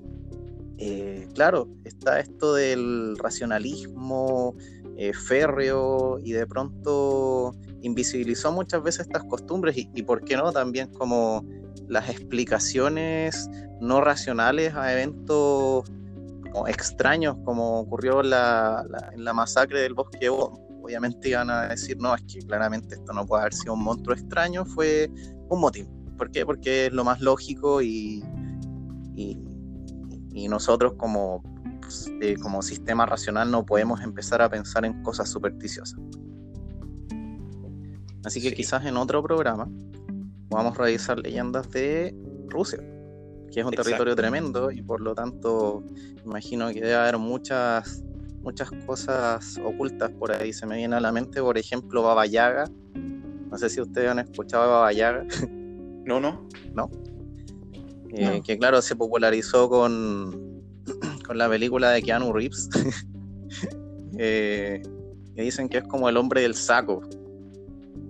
eh, 0.78 1.28
claro, 1.34 1.68
está 1.84 2.18
esto 2.18 2.54
del 2.54 3.16
racionalismo 3.16 4.56
eh, 4.96 5.12
férreo 5.12 6.18
y 6.22 6.32
de 6.32 6.46
pronto 6.46 7.54
invisibilizó 7.82 8.52
muchas 8.52 8.82
veces 8.82 9.06
estas 9.06 9.24
costumbres 9.24 9.76
y, 9.76 9.90
y 9.94 10.02
por 10.02 10.24
qué 10.24 10.36
no 10.36 10.52
también 10.52 10.92
como 10.92 11.44
las 11.88 12.08
explicaciones 12.08 13.48
no 13.80 14.00
racionales 14.00 14.74
a 14.74 14.92
eventos 14.92 15.84
extraños 16.68 17.36
como 17.44 17.80
ocurrió 17.80 18.22
la, 18.22 18.84
la- 19.16 19.32
masacre 19.34 19.80
del 19.80 19.94
bosque. 19.94 20.28
Obviamente 20.28 21.30
iban 21.30 21.50
a 21.50 21.68
decir, 21.68 21.96
no, 21.98 22.14
es 22.14 22.22
que 22.22 22.38
claramente 22.40 22.94
esto 22.94 23.12
no 23.12 23.26
puede 23.26 23.42
haber 23.42 23.54
sido 23.54 23.74
un 23.74 23.82
monstruo 23.82 24.14
extraño, 24.14 24.64
fue 24.64 25.10
un 25.48 25.60
motín. 25.60 25.88
¿Por 26.16 26.30
qué? 26.30 26.46
Porque 26.46 26.86
es 26.86 26.92
lo 26.92 27.02
más 27.04 27.20
lógico 27.20 27.82
y, 27.82 28.22
y, 29.16 29.42
y 30.32 30.48
nosotros 30.48 30.92
como, 30.96 31.42
eh, 32.20 32.36
como 32.40 32.62
sistema 32.62 33.06
racional 33.06 33.50
no 33.50 33.64
podemos 33.64 34.00
empezar 34.02 34.42
a 34.42 34.48
pensar 34.48 34.84
en 34.84 35.02
cosas 35.02 35.28
supersticiosas. 35.28 35.98
Así 38.24 38.40
que 38.40 38.50
Sí. 38.50 38.54
quizás 38.56 38.84
en 38.86 38.96
otro 38.96 39.22
programa 39.22 39.68
podamos 40.48 40.76
revisar 40.76 41.18
leyendas 41.18 41.70
de 41.70 42.14
Rusia, 42.48 42.78
que 43.52 43.60
es 43.60 43.66
un 43.66 43.72
Exacto. 43.72 43.82
territorio 43.82 44.16
tremendo 44.16 44.70
y 44.70 44.82
por 44.82 45.00
lo 45.00 45.14
tanto 45.14 45.84
imagino 46.24 46.68
que 46.68 46.80
debe 46.80 46.94
haber 46.94 47.18
muchas 47.18 48.02
muchas 48.42 48.70
cosas 48.86 49.58
ocultas 49.64 50.10
por 50.10 50.30
ahí. 50.30 50.52
Se 50.52 50.66
me 50.66 50.76
viene 50.76 50.96
a 50.96 51.00
la 51.00 51.12
mente, 51.12 51.40
por 51.40 51.56
ejemplo, 51.56 52.02
Baba 52.02 52.26
Yaga. 52.26 52.70
No 53.50 53.56
sé 53.56 53.70
si 53.70 53.80
ustedes 53.80 54.10
han 54.10 54.18
escuchado 54.18 54.64
a 54.64 54.66
Baba 54.66 54.92
Yaga. 54.92 55.24
No, 56.06 56.20
no. 56.20 56.46
Eh, 58.10 58.36
No. 58.36 58.42
que 58.42 58.58
claro 58.58 58.82
se 58.82 58.94
popularizó 58.96 59.70
con, 59.70 60.53
con 61.26 61.38
la 61.38 61.48
película 61.48 61.90
de 61.90 62.02
Keanu 62.02 62.32
Reeves 62.32 62.68
Eh, 64.16 64.80
que 65.34 65.42
dicen 65.42 65.68
que 65.68 65.78
es 65.78 65.84
como 65.84 66.08
el 66.08 66.16
hombre 66.16 66.42
del 66.42 66.54
saco 66.54 67.00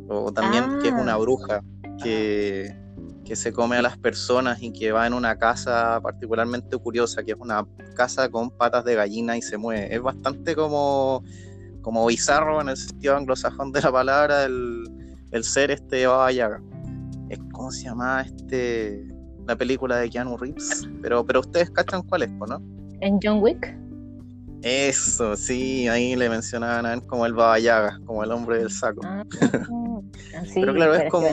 o 0.09 0.31
también 0.33 0.79
que 0.83 0.89
es 0.89 0.95
una 0.95 1.15
Ah. 1.15 1.17
bruja 1.17 1.62
que, 2.03 2.77
que 3.25 3.35
se 3.35 3.53
come 3.55 3.77
a 3.79 3.83
las 3.83 3.97
personas 3.97 4.62
y 4.62 4.71
que 4.71 4.93
va 4.93 5.07
en 5.07 5.15
una 5.15 5.39
casa 5.39 5.99
particularmente 6.03 6.77
curiosa 6.77 7.23
que 7.23 7.33
es 7.33 7.39
una 7.39 7.67
casa 7.97 8.29
con 8.29 8.51
patas 8.51 8.85
de 8.85 8.95
gallina 8.97 9.37
y 9.39 9.43
se 9.43 9.57
mueve 9.57 9.95
es 9.95 10.03
bastante 10.03 10.55
como 10.55 11.25
como 11.81 12.05
bizarro 12.07 12.61
en 12.61 12.69
el 12.69 12.77
sentido 12.77 13.17
anglosajón 13.17 13.73
de 13.73 13.81
la 13.81 13.91
palabra 13.91 14.45
el, 14.45 14.85
el 15.31 15.43
ser 15.43 15.71
este 15.71 16.07
Baba 16.07 16.31
Yaga 16.33 16.61
es 17.31 17.39
cómo 17.53 17.71
se 17.71 17.85
llama 17.85 18.21
este 18.23 19.09
la 19.47 19.57
película 19.57 19.97
de 19.97 20.11
Keanu 20.11 20.37
Reeves 20.37 20.87
pero 21.01 21.25
pero 21.25 21.41
ustedes 21.41 21.71
cachan 21.71 22.03
cuál 22.03 22.25
es 22.25 22.31
¿no? 22.31 22.74
En 23.05 23.18
John 23.22 23.42
Wick. 23.42 23.76
Eso, 24.62 25.36
sí, 25.36 25.86
ahí 25.88 26.16
le 26.16 26.30
mencionaban 26.30 26.86
a 26.86 26.94
él 26.94 27.02
como 27.07 27.26
el 27.26 27.34
Baba 27.34 27.59
Yaga, 27.59 28.00
como 28.07 28.24
el 28.24 28.32
hombre 28.32 28.59
del 28.59 28.70
saco. 28.70 29.02
Ah, 29.05 29.22
sí, 30.46 30.61
Pero 30.61 30.72
claro, 30.72 30.94
es 30.94 31.11
como, 31.11 31.28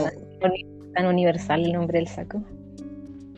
tan 0.94 1.06
universal 1.06 1.64
el 1.64 1.72
nombre 1.72 1.98
del 2.00 2.08
saco. 2.08 2.44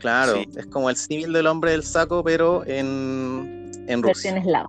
claro, 0.00 0.34
Sí. 0.34 0.48
es 0.56 0.66
como 0.66 0.90
el 0.90 0.96
símil 0.96 1.32
del 1.32 1.46
hombre 1.46 1.70
del 1.70 1.84
saco, 1.84 2.24
pero 2.24 2.66
en, 2.66 3.70
en 3.86 4.02
Rusia. 4.02 4.36
Eslava. 4.36 4.68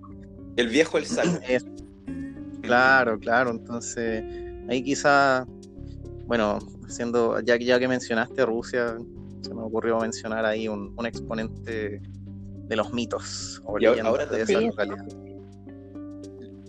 El 0.56 0.68
viejo 0.68 0.96
el 0.98 1.06
saco. 1.06 1.28
Es- 1.48 1.66
claro, 2.62 3.18
claro, 3.18 3.50
entonces 3.50 4.22
ahí 4.68 4.80
quizá, 4.84 5.44
bueno, 6.28 6.58
haciendo, 6.86 7.40
ya, 7.40 7.58
que- 7.58 7.64
ya 7.64 7.80
que 7.80 7.88
mencionaste 7.88 8.46
Rusia, 8.46 8.96
se 9.42 9.52
me 9.52 9.62
ocurrió 9.62 9.98
mencionar 9.98 10.44
ahí 10.46 10.68
un, 10.68 10.94
un 10.96 11.04
exponente 11.06 12.00
de 12.68 12.76
los 12.76 12.92
mitos 12.92 13.62
o 13.64 13.78
y 13.78 13.86
ahora, 13.86 14.26
de 14.26 14.60
localidad. 14.60 15.06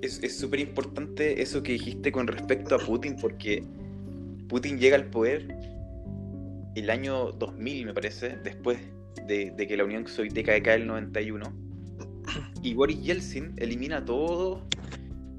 Es 0.01 0.37
súper 0.37 0.59
importante 0.59 1.41
eso 1.41 1.63
que 1.63 1.73
dijiste 1.73 2.11
con 2.11 2.27
respecto 2.27 2.75
a 2.75 2.77
Putin, 2.77 3.15
porque 3.19 3.63
Putin 4.47 4.77
llega 4.77 4.95
al 4.95 5.09
poder 5.09 5.47
el 6.75 6.89
año 6.89 7.31
2000, 7.31 7.87
me 7.87 7.93
parece, 7.93 8.37
después 8.43 8.77
de, 9.27 9.55
que 9.55 9.75
la 9.77 9.83
Unión 9.83 10.07
Soviética 10.07 10.61
cae 10.61 10.75
el 10.75 10.87
91, 10.87 11.45
y 12.61 12.73
Boris 12.75 13.01
Yeltsin 13.01 13.53
elimina 13.57 14.05
todo 14.05 14.67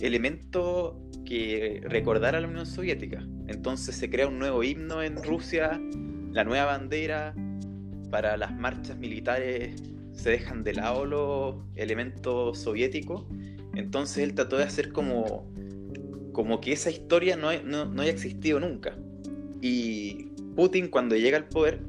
elemento 0.01 1.01
que 1.25 1.81
recordara 1.85 2.39
a 2.39 2.41
la 2.41 2.49
Unión 2.49 2.67
Soviética. 2.67 3.25
Entonces 3.47 3.95
se 3.95 4.11
crea 4.11 4.27
un 4.27 4.39
nuevo 4.39 4.65
himno 4.65 5.03
en 5.03 5.23
Rusia, 5.23 5.81
la 6.33 6.43
nueva 6.45 6.65
bandera, 6.65 7.35
para 8.11 8.37
las 8.37 8.55
marchas 8.57 8.97
militares 8.97 9.81
se 10.19 10.31
dejan 10.31 10.65
de 10.65 10.75
lado 10.75 11.07
los 11.07 11.55
elementos 11.77 12.59
soviéticos. 12.59 13.25
Entonces 13.75 14.19
él 14.19 14.35
trató 14.35 14.57
de 14.57 14.65
hacer 14.65 14.93
como, 14.93 15.49
como 16.33 16.61
que 16.61 16.73
esa 16.73 16.91
historia 16.91 17.37
no, 17.37 17.53
no, 17.63 18.03
haya 18.03 18.11
existido 18.11 18.59
nunca. 18.59 18.97
Y 19.63 20.33
Putin 20.57 20.89
cuando 20.89 21.15
llega 21.15 21.37
al 21.37 21.49
poder, 21.49 21.81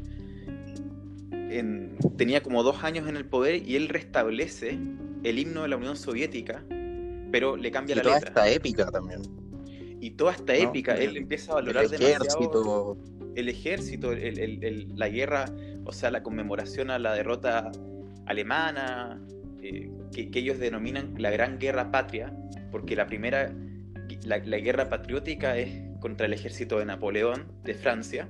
tenía 2.18 2.44
como 2.44 2.62
dos 2.62 2.84
años 2.84 3.10
en 3.10 3.18
el 3.18 3.26
poder 3.26 3.68
y 3.68 3.76
él 3.76 3.90
restablece 3.90 4.78
el 5.24 5.40
himno 5.40 5.64
de 5.64 5.70
la 5.70 5.78
Unión 5.78 5.98
Soviética, 5.98 6.64
pero 7.32 7.58
le 7.58 7.72
cambia 7.72 7.96
la 7.96 8.04
toda 8.04 8.16
letra. 8.16 8.30
esta 8.30 8.50
épica 8.50 8.92
también. 8.92 9.22
Y 10.02 10.12
toda 10.12 10.34
esta 10.34 10.56
épica, 10.56 10.96
él 10.96 11.18
empieza 11.18 11.52
a 11.52 11.56
valorar 11.56 11.86
el 11.86 11.94
ejército. 11.94 12.96
el 13.36 13.50
ejército, 13.50 14.12
la 14.14 15.10
guerra, 15.10 15.46
o 15.84 15.92
sea, 15.92 16.12
la 16.12 16.22
conmemoración 16.22 16.92
a 16.92 17.00
la 17.00 17.14
derrota 17.16 17.72
alemana, 18.30 19.20
eh, 19.62 19.90
que, 20.14 20.30
ellos 20.40 20.60
denominan 20.60 21.16
la 21.18 21.32
Gran 21.32 21.60
Guerra 21.60 21.92
Patria, 21.92 22.32
porque 22.72 22.96
la 22.96 23.08
primera, 23.08 23.54
la, 24.24 24.38
guerra 24.40 24.90
patriótica 24.90 25.58
es 25.58 25.70
contra 26.00 26.28
el 26.28 26.34
ejército 26.34 26.80
de 26.80 26.86
Napoleón 26.86 27.52
de 27.64 27.74
Francia, 27.74 28.30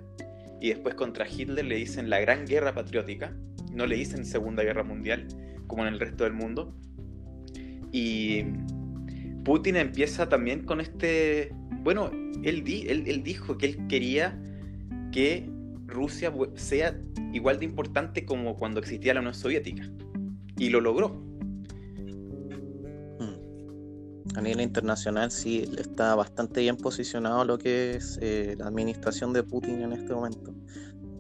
y 0.62 0.70
después 0.70 0.96
contra 0.96 1.28
Hitler 1.28 1.66
le 1.66 1.76
dicen 1.76 2.10
la 2.10 2.20
Gran 2.20 2.46
Guerra 2.46 2.74
Patriótica, 2.74 3.34
no 3.72 3.86
le 3.86 3.96
dicen 3.96 4.26
Segunda 4.26 4.64
Guerra 4.64 4.84
Mundial, 4.84 5.28
como 5.68 5.86
en 5.86 5.94
el 5.94 6.00
resto 6.00 6.24
del 6.24 6.34
mundo. 6.34 6.74
Y 7.92 8.46
Putin 9.44 9.76
empieza 9.76 10.28
también 10.28 10.66
con 10.66 10.82
este, 10.82 11.52
bueno, 11.84 12.10
él, 12.44 12.64
él 12.66 13.24
dijo 13.24 13.58
que 13.58 13.68
él 13.68 13.88
quería 13.88 14.38
que 15.12 15.50
Rusia 15.88 16.32
sea 16.56 16.96
igual 17.34 17.60
de 17.60 17.66
importante 17.66 18.26
como 18.26 18.58
cuando 18.58 18.80
existía 18.80 19.14
la 19.14 19.20
Unión 19.20 19.34
Soviética. 19.34 19.90
Y 20.58 20.70
lo 20.70 20.82
logró. 20.82 21.10
Hmm. 23.20 24.36
A 24.36 24.42
nivel 24.42 24.62
internacional 24.62 25.32
sí 25.32 25.70
está 25.78 26.16
bastante 26.16 26.62
bien 26.62 26.78
posicionado 26.78 27.46
lo 27.46 27.58
que 27.58 27.96
es 27.96 28.20
eh, 28.22 28.56
la 28.58 28.68
administración 28.68 29.34
de 29.34 29.44
Putin 29.44 29.82
en 29.82 29.94
este 29.94 30.14
momento. 30.14 30.54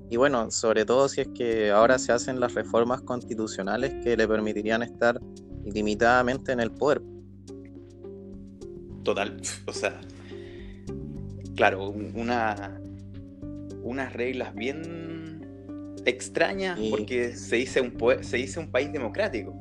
Y 0.09 0.17
bueno, 0.17 0.49
sobre 0.49 0.85
todo 0.85 1.07
si 1.07 1.21
es 1.21 1.27
que 1.29 1.69
ahora 1.69 1.99
se 1.99 2.11
hacen 2.11 2.39
las 2.39 2.55
reformas 2.55 3.01
constitucionales 3.01 3.93
que 4.03 4.17
le 4.17 4.27
permitirían 4.27 4.81
estar 4.81 5.19
ilimitadamente 5.65 6.51
en 6.51 6.59
el 6.59 6.71
poder. 6.71 7.01
Total, 9.03 9.39
o 9.67 9.71
sea, 9.71 10.01
claro, 11.55 11.89
una, 11.89 12.81
unas 13.83 14.13
reglas 14.13 14.53
bien 14.55 15.38
extrañas 16.05 16.79
porque 16.89 17.35
se 17.35 17.57
dice, 17.57 17.81
un, 17.81 17.95
se 18.21 18.37
dice 18.37 18.59
un 18.59 18.71
país 18.71 18.91
democrático. 18.91 19.57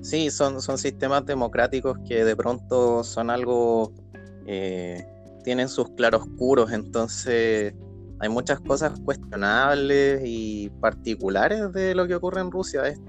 Sí, 0.00 0.30
son, 0.30 0.62
son 0.62 0.78
sistemas 0.78 1.26
democráticos 1.26 1.98
que 2.06 2.24
de 2.24 2.36
pronto 2.36 3.04
son 3.04 3.30
algo, 3.30 3.92
eh, 4.46 5.04
tienen 5.44 5.68
sus 5.68 5.90
claroscuros, 5.90 6.72
entonces 6.72 7.74
hay 8.20 8.28
muchas 8.28 8.60
cosas 8.60 8.98
cuestionables 9.00 10.22
y 10.24 10.70
particulares 10.80 11.72
de 11.72 11.94
lo 11.94 12.06
que 12.06 12.14
ocurre 12.14 12.40
en 12.40 12.50
Rusia. 12.50 12.86
Es, 12.86 13.00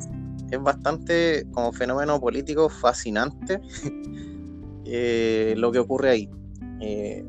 es 0.52 0.62
bastante 0.62 1.48
como 1.52 1.72
fenómeno 1.72 2.20
político 2.20 2.70
fascinante 2.70 3.62
eh, 4.86 5.54
lo 5.58 5.72
que 5.72 5.80
ocurre 5.80 6.10
ahí. 6.10 6.30
Eh, 6.82 7.26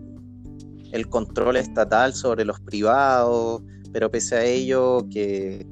el 0.92 1.08
control 1.08 1.56
estatal 1.56 2.14
sobre 2.14 2.44
los 2.44 2.60
privados, 2.60 3.62
pero 3.92 4.10
pese 4.10 4.36
a 4.36 4.44
ello 4.44 5.06
que 5.10 5.66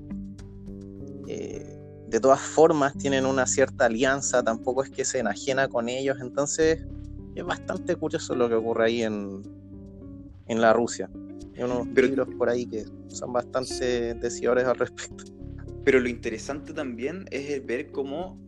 eh, 1.29 1.79
de 2.09 2.21
todas 2.21 2.41
formas 2.41 2.97
tienen 2.97 3.27
una 3.27 3.47
cierta 3.47 3.87
alianza, 3.87 4.43
tampoco 4.43 4.83
es 4.83 4.91
que 4.91 5.05
se 5.05 5.19
enajena 5.19 5.69
con 5.69 5.89
ellos, 5.89 6.19
entonces 6.21 6.87
es 7.35 7.45
bastante 7.45 7.97
curioso 7.97 8.35
lo 8.35 8.49
que 8.49 8.55
ocurre 8.55 8.87
ahí 8.87 9.03
en, 9.03 9.43
en 10.47 10.61
la 10.61 10.73
Rusia. 10.73 11.11
Hay 11.57 11.65
unos 11.65 11.87
libros 11.89 12.29
por 12.37 12.49
ahí 12.49 12.67
que 12.67 12.85
son 13.09 13.33
bastante 13.33 14.15
decidores 14.15 14.65
al 14.65 14.77
respecto. 14.77 15.25
Pero 15.85 16.01
lo 16.01 16.09
interesante 16.09 16.73
también 16.73 17.25
es 17.31 17.65
ver 17.65 17.91
cómo 17.91 18.39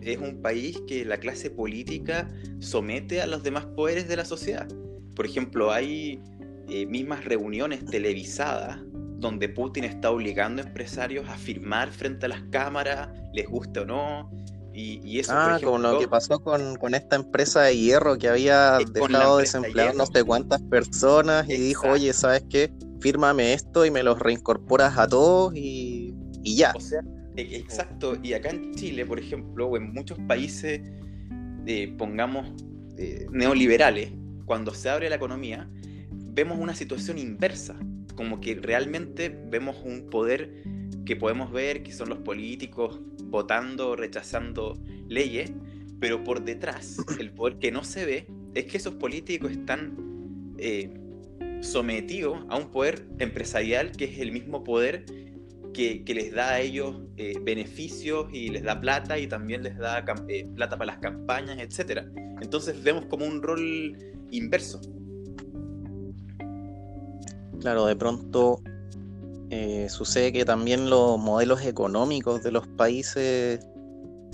es 0.00 0.18
un 0.18 0.40
país 0.40 0.80
que 0.86 1.04
la 1.04 1.18
clase 1.18 1.50
política 1.50 2.28
somete 2.60 3.20
a 3.20 3.26
los 3.26 3.42
demás 3.42 3.66
poderes 3.66 4.08
de 4.08 4.16
la 4.16 4.24
sociedad. 4.24 4.68
Por 5.14 5.26
ejemplo, 5.26 5.72
hay 5.72 6.20
eh, 6.68 6.86
mismas 6.86 7.24
reuniones 7.24 7.84
televisadas 7.84 8.80
donde 9.18 9.48
Putin 9.48 9.84
está 9.84 10.10
obligando 10.10 10.62
a 10.62 10.64
empresarios 10.64 11.28
a 11.28 11.36
firmar 11.36 11.90
frente 11.90 12.26
a 12.26 12.28
las 12.28 12.42
cámaras, 12.50 13.08
les 13.32 13.48
guste 13.48 13.80
o 13.80 13.84
no. 13.84 14.30
Y, 14.80 15.18
eso, 15.18 15.32
ah, 15.34 15.58
como 15.60 15.78
lo 15.78 15.98
que 15.98 16.06
pasó 16.06 16.38
con, 16.38 16.94
esta 16.94 17.16
empresa 17.16 17.62
de 17.62 17.76
hierro 17.76 18.16
que 18.16 18.28
había 18.28 18.78
dejado 18.92 19.38
desempleados 19.38 19.96
no 19.96 20.06
sé 20.06 20.22
cuántas 20.22 20.62
personas 20.62 21.48
y 21.48 21.56
dijo, 21.56 21.88
oye, 21.88 22.12
¿sabes 22.12 22.44
qué? 22.48 22.72
Fírmame 23.00 23.54
esto 23.54 23.84
y 23.84 23.90
me 23.90 24.04
los 24.04 24.20
reincorporas 24.20 24.96
a 24.96 25.08
todos 25.08 25.52
y, 25.56 26.14
ya. 26.44 26.74
O 26.76 26.80
sea, 26.80 27.00
e, 27.36 27.56
exacto. 27.56 28.16
Y 28.22 28.34
acá 28.34 28.50
en 28.50 28.72
Chile, 28.74 29.04
por 29.04 29.18
ejemplo, 29.18 29.66
o 29.66 29.76
en 29.76 29.92
muchos 29.92 30.16
países, 30.28 30.80
eh, 31.66 31.92
pongamos, 31.98 32.52
eh, 32.98 33.26
neoliberales, 33.32 34.12
cuando 34.44 34.72
se 34.72 34.90
abre 34.90 35.10
la 35.10 35.16
economía, 35.16 35.68
vemos 36.12 36.56
una 36.56 36.76
situación 36.76 37.18
inversa, 37.18 37.74
como 38.18 38.40
que 38.40 38.56
realmente 38.56 39.28
vemos 39.28 39.76
un 39.84 40.10
poder 40.10 40.64
que 41.06 41.14
podemos 41.14 41.52
ver, 41.52 41.84
que 41.84 41.92
son 41.92 42.08
los 42.08 42.18
políticos 42.18 42.98
votando, 43.26 43.94
rechazando 43.94 44.76
leyes, 45.06 45.52
pero 46.00 46.24
por 46.24 46.44
detrás, 46.44 46.96
el 47.20 47.30
poder 47.30 47.60
que 47.60 47.70
no 47.70 47.84
se 47.84 48.04
ve 48.04 48.26
es 48.54 48.64
que 48.64 48.76
esos 48.76 48.94
políticos 48.94 49.52
están 49.52 49.94
eh, 50.58 50.90
sometidos 51.60 52.44
a 52.48 52.56
un 52.56 52.72
poder 52.72 53.06
empresarial 53.20 53.92
que 53.92 54.06
es 54.06 54.18
el 54.18 54.32
mismo 54.32 54.64
poder 54.64 55.04
que, 55.72 56.02
les 56.08 56.32
da 56.32 56.54
a 56.54 56.60
ellos 56.60 56.96
eh, 57.18 57.38
beneficios 57.40 58.26
y 58.32 58.48
les 58.48 58.64
da 58.64 58.80
plata 58.80 59.16
y 59.16 59.28
también 59.28 59.62
les 59.62 59.78
da 59.78 60.04
eh, 60.26 60.44
plata 60.56 60.76
para 60.76 60.94
las 60.94 60.98
campañas, 60.98 61.60
etc. 61.60 62.02
Entonces 62.40 62.82
vemos 62.82 63.06
como 63.06 63.26
un 63.26 63.40
rol 63.40 63.96
inverso. 64.32 64.80
Claro, 67.60 67.86
de 67.86 67.96
pronto 67.96 68.60
eh, 69.50 69.88
sucede 69.88 70.32
que 70.32 70.44
también 70.44 70.90
los 70.90 71.18
modelos 71.18 71.64
económicos 71.64 72.42
de 72.42 72.52
los 72.52 72.66
países 72.66 73.66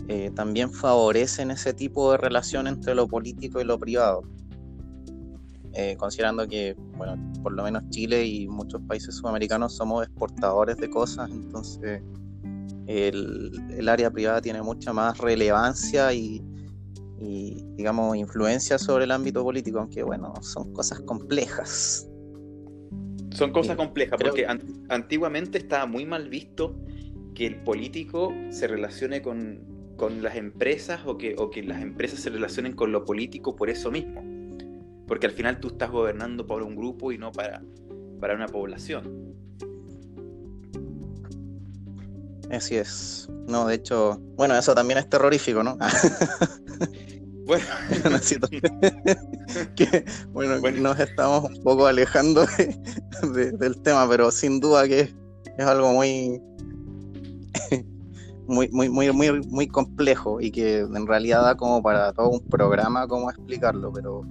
eh, 0.08 0.30
también 0.34 0.72
favorecen 0.72 1.52
ese 1.52 1.72
tipo 1.72 2.10
de 2.10 2.18
relación 2.18 2.66
entre 2.66 2.94
lo 2.94 3.06
político 3.06 3.60
y 3.60 3.64
lo 3.64 3.78
privado. 3.78 4.22
Eh, 5.72 5.96
considerando 5.96 6.46
que, 6.46 6.76
bueno, 6.96 7.16
por 7.42 7.52
lo 7.52 7.62
menos 7.64 7.88
Chile 7.90 8.26
y 8.26 8.46
muchos 8.46 8.80
países 8.82 9.16
sudamericanos 9.16 9.74
somos 9.74 10.04
exportadores 10.04 10.76
de 10.76 10.90
cosas, 10.90 11.30
entonces 11.30 12.02
el 12.86 13.88
área 13.88 14.10
privada 14.10 14.40
tiene 14.42 14.62
mucha 14.62 14.92
más 14.92 15.18
relevancia 15.18 16.12
y, 16.12 16.42
digamos, 17.76 18.16
influencia 18.16 18.78
sobre 18.78 19.04
el 19.04 19.10
ámbito 19.10 19.42
político, 19.42 19.78
aunque 19.78 20.02
bueno, 20.02 20.34
son 20.42 20.72
cosas 20.74 21.00
complejas. 21.00 22.06
Son 23.34 23.50
cosas 23.50 23.76
complejas, 23.76 24.18
porque 24.20 24.46
antiguamente 24.88 25.58
estaba 25.58 25.86
muy 25.86 26.06
mal 26.06 26.28
visto 26.28 26.76
que 27.34 27.46
el 27.46 27.56
político 27.56 28.32
se 28.50 28.68
relacione 28.68 29.22
con, 29.22 29.72
las 30.22 30.36
empresas 30.36 31.00
o 31.04 31.18
que, 31.18 31.34
o 31.36 31.50
que 31.50 31.62
las 31.62 31.82
empresas 31.82 32.20
se 32.20 32.30
relacionen 32.30 32.74
con 32.74 32.92
lo 32.92 33.04
político 33.04 33.56
por 33.56 33.70
eso 33.70 33.90
mismo. 33.90 34.22
Porque 35.06 35.26
al 35.26 35.32
final 35.32 35.58
tú 35.58 35.68
estás 35.68 35.90
gobernando 35.90 36.46
para 36.46 36.64
un 36.64 36.76
grupo 36.76 37.10
y 37.10 37.18
no 37.18 37.32
para, 37.32 37.62
para 38.20 38.34
una 38.34 38.46
población. 38.46 39.34
Así 42.50 42.76
es. 42.76 43.28
No, 43.48 43.66
de 43.66 43.74
hecho, 43.74 44.20
bueno, 44.36 44.56
eso 44.56 44.74
también 44.74 44.98
es 44.98 45.08
terrorífico, 45.08 45.62
¿no? 45.62 45.76
Bueno, 50.32 50.56
que, 50.56 50.60
bueno, 50.60 50.80
nos 50.80 50.98
estamos 50.98 51.44
un 51.44 51.62
poco 51.62 51.86
alejando 51.86 52.46
del 53.34 53.82
tema, 53.82 54.08
pero 54.08 54.30
sin 54.30 54.60
duda 54.60 54.88
que 54.88 55.00
es, 55.00 55.66
algo 55.66 55.92
muy, 55.92 56.40
muy, 58.46 58.68
muy, 58.70 58.88
muy, 58.88 59.12
muy, 59.12 59.40
muy 59.48 59.68
complejo 59.68 60.40
y 60.40 60.50
que 60.50 60.80
en 60.80 61.06
realidad 61.06 61.42
da 61.42 61.54
como 61.54 61.82
para 61.82 62.12
todo 62.12 62.30
un 62.30 62.40
programa 62.48 63.06
cómo 63.06 63.30
explicarlo, 63.30 63.92
pero... 63.92 64.22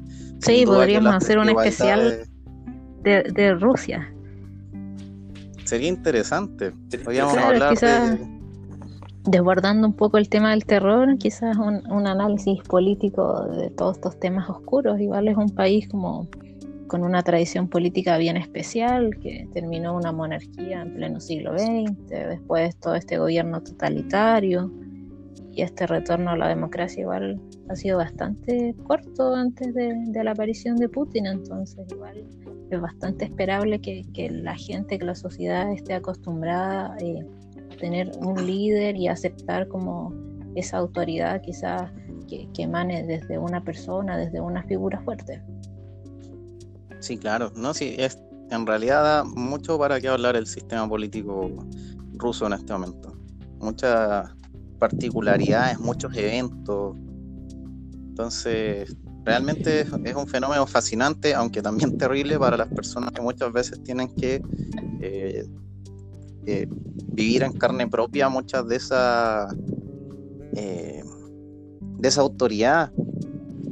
Sí, 0.42 0.66
podríamos 0.66 1.14
hacer 1.14 1.38
un 1.38 1.50
especial 1.50 2.28
de, 3.04 3.24
de, 3.24 3.54
Rusia. 3.54 4.12
Sería 5.64 5.88
interesante. 5.88 6.72
Podríamos 7.04 7.38
hablar 7.38 7.80
de... 7.80 8.33
Desbordando 9.26 9.88
un 9.88 9.94
poco 9.94 10.18
el 10.18 10.28
tema 10.28 10.52
del 10.52 10.66
terror, 10.66 11.18
quizás 11.18 11.58
un, 11.58 12.08
análisis 12.08 12.62
político 12.64 13.48
de 13.48 13.70
todos 13.70 13.96
estos 13.96 14.20
temas 14.20 14.50
oscuros. 14.50 15.00
Igual 15.00 15.30
es 15.30 15.38
un 15.38 15.50
país 15.50 15.88
como 15.88 16.28
con 16.88 17.04
una 17.04 17.24
tradición 17.24 17.70
política 17.70 18.18
bien 18.18 18.36
especial, 18.36 19.18
que 19.22 19.48
terminó 19.54 19.96
una 19.96 20.12
monarquía 20.12 20.82
en 20.82 20.94
pleno 20.94 21.20
siglo 21.20 21.58
XX, 21.58 22.08
después 22.08 22.76
todo 22.78 22.96
este 22.96 23.18
gobierno 23.18 23.64
totalitario 23.64 24.72
y 25.54 25.62
este 25.62 25.88
retorno 25.88 26.32
a 26.32 26.38
la 26.38 26.48
democracia 26.50 27.02
igual 27.02 27.40
ha 27.70 27.76
sido 27.76 27.98
bastante 27.98 28.76
corto 28.84 29.36
antes 29.36 29.74
de, 29.74 30.24
la 30.24 30.32
aparición 30.32 30.76
de 30.78 30.90
Putin, 30.90 31.28
entonces 31.28 31.86
igual 31.92 32.26
es 32.70 32.82
bastante 32.82 33.26
esperable 33.26 33.80
que, 33.80 34.30
la 34.30 34.56
gente, 34.56 34.98
que 34.98 35.06
la 35.06 35.16
sociedad 35.16 35.72
esté 35.72 35.94
acostumbrada 35.94 36.96
eh, 37.00 37.26
tener 37.84 38.14
un 38.20 38.48
líder 38.48 38.96
y 38.96 39.10
aceptar 39.10 39.68
como 39.68 40.14
esa 40.56 40.78
autoridad 40.78 41.42
quizás 41.42 41.92
que, 42.30 42.48
que 42.54 42.64
emane 42.64 43.04
desde 43.04 43.38
una 43.38 43.62
persona, 43.62 44.18
desde 44.18 44.40
una 44.40 44.64
figura 44.64 45.02
fuerte. 45.02 45.44
Sí, 47.02 47.18
claro. 47.18 47.52
No, 47.58 47.74
sí, 47.74 47.96
es, 48.00 48.18
en 48.52 48.66
realidad 48.66 49.04
da 49.04 49.24
mucho 49.26 49.78
para 49.78 50.00
qué 50.00 50.08
hablar 50.08 50.38
el 50.38 50.48
sistema 50.48 50.88
político 50.88 51.52
ruso 52.14 52.48
en 52.48 52.54
este 52.54 52.72
momento. 52.72 53.18
Muchas 53.60 54.30
particularidades, 54.80 55.78
muchos 55.78 56.16
eventos. 56.16 56.96
Entonces, 58.08 58.96
realmente 59.26 59.82
es 59.82 60.16
un 60.16 60.28
fenómeno 60.28 60.66
fascinante, 60.66 61.34
aunque 61.34 61.62
también 61.62 61.98
terrible 61.98 62.40
para 62.40 62.56
las 62.56 62.70
personas 62.70 63.12
que 63.12 63.22
muchas 63.22 63.52
veces 63.52 63.84
tienen 63.84 64.08
que 64.16 64.42
eh, 65.02 65.44
eh, 66.46 66.68
vivir 67.14 67.44
en 67.44 67.54
carne 67.54 67.88
propia 67.88 68.30
muchas 68.30 68.68
de 68.68 68.76
esa 68.76 69.48
eh, 70.56 71.04
de 72.00 72.08
esa 72.08 72.22
autoridad 72.22 72.92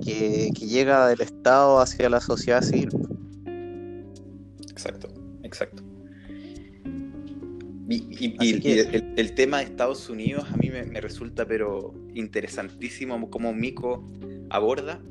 que, 0.03 0.49
que, 0.57 0.67
llega 0.67 1.07
del 1.07 1.21
Estado 1.21 1.79
hacia 1.79 2.09
la 2.09 2.21
sociedad 2.21 2.61
civil. 2.61 2.89
Exacto, 4.69 5.09
exacto. 5.43 5.83
Y, 7.91 9.17
el, 9.17 9.35
tema 9.35 9.57
de 9.57 9.65
Estados 9.65 10.09
Unidos 10.09 10.45
a 10.51 10.55
mí 10.55 10.69
me, 10.69 11.01
resulta 11.01 11.45
pero 11.45 11.93
interesantísimo 12.13 13.29
como 13.29 13.53
Mico 13.53 14.07
aborda. 14.49 15.01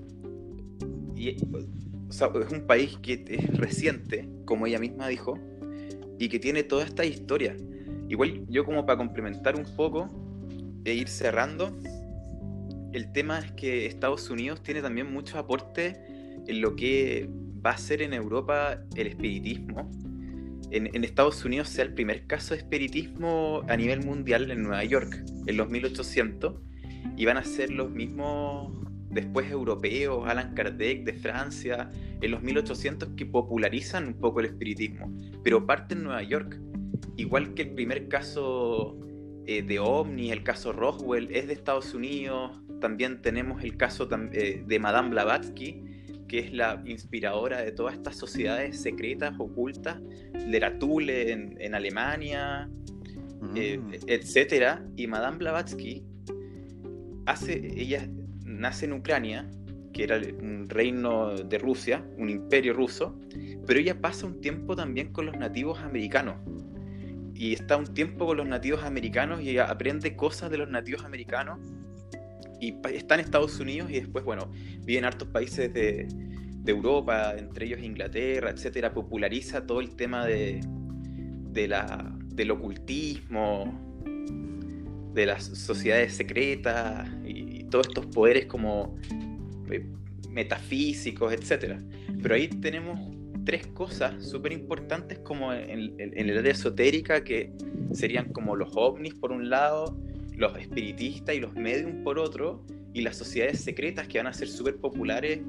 Y, 1.14 1.28
es 1.28 2.52
un 2.52 2.66
país 2.66 2.96
que 3.02 3.24
es 3.28 3.56
reciente, 3.56 4.28
como 4.46 4.66
ella 4.66 4.78
misma 4.78 5.08
dijo, 5.08 5.38
y 6.21 6.29
que 6.29 6.39
tiene 6.39 6.62
toda 6.62 6.85
esta 6.85 7.05
historia. 7.05 7.57
Igual 8.09 8.45
yo 8.49 8.64
como 8.64 8.85
para 8.85 8.99
complementar 8.99 9.57
un 9.57 9.64
poco 9.75 10.09
e 10.85 10.95
ir 10.95 11.09
cerrando, 11.09 11.75
el 12.93 13.11
tema 13.12 13.39
es 13.39 13.53
que 13.53 13.87
Estados 13.87 14.29
Unidos 14.29 14.62
tiene 14.62 14.83
también 14.83 15.11
mucho 15.11 15.39
aporte 15.39 15.97
en 16.47 16.61
lo 16.61 16.77
que 16.77 17.29
va 17.64 17.71
a 17.71 17.79
ser 17.79 18.03
en 18.03 18.12
Europa 18.12 18.83
el 18.97 19.07
espiritismo. 19.07 19.91
En, 20.71 21.03
Estados 21.03 21.45
Unidos 21.45 21.68
sea 21.68 21.85
el 21.85 21.95
primer 21.95 22.27
caso 22.27 22.55
de 22.55 22.61
espiritismo 22.61 23.62
a 23.68 23.77
nivel 23.77 24.05
mundial 24.05 24.51
en 24.51 24.62
Nueva 24.62 24.85
York, 24.85 25.25
en 25.47 25.57
los 25.57 25.68
1800, 25.71 26.55
y 27.16 27.25
van 27.25 27.39
a 27.39 27.45
ser 27.45 27.71
los 27.71 27.91
mismos 27.91 28.73
después 29.11 29.50
europeos, 29.50 30.28
Alan 30.28 30.54
Kardec 30.54 31.04
de 31.04 31.14
Francia, 31.14 31.90
en 32.20 32.30
los 32.30 32.42
1800 32.42 33.11
que 33.16 33.26
popularizan 33.26 34.08
un 34.08 34.14
poco 34.14 34.40
el 34.40 34.46
espiritismo, 34.46 35.12
pero 35.42 35.66
parte 35.66 35.94
en 35.94 36.04
Nueva 36.04 36.22
York. 36.22 36.61
Igual 37.16 37.54
que 37.54 37.62
el 37.62 37.70
primer 37.70 38.08
caso 38.08 38.98
eh, 39.46 39.62
de 39.62 39.78
OVNI, 39.78 40.30
el 40.30 40.42
caso 40.42 40.72
Roswell, 40.72 41.28
es 41.34 41.48
de 41.48 41.54
Estados 41.54 41.94
Unidos, 41.94 42.61
también 42.80 43.20
tenemos 43.20 43.62
el 43.62 43.76
caso 43.76 44.08
eh, 44.32 44.64
de 44.66 44.78
Madame 44.78 45.11
Blavatsky, 45.11 45.82
que 46.28 46.38
es 46.38 46.52
la 46.52 46.82
inspiradora 46.86 47.61
de 47.61 47.72
todas 47.72 47.94
estas 47.94 48.16
sociedades 48.16 48.80
secretas, 48.80 49.34
ocultas, 49.38 49.98
de 50.32 51.30
en, 51.32 51.56
en 51.61 51.74
Alemania, 51.74 52.70
eh, 53.56 53.78
mm. 53.78 53.90
etcétera. 54.06 54.86
Y 54.96 55.08
Madame 55.08 55.38
Blavatsky 55.38 56.04
hace, 57.26 57.72
ella 57.76 58.08
nace 58.59 58.86
en 58.86 58.92
Ucrania, 58.92 59.48
que 59.92 60.05
era 60.05 60.18
un 60.18 60.68
reino 60.68 61.36
de 61.36 61.59
Rusia, 61.59 62.05
un 62.16 62.30
imperio 62.30 62.72
ruso, 62.72 63.18
pero 63.66 63.80
ella 63.80 64.01
pasa 64.01 64.26
un 64.26 64.40
tiempo 64.40 64.76
también 64.76 65.12
con 65.12 65.26
los 65.26 65.36
nativos 65.36 65.80
americanos. 65.80 66.36
Y 67.34 67.55
está 67.55 67.76
un 67.76 67.86
tiempo 67.94 68.26
con 68.26 68.36
los 68.36 68.46
nativos 68.46 68.84
americanos 68.84 69.40
y 69.40 69.59
aprende 69.59 70.14
cosas 70.14 70.51
de 70.51 70.59
los 70.59 70.68
nativos 70.68 71.05
americanos 71.05 71.59
y 72.61 72.76
está 72.92 73.14
en 73.14 73.20
Estados 73.20 73.59
Unidos 73.59 73.90
y 73.90 73.94
después, 73.94 74.24
bueno, 74.24 74.53
vive 74.84 74.98
en 74.98 75.07
hartos 75.07 75.28
países 75.28 75.72
de, 75.72 76.07
Europa, 76.66 77.34
entre 77.36 77.66
ellos 77.66 77.80
Inglaterra, 77.80 78.51
etcétera, 78.51 78.94
populariza 78.94 79.66
todo 79.66 79.80
el 79.80 79.96
tema 79.96 80.24
de, 80.24 80.61
de 81.51 81.66
la, 81.66 82.16
del 82.26 82.53
ocultismo, 82.53 83.90
de 85.12 85.26
las 85.26 85.42
sociedades 85.42 86.14
secretas 86.14 87.09
todos 87.71 87.89
estos 87.89 88.07
poderes 88.07 88.47
como 88.47 88.97
eh, 89.71 89.87
metafísicos, 90.29 91.33
etcétera. 91.33 91.81
Pero 92.23 92.35
ahí 92.35 92.49
tenemos 92.49 92.99
tres 93.45 93.66
cosas 93.68 94.25
súper 94.25 94.53
importantes 94.53 95.18
como 95.21 95.53
en, 95.53 95.99
en, 95.99 96.31
el 96.31 96.39
área 96.39 96.53
esotérica 96.53 97.25
que 97.25 97.53
serían 97.93 98.33
como 98.33 98.55
los 98.55 98.71
ovnis 98.75 99.14
por 99.14 99.33
un 99.33 99.49
lado, 99.49 99.97
los 100.37 100.57
espiritistas 100.59 101.35
y 101.35 101.41
los 101.41 101.55
medium 101.55 102.03
por 102.03 102.18
otro, 102.18 102.62
y 102.93 103.03
las 103.03 103.16
sociedades 103.16 103.61
secretas 103.61 104.09
que 104.09 104.18
van 104.18 104.27
a 104.27 104.33
ser 104.33 104.49
súper 104.49 104.77
populares. 104.77 105.41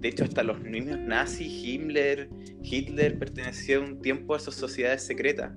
De 0.00 0.08
hecho, 0.08 0.24
hasta 0.24 0.42
los 0.42 0.60
mismos 0.60 0.98
nazis, 0.98 1.48
Himmler, 1.48 2.28
Hitler 2.62 3.18
pertenecía 3.18 3.80
un 3.80 4.00
tiempo 4.00 4.34
a 4.34 4.36
esas 4.36 4.54
sociedades 4.54 5.02
secretas. 5.02 5.52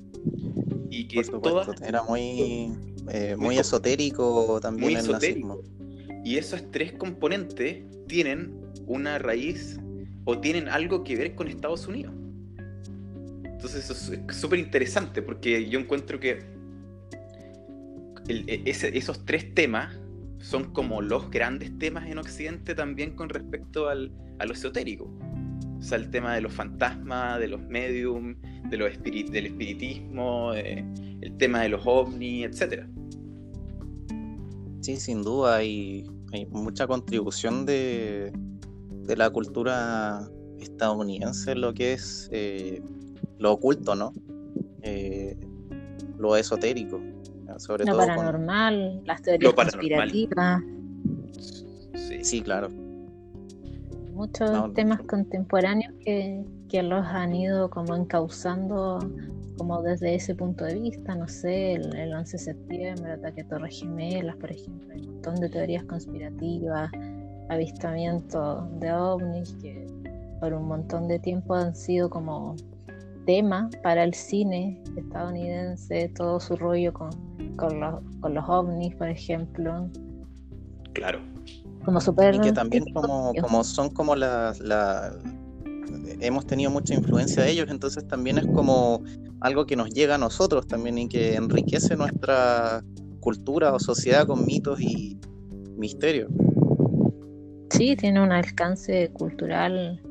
Y 0.90 1.08
que 1.08 1.22
todas... 1.24 1.82
Era 1.82 2.04
muy, 2.04 2.72
eh, 3.12 3.36
muy, 3.38 3.58
esotérico 3.58 4.60
también 4.62 4.94
muy 4.94 4.96
esotérico. 4.96 5.62
Y 6.24 6.38
esos 6.38 6.72
tres 6.72 6.92
componentes 6.94 7.84
tienen 8.08 8.54
una 8.86 9.20
raíz 9.20 9.80
o 10.26 10.40
tienen 10.40 10.68
algo 10.68 11.04
que 11.04 11.16
ver 11.16 11.36
con 11.36 11.48
Estados 11.48 11.88
Unidos. 11.88 12.14
Entonces 13.44 13.90
eso 13.90 14.14
es 14.14 14.36
súper 14.36 14.60
interesante 14.60 15.22
porque 15.22 15.70
yo 15.70 15.80
encuentro 15.80 16.20
que 16.20 16.40
e, 18.28 18.64
esos 18.66 19.26
tres 19.26 19.54
temas 19.54 19.98
son 20.40 20.72
como 20.72 21.02
los 21.02 21.30
grandes 21.30 21.78
temas 21.78 22.08
en 22.08 22.18
Occidente 22.18 22.76
también 22.76 23.16
con 23.16 23.30
respecto 23.30 23.90
al, 23.90 24.12
a 24.40 24.46
lo 24.46 24.54
esotérico. 24.54 25.12
O 25.80 25.82
sea, 25.82 25.98
el 25.98 26.10
tema 26.10 26.36
de 26.36 26.42
los 26.42 26.54
fantasmas, 26.54 27.40
de 27.40 27.48
los 27.48 27.62
medium, 27.62 28.36
de 28.70 28.78
los 28.78 29.02
del 29.02 29.46
espiritismo, 29.46 30.54
eh, 30.54 30.84
el 31.22 31.38
tema 31.38 31.62
de 31.62 31.70
los 31.70 31.82
ovnis, 31.86 32.46
etc. 32.46 32.86
Sí, 34.90 34.98
sin 34.98 35.22
duda 35.22 35.58
hay, 35.58 36.04
hay 36.34 36.48
mucha 36.48 36.88
contribución 36.88 37.64
de, 37.68 38.34
de, 39.04 39.16
la 39.16 39.30
cultura 39.30 40.28
estadounidense 40.60 41.52
en 41.52 41.62
lo 41.62 41.76
que 41.76 41.94
es 41.94 42.28
eh, 42.32 42.82
lo 43.38 43.52
oculto, 43.52 43.94
¿no? 43.94 44.14
Eh, 44.82 45.38
lo 46.18 46.36
esotérico 46.36 47.00
lo 47.86 47.98
paranormal, 47.98 49.02
las 49.06 49.22
teorías 49.22 49.54
conspirativas. 49.54 50.64
Sí. 52.24 52.42
claro. 52.42 52.70
Muchos 54.14 54.74
temas 54.74 55.02
contemporáneos 55.02 55.94
que, 56.04 56.46
los 56.82 57.06
han 57.06 57.36
ido 57.36 57.70
como 57.70 57.96
encauzando 57.96 59.00
como 59.60 59.82
desde 59.84 60.16
ese 60.16 60.34
punto 60.34 60.64
de 60.64 60.80
vista, 60.80 61.14
no 61.16 61.28
sé, 61.28 61.74
el, 61.74 62.14
11 62.14 62.32
de 62.32 62.44
septiembre, 62.44 63.14
el 63.14 63.20
ataque 63.20 63.42
a 63.42 63.48
Torres 63.50 63.80
Gemelas, 63.80 64.36
por 64.38 64.52
ejemplo, 64.52 64.94
hay 64.94 65.02
un 65.02 65.14
montón 65.16 65.36
de 65.36 65.50
teorías 65.50 65.84
conspirativas, 65.84 66.90
avistamientos 67.50 68.80
de 68.80 68.92
ovnis 68.94 69.54
que 69.62 69.86
por 70.40 70.54
un 70.54 70.68
montón 70.68 71.10
de 71.10 71.20
tiempo 71.20 71.56
han 71.56 71.76
sido 71.76 72.10
como 72.10 72.56
tema 73.26 73.70
para 73.84 74.04
el 74.04 74.14
cine 74.14 74.82
estadounidense, 74.96 76.10
todo 76.16 76.40
su 76.40 76.56
rollo 76.56 76.94
con, 76.94 77.10
con, 77.58 77.82
los, 77.82 78.02
con 78.22 78.34
los 78.34 78.48
ovnis, 78.48 78.96
por 78.96 79.10
ejemplo. 79.10 79.90
Claro. 80.94 81.20
Como 81.84 82.00
super 82.00 82.36
y 82.36 82.40
que 82.40 82.54
también 82.54 82.86
como, 82.94 83.34
como 83.42 83.64
son 83.64 83.90
como 83.90 84.16
las... 84.16 84.60
La, 84.62 85.12
hemos 86.20 86.46
tenido 86.46 86.72
mucha 86.72 86.94
influencia 86.94 87.44
de 87.44 87.52
ellos, 87.52 87.70
entonces 87.70 88.08
también 88.08 88.38
es 88.38 88.48
como 88.48 89.04
algo 89.42 89.66
que 89.66 89.76
nos 89.76 89.90
llega 89.90 90.16
a 90.16 90.18
nosotros 90.18 90.68
también 90.68 90.98
y 90.98 91.08
que 91.08 91.36
enriquece 91.36 91.96
nuestra 91.96 92.84
cultura 93.20 93.74
o 93.74 93.80
sociedad 93.80 94.28
con 94.28 94.46
mitos 94.46 94.82
y 94.82 95.20
misterios. 95.78 96.30
Sí, 97.72 97.96
tiene 97.96 98.22
un 98.22 98.32
alcance 98.32 99.10
cultural 99.14 100.02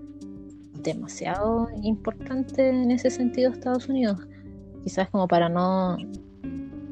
demasiado 0.83 1.69
importante 1.83 2.69
en 2.69 2.91
ese 2.91 3.11
sentido 3.11 3.51
Estados 3.51 3.89
Unidos. 3.89 4.19
Quizás 4.85 5.11
como 5.11 5.27
para 5.29 5.49
no, 5.49 5.97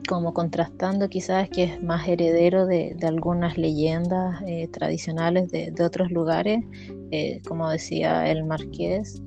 como 0.06 0.32
contrastando 0.32 1.08
quizás 1.08 1.48
que 1.48 1.64
es 1.64 1.82
más 1.82 2.06
heredero 2.08 2.66
de, 2.66 2.96
algunas 3.02 3.58
leyendas 3.58 4.40
eh, 4.46 4.68
tradicionales 4.68 5.50
de, 5.50 5.74
otros 5.84 6.10
lugares, 6.10 6.64
eh, 7.10 7.40
como 7.46 7.68
decía 7.70 8.30
el 8.30 8.44
marqués, 8.44 9.22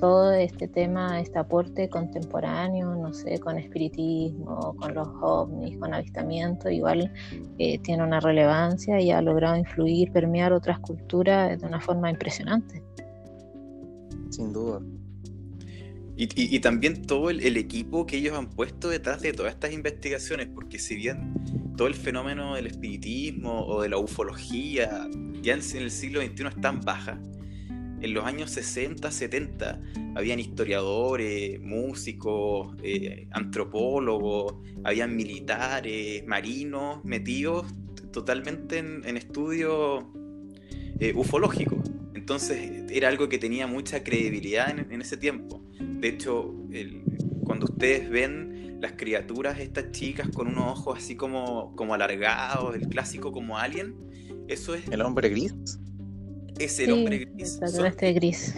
todo 0.00 0.32
este 0.32 0.68
tema, 0.68 1.20
este 1.20 1.38
aporte 1.38 1.88
contemporáneo, 1.88 2.94
no 2.94 3.12
sé, 3.14 3.38
con 3.38 3.58
espiritismo, 3.58 4.74
con 4.76 4.94
los 4.94 5.08
ovnis, 5.22 5.78
con 5.78 5.94
avistamiento, 5.94 6.68
igual 6.68 7.12
eh, 7.58 7.78
tiene 7.78 8.02
una 8.02 8.20
relevancia 8.20 9.00
y 9.00 9.10
ha 9.10 9.22
logrado 9.22 9.56
influir, 9.56 10.12
permear 10.12 10.52
otras 10.52 10.78
culturas 10.80 11.60
de 11.60 11.66
una 11.66 11.80
forma 11.80 12.10
impresionante. 12.10 12.82
Sin 14.30 14.52
duda. 14.52 14.80
Y, 16.16 16.60
también 16.60 17.02
todo 17.02 17.28
el, 17.30 17.56
equipo 17.56 18.06
que 18.06 18.18
ellos 18.18 18.38
han 18.38 18.48
puesto 18.48 18.88
detrás 18.88 19.20
de 19.20 19.32
todas 19.32 19.52
estas 19.52 19.72
investigaciones, 19.72 20.46
porque 20.46 20.78
si 20.78 20.94
bien 20.94 21.34
todo 21.76 21.88
el 21.88 21.94
fenómeno 21.94 22.54
del 22.54 22.68
espiritismo 22.68 23.66
o 23.66 23.82
de 23.82 23.88
la 23.88 23.98
ufología 23.98 25.08
ya 25.42 25.54
en 25.54 25.60
el 25.76 25.90
siglo 25.90 26.22
XXI 26.22 26.46
es 26.46 26.60
tan 26.60 26.80
baja, 26.82 27.20
en 28.04 28.12
los 28.12 28.24
años 28.26 28.50
60, 28.50 29.10
70, 29.10 29.80
habían 30.14 30.38
historiadores, 30.38 31.58
músicos, 31.60 32.76
eh, 32.82 33.26
antropólogos, 33.30 34.56
habían 34.84 35.16
militares, 35.16 36.24
marinos 36.26 37.02
metidos 37.04 37.66
totalmente 38.12 38.78
en, 38.78 39.16
estudios 39.16 40.04
eh, 41.00 41.14
ufológicos. 41.16 41.78
Entonces 42.14 42.84
era 42.90 43.08
algo 43.08 43.28
que 43.28 43.38
tenía 43.38 43.66
mucha 43.66 44.04
credibilidad 44.04 44.70
en, 44.70 45.00
ese 45.00 45.16
tiempo. 45.16 45.63
De 46.04 46.10
hecho, 46.10 46.54
cuando 47.44 47.64
ustedes 47.64 48.10
ven 48.10 48.76
las 48.82 48.92
criaturas, 48.92 49.58
estas 49.58 49.90
chicas 49.90 50.28
con 50.28 50.48
unos 50.48 50.78
ojos 50.78 50.98
así 50.98 51.16
como, 51.16 51.74
como 51.76 51.94
alargados, 51.94 52.76
el 52.76 52.88
clásico 52.88 53.32
como 53.32 53.56
alien, 53.56 53.94
eso 54.46 54.74
es... 54.74 54.86
El 54.88 55.00
hombre 55.00 55.30
gris 55.30 55.54
es 56.58 56.78
el 56.80 56.92
hombre 56.92 57.20
gris. 57.20 57.58
Este 57.62 58.12
gris. 58.12 58.54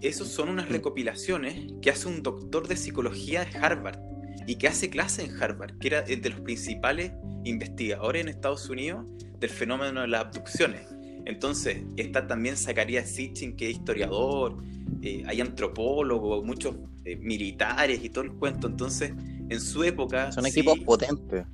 Esos 0.00 0.28
son 0.28 0.48
unas 0.48 0.70
recopilaciones 0.70 1.70
que 1.82 1.90
hace 1.90 2.08
un 2.08 2.22
doctor 2.22 2.66
de 2.66 2.76
psicología 2.76 3.44
de 3.44 3.58
Harvard 3.58 3.98
y 4.46 4.54
que 4.54 4.66
hace 4.66 4.88
clase 4.88 5.26
en 5.26 5.42
Harvard, 5.42 5.76
que 5.80 5.88
era 5.88 6.00
de 6.00 6.30
los 6.30 6.40
principales 6.40 7.12
investigadores 7.44 8.22
en 8.22 8.28
Estados 8.30 8.70
Unidos 8.70 9.04
del 9.38 9.50
fenómeno 9.50 10.00
de 10.00 10.08
las 10.08 10.24
abducciones. 10.24 10.80
Entonces, 11.26 11.82
está 11.98 12.26
también 12.26 12.56
Zacharias 12.56 13.10
Sitchin, 13.10 13.54
que 13.54 13.68
es 13.68 13.76
historiador, 13.76 14.62
eh, 15.02 15.22
hay 15.26 15.40
antropólogos, 15.40 16.44
muchos 16.44 16.76
eh, 17.04 17.16
militares 17.16 18.04
y 18.04 18.10
todo 18.10 18.24
el 18.24 18.32
cuento. 18.32 18.66
Entonces, 18.66 19.12
en 19.48 19.60
su 19.60 19.84
época. 19.84 20.32
Son 20.32 20.46
equipos 20.46 20.78
potentes. 20.80 21.44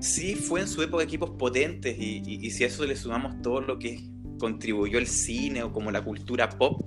Sí, 0.00 0.34
fue 0.34 0.60
en 0.60 0.68
su 0.68 0.82
época 0.82 1.04
equipos 1.04 1.30
potentes, 1.30 1.96
y, 1.98 2.22
y 2.26 2.50
si 2.50 2.64
a 2.64 2.66
eso 2.66 2.84
le 2.84 2.96
sumamos 2.96 3.40
todo 3.40 3.62
lo 3.62 3.78
que 3.78 4.00
contribuyó 4.38 4.98
el 4.98 5.06
cine 5.06 5.62
o 5.62 5.72
como 5.72 5.90
la 5.90 6.02
cultura 6.02 6.50
pop, 6.50 6.82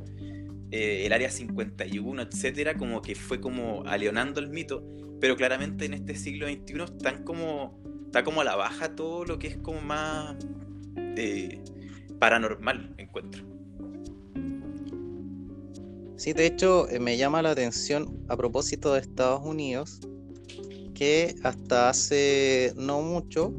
eh, 0.72 1.06
el 1.06 1.14
área 1.14 1.32
51, 1.32 2.22
etcétera, 2.22 2.76
como 2.78 3.02
que 3.02 3.16
fue 3.16 3.42
como 3.42 3.84
aleonando 3.88 4.40
el 4.40 4.50
mito, 4.50 4.84
pero 5.20 5.36
claramente 5.36 5.86
en 5.86 5.96
este 5.96 6.16
siglo 6.16 6.48
XXI 6.48 6.84
están 6.84 7.24
como, 7.24 7.82
está 8.06 8.24
como 8.24 8.42
a 8.42 8.44
la 8.44 8.56
baja 8.56 8.96
todo 8.96 9.26
lo 9.26 9.40
que 9.40 9.48
es 9.48 9.58
como 9.58 9.82
más 9.82 10.36
paranormal, 12.20 12.94
encuentro. 12.98 13.44
Sí, 16.20 16.34
de 16.34 16.46
hecho, 16.46 16.90
eh, 16.90 17.00
me 17.00 17.18
llama 17.18 17.42
la 17.42 17.52
atención 17.52 18.26
a 18.28 18.36
propósito 18.36 18.94
de 18.94 19.00
Estados 19.00 19.42
Unidos 19.44 20.02
que 20.94 21.34
hasta 21.44 21.90
hace 21.90 22.74
no 22.76 23.02
mucho 23.02 23.54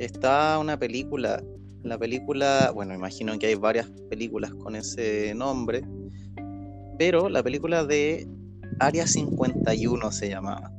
está 0.00 0.58
una 0.58 0.76
película 0.76 1.40
la 1.84 1.98
película, 1.98 2.70
bueno, 2.74 2.94
imagino 2.94 3.38
que 3.38 3.46
hay 3.46 3.54
varias 3.54 3.88
películas 4.08 4.52
con 4.54 4.76
ese 4.76 5.34
nombre, 5.34 5.82
pero 6.98 7.28
la 7.28 7.42
película 7.42 7.84
de 7.84 8.28
Área 8.78 9.06
51 9.06 10.12
se 10.12 10.28
llamaba. 10.28 10.70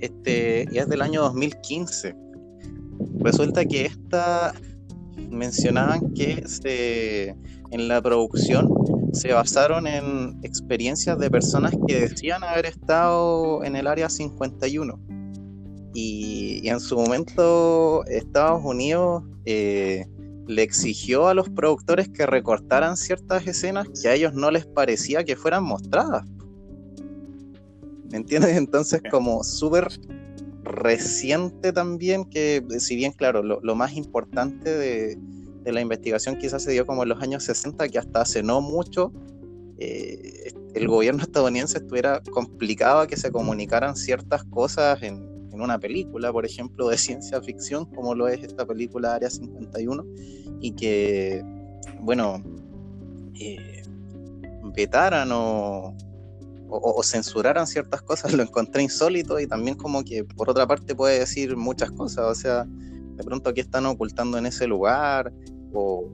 Este, 0.00 0.66
y 0.70 0.78
es 0.78 0.88
del 0.88 1.02
año 1.02 1.22
2015. 1.22 2.14
Resulta 3.20 3.64
que 3.64 3.86
esta 3.86 4.54
mencionaban 5.30 6.14
que 6.14 6.46
se, 6.48 7.36
en 7.70 7.88
la 7.88 8.00
producción 8.00 8.68
se 9.12 9.32
basaron 9.32 9.86
en 9.86 10.38
experiencias 10.42 11.18
de 11.18 11.30
personas 11.30 11.72
que 11.86 12.00
decían 12.00 12.44
haber 12.44 12.66
estado 12.66 13.64
en 13.64 13.76
el 13.76 13.86
área 13.86 14.08
51. 14.08 14.98
Y, 15.94 16.60
y 16.62 16.68
en 16.68 16.80
su 16.80 16.96
momento 16.96 18.04
Estados 18.06 18.62
Unidos 18.62 19.24
eh, 19.46 20.04
le 20.46 20.62
exigió 20.62 21.28
a 21.28 21.34
los 21.34 21.48
productores 21.48 22.08
que 22.08 22.26
recortaran 22.26 22.96
ciertas 22.96 23.46
escenas 23.46 23.88
que 24.00 24.08
a 24.08 24.14
ellos 24.14 24.34
no 24.34 24.50
les 24.50 24.66
parecía 24.66 25.24
que 25.24 25.36
fueran 25.36 25.64
mostradas. 25.64 26.24
¿Me 28.10 28.18
entiendes? 28.18 28.56
Entonces, 28.56 29.02
como 29.10 29.42
súper 29.42 29.88
reciente 30.62 31.72
también, 31.72 32.24
que 32.24 32.64
si 32.78 32.96
bien, 32.96 33.12
claro, 33.12 33.42
lo, 33.42 33.74
más 33.74 33.94
importante 33.94 34.76
de, 34.76 35.18
la 35.72 35.80
investigación 35.80 36.36
quizás 36.36 36.62
se 36.62 36.72
dio 36.72 36.86
como 36.86 37.02
en 37.02 37.10
los 37.10 37.22
años 37.22 37.44
60, 37.44 37.88
que 37.88 37.98
hasta 37.98 38.20
hace 38.20 38.42
no 38.42 38.60
mucho 38.60 39.12
eh, 39.78 40.52
el 40.74 40.88
gobierno 40.88 41.22
estadounidense 41.22 41.78
estuviera 41.78 42.22
complicado 42.30 43.00
a 43.00 43.06
que 43.06 43.16
se 43.16 43.30
comunicaran 43.30 43.96
ciertas 43.96 44.44
cosas 44.44 45.02
en, 45.02 45.36
en 45.56 45.60
una 45.60 45.78
película, 45.78 46.32
por 46.32 46.44
ejemplo, 46.44 46.88
de 46.88 46.98
ciencia 46.98 47.40
ficción, 47.40 47.86
como 47.86 48.14
lo 48.14 48.28
es 48.28 48.42
esta 48.42 48.66
película 48.66 49.14
Área 49.14 49.30
51, 49.30 50.04
y 50.60 50.72
que, 50.72 51.42
bueno, 52.00 52.42
eh, 53.34 53.82
vetaran 54.74 55.30
o, 55.32 55.96
o, 56.68 57.02
censuraran 57.02 57.66
ciertas 57.66 58.02
cosas, 58.02 58.32
lo 58.34 58.42
encontré 58.42 58.82
insólito 58.82 59.40
y 59.40 59.46
también 59.46 59.76
como 59.76 60.04
que 60.04 60.24
por 60.24 60.50
otra 60.50 60.66
parte 60.66 60.94
puede 60.94 61.18
decir 61.18 61.56
muchas 61.56 61.90
cosas, 61.90 62.24
o 62.26 62.34
sea, 62.34 62.66
de 62.66 63.24
pronto 63.24 63.50
aquí 63.50 63.60
están 63.60 63.86
ocultando 63.86 64.36
en 64.36 64.46
ese 64.46 64.66
lugar, 64.66 65.32
o, 65.76 66.08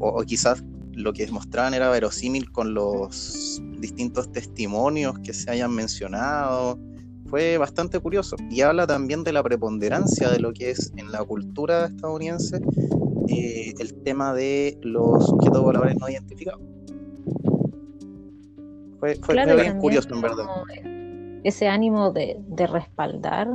o 0.00 0.22
quizás 0.22 0.64
lo 0.92 1.12
que 1.12 1.26
mostraban 1.28 1.74
era 1.74 1.90
verosímil 1.90 2.50
con 2.50 2.74
los 2.74 3.60
distintos 3.78 4.32
testimonios 4.32 5.18
que 5.20 5.34
se 5.34 5.50
hayan 5.50 5.72
mencionado, 5.74 6.78
fue 7.28 7.58
bastante 7.58 7.98
curioso 7.98 8.36
y 8.50 8.60
habla 8.60 8.86
también 8.86 9.24
de 9.24 9.32
la 9.32 9.42
preponderancia 9.42 10.30
de 10.30 10.38
lo 10.38 10.52
que 10.52 10.70
es 10.70 10.92
en 10.96 11.10
la 11.12 11.24
cultura 11.24 11.86
estadounidense 11.86 12.60
eh, 13.28 13.74
el 13.78 13.94
tema 14.02 14.32
de 14.32 14.78
los 14.82 15.26
sujetos 15.26 15.62
voladores 15.62 15.96
no 15.98 16.08
identificados. 16.08 16.60
Fue, 19.00 19.18
bien 19.56 19.78
curioso, 19.78 20.08
en 20.14 20.20
verdad. 20.20 20.46
Ese 21.46 21.68
ánimo 21.68 22.10
de, 22.10 22.42
de 22.48 22.66
respaldar 22.66 23.48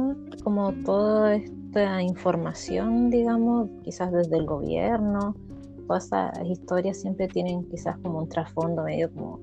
como 0.45 0.71
toda 0.85 1.35
esta 1.35 2.01
información, 2.01 3.09
digamos, 3.09 3.67
quizás 3.83 4.13
desde 4.13 4.37
el 4.37 4.45
gobierno, 4.45 5.35
todas 5.87 6.05
esas 6.05 6.45
historias 6.45 7.01
siempre 7.01 7.27
tienen 7.27 7.67
quizás 7.69 7.97
como 7.97 8.19
un 8.19 8.29
trasfondo 8.29 8.83
medio 8.83 9.11
como 9.11 9.41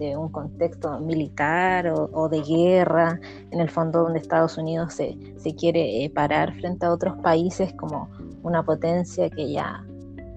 de 0.00 0.16
un 0.16 0.28
contexto 0.30 0.98
militar 0.98 1.94
o, 1.94 2.28
de 2.28 2.42
guerra, 2.42 3.20
en 3.52 3.60
el 3.60 3.70
fondo 3.70 4.02
donde 4.02 4.18
Estados 4.18 4.58
Unidos 4.58 4.94
se, 4.94 5.16
se 5.36 5.54
quiere 5.54 6.04
eh, 6.04 6.10
parar 6.10 6.52
frente 6.54 6.84
a 6.84 6.90
otros 6.90 7.16
países 7.18 7.72
como 7.74 8.08
una 8.42 8.64
potencia 8.64 9.30
que 9.30 9.52
ya 9.52 9.86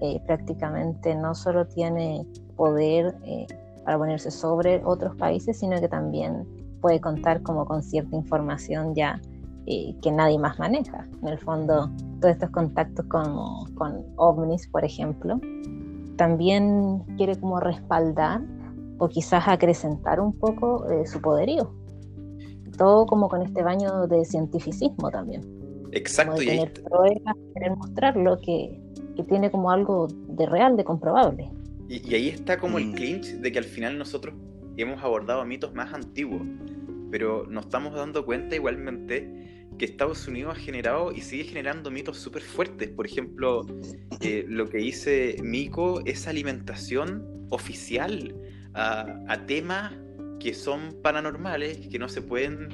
eh, 0.00 0.20
prácticamente 0.28 1.16
no 1.16 1.34
solo 1.34 1.66
tiene 1.66 2.24
poder 2.54 3.16
eh, 3.24 3.48
para 3.84 3.98
ponerse 3.98 4.30
sobre 4.30 4.80
otros 4.84 5.16
países, 5.16 5.58
sino 5.58 5.80
que 5.80 5.88
también 5.88 6.46
puede 6.84 7.00
contar 7.00 7.40
como 7.40 7.64
con 7.64 7.82
cierta 7.82 8.14
información 8.14 8.94
ya 8.94 9.18
que 9.64 10.12
nadie 10.12 10.38
más 10.38 10.58
maneja. 10.58 11.08
En 11.22 11.28
el 11.28 11.38
fondo, 11.38 11.90
todos 12.20 12.34
estos 12.34 12.50
contactos 12.50 13.06
con, 13.06 13.72
con 13.72 14.04
ovnis, 14.16 14.68
por 14.68 14.84
ejemplo, 14.84 15.40
también 16.18 16.98
quiere 17.16 17.40
como 17.40 17.58
respaldar 17.60 18.42
o 18.98 19.08
quizás 19.08 19.48
acrecentar 19.48 20.20
un 20.20 20.38
poco 20.38 20.86
eh, 20.90 21.06
su 21.06 21.22
poderío. 21.22 21.74
Todo 22.76 23.06
como 23.06 23.30
con 23.30 23.40
este 23.40 23.62
baño 23.62 24.06
de 24.06 24.22
cientificismo 24.26 25.10
también. 25.10 25.40
Exacto. 25.92 26.42
y 26.42 26.48
tener 26.48 26.70
pruebas, 26.74 27.34
querer 27.54 27.76
mostrar 27.78 28.14
lo 28.18 28.38
que, 28.42 28.78
que, 29.16 29.22
tiene 29.22 29.50
como 29.50 29.70
algo 29.70 30.08
de 30.28 30.44
real, 30.44 30.76
de 30.76 30.84
comprobable. 30.84 31.50
Y, 31.88 32.10
y 32.10 32.14
ahí 32.14 32.28
está 32.28 32.58
como 32.58 32.76
el 32.76 32.88
mm. 32.88 32.92
clinch 32.92 33.26
de 33.40 33.52
que 33.52 33.58
al 33.58 33.64
final 33.64 33.96
nosotros 33.96 34.34
hemos 34.76 35.02
abordado 35.02 35.44
mitos 35.44 35.74
más 35.74 35.92
antiguos, 35.92 36.42
pero 37.10 37.46
nos 37.48 37.66
estamos 37.66 37.94
dando 37.94 38.24
cuenta 38.24 38.56
igualmente 38.56 39.66
que 39.78 39.84
Estados 39.84 40.26
Unidos 40.28 40.56
ha 40.56 40.60
generado 40.60 41.12
y 41.12 41.20
sigue 41.20 41.44
generando 41.44 41.90
mitos 41.90 42.18
súper 42.18 42.42
fuertes. 42.42 42.90
Por 42.90 43.06
ejemplo, 43.06 43.66
eh, 44.20 44.44
lo 44.48 44.68
que 44.68 44.78
dice 44.78 45.36
Miko 45.42 46.00
es 46.04 46.26
alimentación 46.26 47.46
oficial 47.50 48.34
a, 48.74 49.38
temas 49.46 49.92
que 50.40 50.54
son 50.54 50.96
paranormales, 51.02 51.88
que 51.88 51.98
no 51.98 52.08
se 52.08 52.22
pueden 52.22 52.68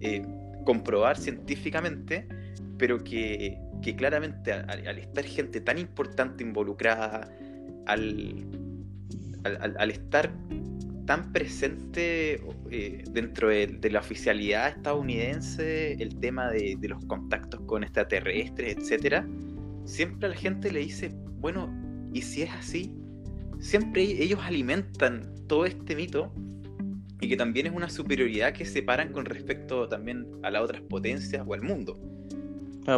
eh, 0.00 0.22
comprobar 0.64 1.16
científicamente, 1.16 2.28
pero 2.76 3.02
que, 3.02 3.58
claramente 3.96 4.52
al, 4.52 4.98
estar 4.98 5.24
gente 5.24 5.60
tan 5.60 5.78
importante 5.78 6.44
involucrada, 6.44 7.34
al, 7.86 8.46
al 9.44 9.90
estar 9.90 10.30
tan 11.08 11.32
presente 11.32 12.38
eh, 12.70 13.02
dentro 13.12 13.48
de, 13.48 13.78
la 13.90 14.00
oficialidad 14.00 14.68
estadounidense 14.68 15.94
el 15.94 16.14
tema 16.20 16.50
de, 16.50 16.76
los 16.82 17.02
contactos 17.06 17.62
con 17.62 17.82
extraterrestres, 17.82 18.76
etcétera, 18.76 19.26
siempre 19.86 20.26
a 20.26 20.28
la 20.32 20.36
gente 20.36 20.70
le 20.70 20.80
dice, 20.80 21.10
bueno, 21.40 21.74
¿y 22.12 22.20
si 22.20 22.42
es 22.42 22.50
así? 22.50 22.94
Siempre 23.58 24.02
ellos 24.02 24.40
alimentan 24.42 25.34
todo 25.46 25.64
este 25.64 25.96
mito 25.96 26.30
y 27.22 27.28
que 27.30 27.38
también 27.38 27.68
es 27.68 27.72
una 27.72 27.88
superioridad 27.88 28.52
que 28.52 28.66
separan 28.66 29.10
con 29.10 29.24
respecto 29.24 29.88
también 29.88 30.26
a 30.42 30.50
las 30.50 30.60
otras 30.60 30.82
potencias 30.82 31.42
o 31.46 31.54
al 31.54 31.62
mundo 31.62 31.98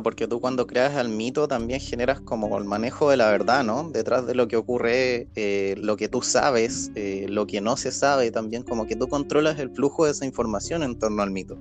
porque 0.03 0.29
tú 0.29 0.41
cuando 0.41 0.69
creas 0.69 0.97
el 0.97 1.09
mito 1.09 1.49
también 1.49 1.81
generas 1.81 2.21
como 2.21 2.57
el 2.57 2.65
manejo 2.65 3.11
de 3.11 3.17
la 3.17 3.29
verdad, 3.29 3.65
¿no? 3.65 3.91
Detrás 3.91 4.25
de 4.25 4.37
lo 4.37 4.47
que 4.47 4.57
ocurre, 4.57 5.27
eh, 5.35 5.75
lo 5.79 5.97
que 5.97 6.09
tú 6.09 6.23
sabes, 6.23 6.93
eh, 6.95 7.27
lo 7.29 7.47
que 7.47 7.61
no 7.61 7.77
se 7.77 7.91
sabe, 7.91 8.31
también 8.31 8.63
como 8.63 8.87
que 8.87 8.95
tú 8.95 9.09
controlas 9.09 9.59
el 9.59 9.71
flujo 9.71 10.05
de 10.05 10.13
esa 10.13 10.25
información 10.25 10.85
en 10.85 10.97
torno 10.97 11.23
al 11.23 11.33
mito. 11.33 11.59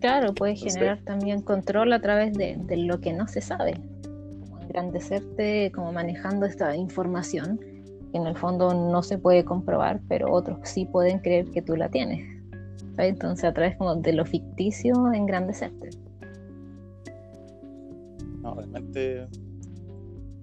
Claro, 0.00 0.34
puedes 0.34 0.60
generar 0.60 0.98
también 1.04 1.42
control 1.42 1.92
a 1.92 2.00
través 2.00 2.32
de, 2.32 2.58
lo 2.76 3.00
que 3.00 3.12
no 3.12 3.28
se 3.28 3.40
sabe, 3.40 3.74
como 4.40 4.60
engrandecerte, 4.60 5.70
como 5.72 5.92
manejando 5.92 6.46
esta 6.46 6.74
información 6.74 7.60
que 8.10 8.18
en 8.18 8.26
el 8.26 8.36
fondo 8.36 8.74
no 8.74 9.04
se 9.04 9.18
puede 9.18 9.44
comprobar, 9.44 10.00
pero 10.08 10.32
otros 10.32 10.58
sí 10.64 10.84
pueden 10.84 11.20
creer 11.20 11.48
que 11.52 11.62
tú 11.62 11.76
la 11.76 11.88
tienes. 11.90 12.26
Entonces 12.98 13.44
a 13.44 13.54
través 13.54 13.76
como 13.76 13.94
de 13.94 14.12
lo 14.12 14.26
ficticio, 14.26 15.12
engrandecerte 15.12 15.90
realmente, 18.42 19.28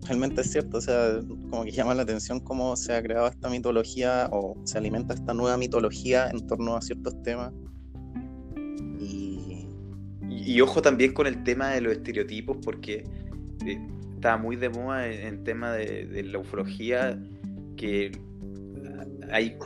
realmente 0.05 0.41
es 0.41 0.51
cierto, 0.51 0.77
o 0.77 0.81
sea, 0.81 1.19
como 1.49 1.63
que 1.63 1.71
llama 1.71 1.95
la 1.95 2.03
atención 2.03 2.39
cómo 2.39 2.75
se 2.75 2.93
ha 2.93 3.01
creado 3.01 3.27
esta 3.27 3.49
mitología 3.49 4.29
o 4.31 4.55
se 4.63 4.77
alimenta 4.77 5.13
esta 5.13 5.33
nueva 5.33 5.57
mitología 5.57 6.29
en 6.29 6.45
torno 6.47 6.75
a 6.75 6.81
ciertos 6.81 7.21
temas. 7.23 7.53
Y, 8.99 9.67
y, 10.29 10.61
ojo 10.61 10.81
también 10.81 11.13
con 11.13 11.27
el 11.27 11.43
tema 11.43 11.71
de 11.71 11.81
los 11.81 11.93
estereotipos, 11.93 12.57
porque 12.63 13.03
eh, 13.65 13.87
está 14.15 14.37
muy 14.37 14.55
de 14.55 14.69
moda 14.69 15.07
en, 15.07 15.27
el 15.27 15.43
tema 15.43 15.71
de, 15.73 16.05
de 16.05 16.23
la 16.23 16.39
ufología 16.39 17.19
que 17.75 18.11
hay 19.31 19.57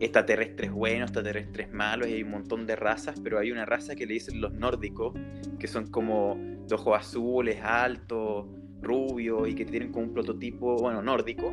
extraterrestres 0.00 0.72
buenos, 0.72 1.10
extraterrestres 1.10 1.72
malos, 1.72 2.08
y 2.08 2.14
hay 2.14 2.22
un 2.22 2.30
montón 2.30 2.66
de 2.66 2.74
razas, 2.74 3.20
pero 3.22 3.38
hay 3.38 3.52
una 3.52 3.66
raza 3.66 3.94
que 3.94 4.06
le 4.06 4.14
dicen 4.14 4.40
los 4.40 4.52
nórdicos, 4.54 5.12
que 5.58 5.68
son 5.68 5.90
como 5.90 6.36
de 6.66 6.74
ojos 6.74 6.98
azules, 6.98 7.60
altos, 7.62 8.46
rubios, 8.80 9.48
y 9.48 9.54
que 9.54 9.66
tienen 9.66 9.92
como 9.92 10.06
un 10.06 10.14
prototipo, 10.14 10.76
bueno, 10.76 11.02
nórdico, 11.02 11.52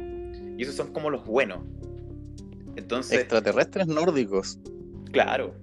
y 0.57 0.63
esos 0.63 0.75
son 0.75 0.93
como 0.93 1.09
los 1.09 1.25
buenos. 1.25 1.59
Entonces... 2.77 3.19
Extraterrestres 3.19 3.87
nórdicos. 3.87 4.59
Claro. 5.11 5.53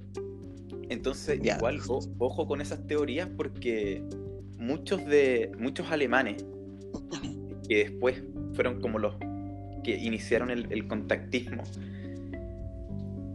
Entonces, 0.90 1.40
igual, 1.42 1.80
ojo 2.18 2.46
con 2.46 2.60
esas 2.60 2.86
teorías 2.86 3.28
porque 3.34 4.04
muchos 4.58 5.04
de 5.06 5.50
muchos 5.58 5.90
alemanes 5.90 6.44
que 7.68 7.76
después 7.76 8.22
fueron 8.52 8.80
como 8.80 8.98
los 8.98 9.16
que 9.82 9.96
iniciaron 9.96 10.50
el 10.50 10.86
contactismo, 10.86 11.62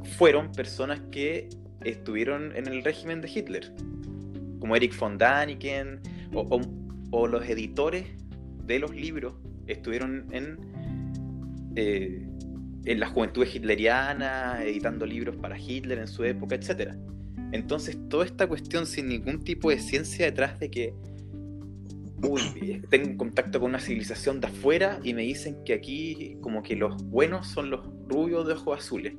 fueron 0.10 0.52
personas 0.52 1.00
que 1.12 1.50
estuvieron 1.84 2.56
en 2.56 2.68
el 2.68 2.84
régimen 2.84 3.22
de 3.22 3.30
Hitler, 3.30 3.72
como 4.60 4.76
Eric 4.76 4.98
von 5.00 5.18
Daniken 5.18 6.02
o, 6.34 7.28
los 7.28 7.50
editores 7.50 8.06
de 8.66 8.80
los 8.80 8.94
libros 8.94 9.34
estuvieron 9.68 10.28
en, 10.32 10.58
eh, 11.76 12.28
en 12.86 13.00
la 13.00 13.08
juventud 13.08 13.46
hitleriana, 13.46 14.64
editando 14.64 15.06
libros 15.06 15.36
para 15.38 15.58
Hitler 15.58 16.00
en 16.00 16.08
su 16.08 16.24
época, 16.24 16.56
etc. 16.56 16.94
Entonces, 17.52 17.98
toda 18.10 18.26
esta 18.26 18.48
cuestión 18.48 18.86
sin 18.86 19.08
ningún 19.08 19.44
tipo 19.44 19.70
de 19.70 19.80
ciencia 19.80 20.26
detrás 20.26 20.60
de 20.60 20.70
que 20.70 20.94
uy, 22.28 22.82
tengo 22.90 23.10
un 23.10 23.18
contacto 23.18 23.60
con 23.60 23.70
una 23.70 23.80
civilización 23.80 24.40
de 24.40 24.48
afuera 24.48 25.00
y 25.04 25.14
me 25.14 25.24
dicen 25.24 25.58
que 25.64 25.74
aquí 25.74 26.38
como 26.42 26.62
que 26.64 26.76
los 26.76 27.02
buenos 27.06 27.48
son 27.48 27.70
los 27.70 27.82
rubios 28.08 28.48
de 28.48 28.54
ojos 28.54 28.80
azules. 28.80 29.14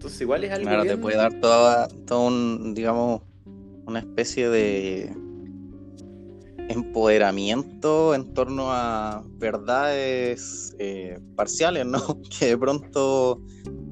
Entonces 0.00 0.22
igual 0.22 0.42
es 0.44 0.50
algo 0.50 0.66
Claro, 0.66 0.84
te 0.84 0.96
puede 0.96 1.18
dar 1.18 1.34
todo 1.40 2.26
un, 2.26 2.72
digamos, 2.72 3.20
una 3.84 3.98
especie 3.98 4.48
de 4.48 5.12
empoderamiento 6.70 8.14
en 8.14 8.32
torno 8.32 8.72
a 8.72 9.22
verdades 9.32 10.74
eh, 10.78 11.20
parciales, 11.36 11.84
¿no? 11.84 12.00
Que 12.38 12.46
de 12.46 12.56
pronto 12.56 13.42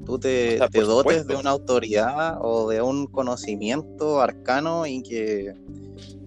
tú 0.03 0.17
te, 0.17 0.57
dotes 0.57 1.27
de 1.27 1.35
una 1.35 1.51
autoridad 1.51 2.39
o 2.41 2.67
de 2.67 2.81
un 2.81 3.05
conocimiento 3.05 4.19
arcano 4.19 4.87
y 4.87 5.03
que, 5.03 5.53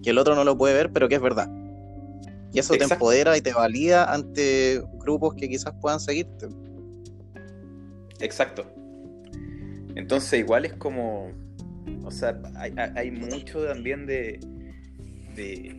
que, 0.01 0.11
el 0.11 0.17
otro 0.17 0.33
no 0.33 0.45
lo 0.45 0.57
puede 0.57 0.75
ver, 0.75 0.93
pero 0.93 1.09
que 1.09 1.15
es 1.15 1.21
verdad. 1.21 1.49
Y 2.53 2.59
eso 2.59 2.73
te 2.75 2.85
empodera 2.85 3.35
y 3.35 3.41
te 3.41 3.51
valida 3.51 4.13
ante 4.13 4.81
grupos 4.99 5.33
que 5.33 5.49
quizás 5.49 5.73
puedan 5.81 5.99
seguirte. 5.99 6.47
Exacto. 8.21 8.63
Entonces 9.95 10.39
igual 10.39 10.65
es 10.65 10.73
como, 10.73 11.31
o 12.03 12.11
sea, 12.11 12.39
hay, 12.95 13.11
mucho 13.11 13.65
también 13.65 14.05
de, 14.05 14.39
de, 15.35 15.75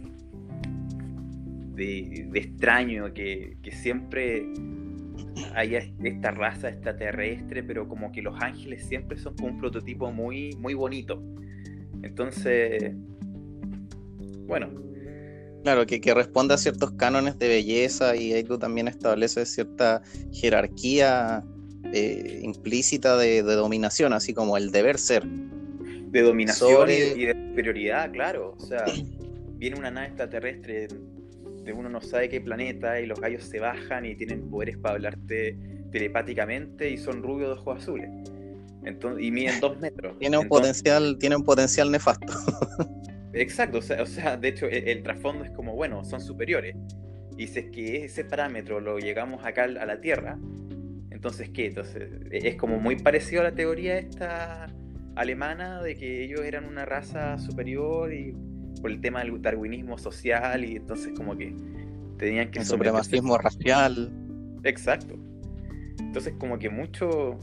de, 1.74 2.30
extraño 2.34 3.12
que, 3.12 3.56
siempre 3.72 4.46
hay 5.54 5.74
esta 6.02 6.30
raza 6.30 6.68
extraterrestre, 6.68 7.62
pero 7.62 7.88
como 7.88 8.12
que 8.12 8.22
los 8.22 8.40
ángeles 8.40 8.84
siempre 8.86 9.18
son 9.18 9.34
como 9.34 9.48
un 9.48 9.58
prototipo 9.58 10.12
muy, 10.12 10.54
muy 10.58 10.74
bonito. 10.74 11.22
Entonces, 12.02 12.92
bueno. 14.46 14.70
Claro, 15.64 15.86
que, 15.86 16.00
que 16.00 16.12
responde 16.12 16.54
a 16.54 16.58
ciertos 16.58 16.92
cánones 16.92 17.38
de 17.38 17.48
belleza 17.48 18.14
y 18.14 18.34
ahí 18.34 18.44
tú 18.44 18.58
también 18.58 18.86
estableces 18.86 19.48
cierta 19.48 20.02
jerarquía 20.30 21.42
eh, 21.93 22.41
implícita 22.43 23.16
de, 23.16 23.43
dominación, 23.43 24.12
así 24.12 24.35
como 24.35 24.57
el 24.57 24.70
deber 24.70 24.99
ser. 24.99 25.24
De 25.24 26.22
dominación 26.22 26.89
y, 26.91 27.24
de 27.26 27.32
superioridad, 27.51 28.11
claro. 28.12 28.55
O 28.59 28.61
sea, 28.61 28.85
viene 29.59 29.78
una 29.78 29.91
nave 29.91 30.09
extraterrestre 30.09 30.89
de 31.64 31.72
uno 31.72 31.89
no 31.89 32.01
sabe 32.01 32.28
qué 32.28 32.41
planeta 32.41 33.01
y 33.01 33.07
los 33.07 33.20
gallos 33.20 33.45
se 33.45 33.59
bajan 33.59 34.05
y 34.05 34.14
tienen 34.14 34.49
poderes 34.51 34.76
para 34.76 34.97
hablarte 34.97 35.57
telepáticamente 35.91 36.91
y 36.91 36.99
son 36.99 37.22
rubios 37.22 37.55
de 37.55 37.61
ojos 37.61 37.82
azules. 37.82 38.11
Entonces, 38.85 39.24
y 39.24 39.30
miden 39.30 39.61
dos 39.61 39.78
metros. 39.80 40.18
Tiene 40.18 40.37
un, 40.37 40.49
potencial, 40.49 41.16
tiene 41.18 41.37
un 41.37 41.43
potencial 41.43 41.91
nefasto. 41.91 42.32
exacto, 43.32 43.78
o 43.78 43.82
sea, 43.82 44.03
o 44.03 44.07
sea 44.07 44.37
de 44.37 44.49
hecho 44.49 44.66
el, 44.66 45.03
trasfondo 45.03 45.45
es 45.45 45.51
como, 45.53 45.74
bueno, 45.74 46.05
son 46.05 46.20
superiores. 46.20 46.76
Y 47.37 47.47
si 47.47 47.61
es 47.61 47.70
que 47.70 48.05
ese 48.05 48.24
parámetro 48.24 48.80
lo 48.80 48.99
llegamos 48.99 49.45
acá 49.45 49.64
a 49.64 49.87
la 49.87 50.01
Tierra, 50.01 50.39
entonces, 51.14 51.48
¿qué? 51.50 51.66
Entonces, 51.66 52.10
e-, 52.30 52.48
es 52.48 52.56
como 52.56 52.78
muy 52.78 52.96
parecido 52.96 53.40
a 53.40 53.44
la 53.44 53.54
teoría 53.54 53.96
esta 53.98 54.66
alemana 55.14 55.80
de 55.80 55.94
que 55.94 56.24
ellos 56.24 56.40
eran 56.40 56.64
una 56.64 56.84
raza 56.84 57.38
superior 57.38 58.12
y 58.12 58.34
por 58.82 58.90
el 58.90 59.00
tema 59.00 59.20
del 59.20 59.40
darwinismo 59.40 59.96
social 59.96 60.64
y 60.64 60.76
entonces 60.76 61.12
como 61.16 61.36
que 61.36 61.54
tenían 62.18 62.50
que... 62.50 62.58
El 62.58 62.66
supremacismo 62.66 63.38
racial. 63.38 64.12
Exacto. 64.64 65.14
Entonces 66.00 66.34
como 66.38 66.58
que 66.58 66.68
mucho... 66.68 67.38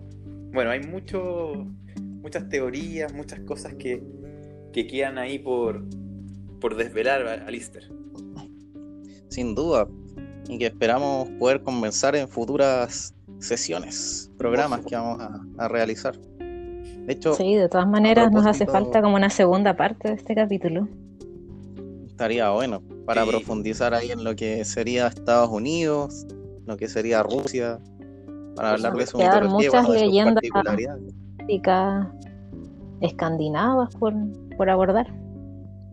Bueno, 0.51 0.71
hay 0.71 0.81
mucho, 0.81 1.65
muchas 1.95 2.49
teorías, 2.49 3.13
muchas 3.13 3.39
cosas 3.39 3.73
que, 3.75 4.03
que 4.73 4.85
quedan 4.85 5.17
ahí 5.17 5.39
por, 5.39 5.85
por 6.59 6.75
desvelar, 6.75 7.25
Alistair. 7.47 7.89
Sin 9.29 9.55
duda. 9.55 9.87
Y 10.49 10.57
que 10.57 10.65
esperamos 10.65 11.29
poder 11.39 11.61
conversar 11.61 12.17
en 12.17 12.27
futuras 12.27 13.15
sesiones, 13.41 14.31
programas 14.37 14.85
que 14.85 14.95
vamos 14.95 15.21
a, 15.57 15.67
realizar. 15.67 16.15
De 16.17 17.13
hecho, 17.13 17.33
sí, 17.33 17.55
de 17.55 17.67
todas 17.67 17.87
maneras 17.87 18.31
nos 18.31 18.45
hace 18.45 18.65
falta 18.65 19.01
como 19.01 19.15
una 19.15 19.29
segunda 19.29 19.75
parte 19.75 20.09
de 20.09 20.13
este 20.15 20.35
capítulo. 20.35 20.87
Estaría 22.07 22.49
bueno 22.51 22.81
para 23.05 23.25
profundizar 23.25 23.93
ahí 23.93 24.11
en 24.11 24.23
lo 24.23 24.35
que 24.35 24.63
sería 24.63 25.07
Estados 25.07 25.49
Unidos, 25.49 26.27
lo 26.65 26.77
que 26.77 26.87
sería 26.87 27.23
Rusia, 27.23 27.79
para 28.55 28.71
hablar 28.73 28.93
de 28.93 29.07
su 29.07 29.17
muchas 29.17 29.89
leyendas 29.89 30.43
escandinavas 33.01 33.95
por, 33.95 34.13
por 34.55 34.69
abordar. 34.69 35.07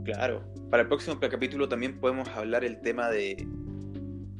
Claro, 0.04 0.42
para 0.70 0.82
el 0.82 0.88
próximo 0.88 1.18
capítulo 1.18 1.68
también 1.68 1.98
podemos 1.98 2.28
hablar 2.28 2.64
el 2.64 2.80
tema 2.82 3.08
de, 3.08 3.48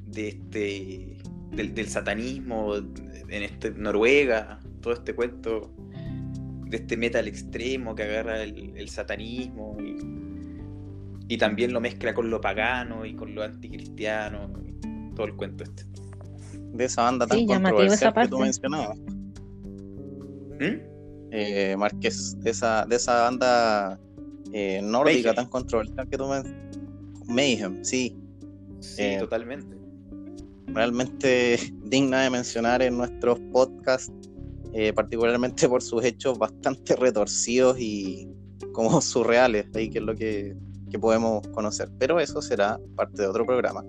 de 0.07 0.29
este 0.29 1.18
del, 1.53 1.89
satanismo 1.89 2.77
en 2.77 3.43
este 3.43 3.71
Noruega, 3.71 4.61
todo 4.81 4.95
este 4.95 5.15
cuento 5.15 5.71
de 6.69 6.77
este 6.77 6.97
metal 6.97 7.27
extremo 7.27 7.95
que 7.95 8.03
agarra 8.03 8.43
el, 8.43 8.89
satanismo 8.89 9.77
y, 11.29 11.37
también 11.39 11.73
lo 11.73 11.81
mezcla 11.81 12.15
con 12.15 12.31
lo 12.31 12.41
pagano 12.41 13.05
y 13.05 13.15
con 13.15 13.35
lo 13.35 13.43
anticristiano, 13.43 14.51
y 14.65 15.15
todo 15.15 15.27
el 15.27 15.35
cuento 15.35 15.65
este. 15.65 15.85
De 16.73 16.85
esa 16.85 17.03
banda 17.03 17.27
tan 17.27 17.47
controversial 17.47 18.15
que 18.15 18.29
tú 18.29 18.39
mencionabas. 18.39 18.99
¿Mm? 20.59 20.81
Eh, 21.31 21.77
Marqués, 21.77 22.39
de 22.41 22.51
esa, 22.51 22.87
de 22.87 22.97
esa 22.97 23.23
banda 23.23 24.01
eh, 24.53 24.81
nórdica 24.83 25.35
tan 25.35 25.49
controversial 25.49 26.09
que 26.09 26.17
tú 26.17 26.27
mencionabas. 26.27 26.69
Mayhem, 27.27 27.85
sí. 27.85 28.17
Sí, 28.81 29.03
eh, 29.03 29.17
totalmente. 29.21 29.77
Realmente 30.75 31.59
digna 31.85 32.23
de 32.23 32.31
mencionar 32.31 32.83
en 32.83 32.97
nuestros 32.99 33.39
podcasts 33.53 34.13
eh, 34.75 34.93
particularmente 34.93 35.67
por 35.67 35.83
sus 35.83 36.05
hechos 36.05 36.39
bastante 36.39 36.95
retorcidos 36.95 37.79
y 37.81 38.29
como 38.73 39.01
surreales, 39.01 39.67
ahí 39.75 39.89
que 39.89 39.99
es 39.99 40.05
lo 40.05 40.15
que, 40.15 40.57
podemos 41.01 41.47
conocer. 41.49 41.91
Pero 41.99 42.19
eso 42.19 42.41
será 42.41 42.79
parte 42.97 43.23
de 43.23 43.29
otro 43.29 43.45
programa. 43.45 43.85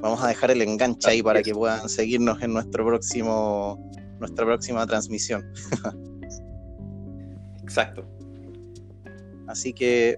Vamos 0.00 0.22
a 0.22 0.28
dejar 0.28 0.50
el 0.50 0.62
enganche 0.62 1.10
ahí 1.10 1.22
para 1.22 1.42
que 1.42 1.52
puedan 1.54 1.88
seguirnos 1.88 2.40
en 2.42 2.54
nuestro 2.54 2.84
próximo, 2.86 3.78
nuestra 4.18 4.44
próxima 4.46 4.86
transmisión. 4.86 5.44
Exacto. 7.62 8.04
Así 9.46 9.72
que, 9.72 10.16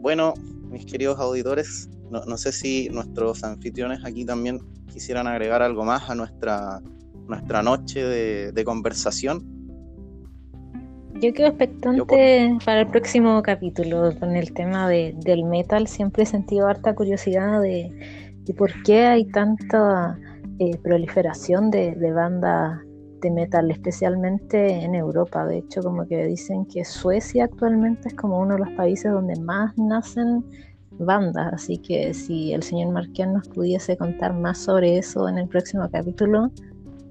bueno, 0.00 0.34
mis 0.68 0.84
queridos 0.84 1.18
auditores, 1.18 1.88
no, 2.14 2.24
no 2.24 2.36
sé 2.36 2.52
si 2.52 2.88
nuestros 2.90 3.44
anfitriones 3.44 4.04
aquí 4.04 4.24
también 4.24 4.60
quisieran 4.92 5.26
agregar 5.26 5.62
algo 5.62 5.84
más 5.84 6.08
a 6.08 6.14
nuestra 6.14 6.80
nuestra 7.28 7.62
noche 7.62 8.04
de, 8.04 8.64
conversación. 8.64 9.42
Yo 11.20 11.32
quedo 11.32 11.48
expectante 11.48 12.58
para 12.64 12.80
el 12.80 12.88
próximo 12.88 13.42
capítulo 13.42 14.12
con 14.18 14.36
el 14.36 14.52
tema 14.52 14.88
de, 14.88 15.14
del 15.24 15.44
metal. 15.44 15.86
Siempre 15.86 16.24
he 16.24 16.26
sentido 16.26 16.66
harta 16.66 16.94
curiosidad 16.94 17.60
de, 17.60 17.90
por 18.56 18.70
qué 18.82 19.06
hay 19.06 19.26
tanta 19.26 20.18
eh, 20.58 20.76
proliferación 20.82 21.70
de, 21.70 21.94
de 21.94 22.12
bandas 22.12 22.80
de 23.22 23.30
metal, 23.30 23.70
especialmente 23.70 24.84
en 24.84 24.94
Europa. 24.94 25.46
De 25.46 25.58
hecho, 25.58 25.82
como 25.82 26.06
que 26.06 26.26
dicen 26.26 26.66
que 26.66 26.84
Suecia 26.84 27.44
actualmente 27.44 28.08
es 28.08 28.14
como 28.14 28.38
uno 28.38 28.54
de 28.54 28.60
los 28.60 28.70
países 28.70 29.10
donde 29.10 29.38
más 29.40 29.76
nacen 29.78 30.44
bandas. 30.98 31.52
Así 31.52 31.78
que 31.78 32.14
si 32.14 32.52
el 32.52 32.62
señor 32.62 32.92
Marqués 32.92 33.28
nos 33.28 33.48
pudiese 33.48 33.96
contar 33.96 34.34
más 34.34 34.58
sobre 34.58 34.98
eso 34.98 35.28
en 35.28 35.38
el 35.38 35.48
próximo 35.48 35.88
capítulo, 35.90 36.50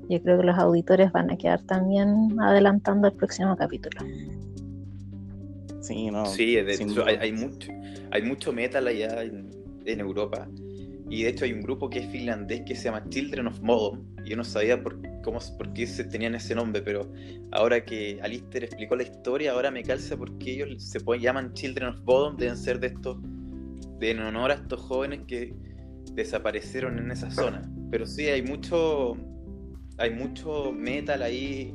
yo 0.10 0.22
creo 0.22 0.40
que 0.40 0.46
los 0.46 0.58
auditores 0.58 1.12
van 1.12 1.32
a 1.32 1.38
quedar 1.38 1.62
también 1.64 2.40
adelantando 2.40 3.08
el 3.08 3.14
próximo 3.14 3.56
capítulo. 3.56 4.02
Sí, 5.82 6.10
no. 6.12 6.26
Sí, 6.26 6.58
hay, 6.58 7.32
mucho, 7.34 7.72
hay 8.12 8.22
mucho 8.22 8.54
metal 8.54 8.88
allá 8.88 9.24
en, 9.24 10.00
Europa. 10.00 10.48
Y 11.10 11.24
de 11.24 11.30
hecho 11.30 11.46
hay 11.46 11.54
un 11.54 11.62
grupo 11.62 11.90
que 11.90 12.00
es 12.00 12.08
finlandés 12.08 12.62
que 12.66 12.76
se 12.76 12.86
llama 12.86 13.04
Children 13.10 13.48
of 13.48 13.60
Modom. 13.62 14.02
Yo 14.26 14.38
no 14.38 14.44
sabía 14.46 14.82
por, 14.82 14.98
cómo, 15.22 15.40
por 15.58 15.74
qué 15.74 15.86
se 15.86 16.06
tenían 16.06 16.36
ese 16.36 16.56
nombre, 16.56 16.82
pero 16.82 17.12
ahora 17.52 17.84
que 17.84 18.18
Alistair 18.22 18.64
explicó 18.64 18.96
la 18.96 19.04
historia, 19.04 19.52
ahora 19.52 19.70
me 19.72 19.84
calza 19.84 20.16
porque 20.16 20.54
ellos 20.54 20.82
se 20.82 21.00
llaman 21.20 21.54
Children 21.54 21.90
of 21.90 22.02
Bodom, 22.04 22.38
deben 22.38 22.56
ser 22.56 22.80
de 22.80 22.88
estos, 22.88 23.18
en 24.12 24.20
honor 24.20 24.51
a 24.51 24.56
estos 24.56 24.82
jóvenes 24.82 25.22
que 25.28 25.54
desaparecieron 26.14 26.99
en 26.99 27.12
esa 27.12 27.32
zona. 27.32 27.70
Pero 27.91 28.06
sí, 28.06 28.28
hay 28.28 28.41
mucho, 28.41 29.18
hay 29.97 30.12
mucho 30.12 30.72
metal 30.72 31.22
ahí. 31.22 31.74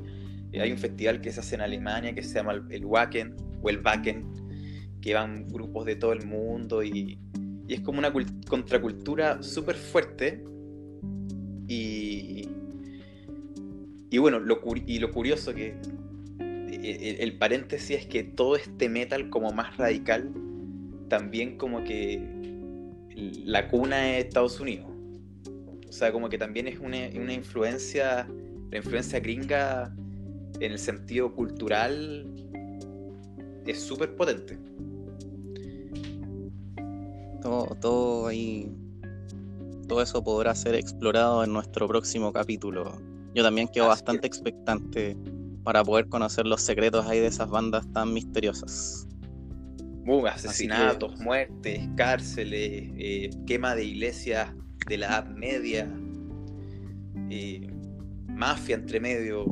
Eh, 0.52 0.60
hay 0.60 0.72
un 0.72 0.78
festival 0.78 1.20
que 1.20 1.32
se 1.32 1.40
hace 1.40 1.56
en 1.56 1.60
Alemania 1.62 2.14
que 2.14 2.22
se 2.22 2.34
llama 2.34 2.54
el 2.70 2.84
Wacken 2.84 3.36
o 3.62 3.68
el 3.68 3.80
Wacken, 3.84 4.24
que 5.00 5.14
van 5.14 5.46
grupos 5.48 5.84
de 5.84 5.96
todo 5.96 6.12
el 6.12 6.26
mundo 6.26 6.82
y, 6.82 7.18
es 7.68 7.82
como 7.82 7.98
una 7.98 8.10
contracultura 8.48 9.42
súper 9.42 9.76
fuerte. 9.76 10.42
Y, 11.66 12.48
y 14.08 14.18
bueno, 14.18 14.38
lo, 14.38 14.62
y 14.86 14.98
lo 14.98 15.10
curioso 15.10 15.54
que 15.54 15.78
el, 16.38 17.20
el, 17.20 17.36
paréntesis 17.36 17.98
es 17.98 18.06
que 18.06 18.22
todo 18.22 18.56
este 18.56 18.88
metal 18.88 19.28
como 19.28 19.52
más 19.52 19.76
radical, 19.76 20.32
también 21.08 21.56
como 21.56 21.82
que 21.84 22.22
la 23.44 23.68
cuna 23.68 24.16
es 24.16 24.26
Estados 24.26 24.60
Unidos. 24.60 24.86
O 25.88 25.92
sea, 25.92 26.12
como 26.12 26.28
que 26.28 26.38
también 26.38 26.68
es 26.68 26.78
una, 26.78 27.32
influencia, 27.32 28.28
la 28.70 28.76
influencia 28.76 29.20
gringa 29.20 29.94
en 30.60 30.72
el 30.72 30.78
sentido 30.78 31.34
cultural 31.34 32.26
es 33.66 33.80
súper 33.80 34.14
potente. 34.14 34.58
Todo, 37.42 37.74
todo 37.80 38.26
ahí, 38.26 38.70
todo 39.86 40.02
eso 40.02 40.22
podrá 40.22 40.54
ser 40.54 40.74
explorado 40.74 41.42
en 41.44 41.52
nuestro 41.52 41.88
próximo 41.88 42.32
capítulo. 42.32 42.92
Yo 43.34 43.42
también 43.42 43.68
quedo 43.68 43.88
bastante 43.88 44.26
expectante 44.26 45.16
para 45.64 45.84
poder 45.84 46.08
conocer 46.08 46.46
los 46.46 46.60
secretos 46.60 47.06
ahí 47.06 47.20
de 47.20 47.26
esas 47.26 47.48
bandas 47.48 47.86
tan 47.92 48.12
misteriosas. 48.12 49.06
Uh, 50.06 50.26
asesinatos, 50.26 51.18
muertes, 51.20 51.86
cárceles, 51.96 52.90
eh, 52.96 53.30
quema 53.46 53.74
de 53.74 53.84
iglesias 53.84 54.54
de 54.86 54.96
la 54.96 55.06
Edad 55.06 55.26
Media, 55.28 55.86
mafia 58.26 58.76
entre 58.76 59.00
medio. 59.00 59.46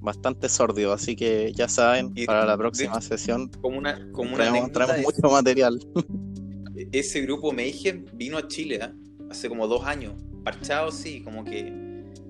Bastante 0.00 0.48
sordio, 0.48 0.92
así 0.92 1.16
que 1.16 1.52
ya 1.54 1.66
saben, 1.66 2.14
para 2.26 2.44
la 2.44 2.56
próxima 2.58 3.00
sesión 3.00 3.48
como 3.60 3.78
una, 3.78 4.12
como 4.12 4.34
una 4.34 4.52
mucho 4.52 5.30
material. 5.30 5.80
Ese 6.92 7.22
grupo 7.22 7.52
Mayhem 7.52 8.04
vino 8.12 8.36
a 8.36 8.46
Chile 8.46 8.80
¿ah? 8.82 8.92
hace 9.30 9.48
como 9.48 9.66
dos 9.66 9.84
años, 9.84 10.12
parchado 10.44 10.92
sí, 10.92 11.22
como 11.22 11.44
que 11.44 11.72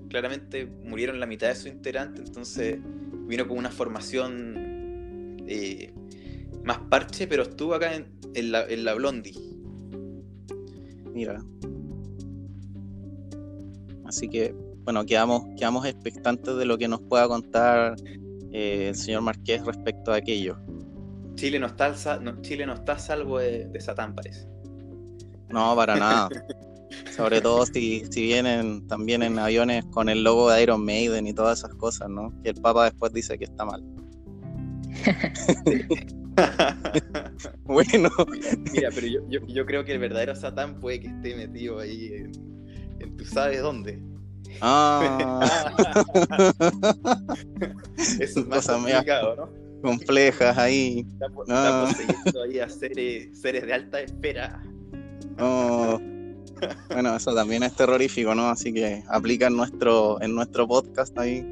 claramente 0.09 0.65
murieron 0.83 1.19
la 1.19 1.25
mitad 1.25 1.49
de 1.49 1.55
sus 1.55 1.67
integrantes, 1.67 2.27
entonces 2.27 2.79
vino 3.27 3.47
con 3.47 3.57
una 3.57 3.71
formación 3.71 4.64
eh, 5.47 5.93
más 6.63 6.79
parche, 6.89 7.27
pero 7.27 7.43
estuvo 7.43 7.73
acá 7.73 7.95
en, 7.95 8.51
la, 8.51 8.65
en 8.65 8.85
la 8.85 8.93
Blondie 8.93 9.55
mira. 11.15 11.41
Así 14.05 14.27
que, 14.29 14.53
bueno, 14.83 15.05
quedamos, 15.05 15.43
quedamos 15.57 15.85
expectantes 15.85 16.55
de 16.57 16.65
lo 16.65 16.77
que 16.77 16.87
nos 16.87 17.01
pueda 17.01 17.27
contar 17.27 17.95
eh, 18.51 18.89
el 18.89 18.95
señor 18.95 19.21
Marqués 19.21 19.65
respecto 19.65 20.11
a 20.11 20.17
aquello. 20.17 20.57
Chile 21.35 21.57
no 21.59 21.67
está, 21.67 21.95
Chile 22.41 22.65
no 22.65 22.73
está 22.73 22.99
salvo 22.99 23.39
de, 23.39 23.79
Satán, 23.79 24.13
parece. 24.13 24.47
No, 25.49 25.75
para 25.75 25.95
nada. 25.95 26.29
Sobre 27.15 27.41
todo 27.41 27.65
si, 27.65 28.05
si 28.11 28.23
vienen 28.23 28.85
también 28.87 29.23
en 29.23 29.39
aviones 29.39 29.85
con 29.85 30.07
el 30.07 30.23
logo 30.23 30.51
de 30.51 30.61
Iron 30.63 30.85
Maiden 30.85 31.27
y 31.27 31.33
todas 31.33 31.59
esas 31.59 31.73
cosas, 31.75 32.09
¿no? 32.09 32.33
Que 32.43 32.49
el 32.49 32.61
Papa 32.61 32.85
después 32.85 33.11
dice 33.11 33.37
que 33.37 33.45
está 33.45 33.65
mal. 33.65 33.83
bueno. 37.63 38.09
Mira, 38.73 38.89
pero 38.93 39.07
yo, 39.29 39.65
creo 39.65 39.85
que 39.85 39.93
el 39.93 39.99
verdadero 39.99 40.35
Satán 40.35 40.79
puede 40.79 40.99
que 41.01 41.07
esté 41.07 41.35
metido 41.35 41.79
ahí 41.79 42.13
en, 42.13 42.31
tú 43.17 43.25
sabes 43.25 43.61
dónde. 43.61 43.99
Ah. 44.61 45.41
Eso 47.97 48.39
es 48.39 48.47
más 48.47 48.65
complicado, 48.67 49.35
¿no? 49.35 49.49
Complejas 49.81 50.57
ahí. 50.57 51.05
Está, 51.13 51.27
ah. 51.49 51.91
ahí 52.43 52.59
a 52.59 52.69
seres, 52.69 53.41
de 53.41 53.73
alta 53.73 54.01
espera. 54.01 54.63
Oh. 55.39 55.99
Bueno, 56.89 57.15
eso 57.15 57.35
también 57.35 57.63
es 57.63 57.73
terrorífico, 57.73 58.33
¿no? 58.33 58.49
Así 58.49 58.73
que 58.73 59.03
aplica 59.09 59.47
en 59.47 59.57
nuestro, 59.57 60.21
en 60.21 60.33
nuestro 60.33 60.65
podcast 60.65 61.17
ahí 61.19 61.45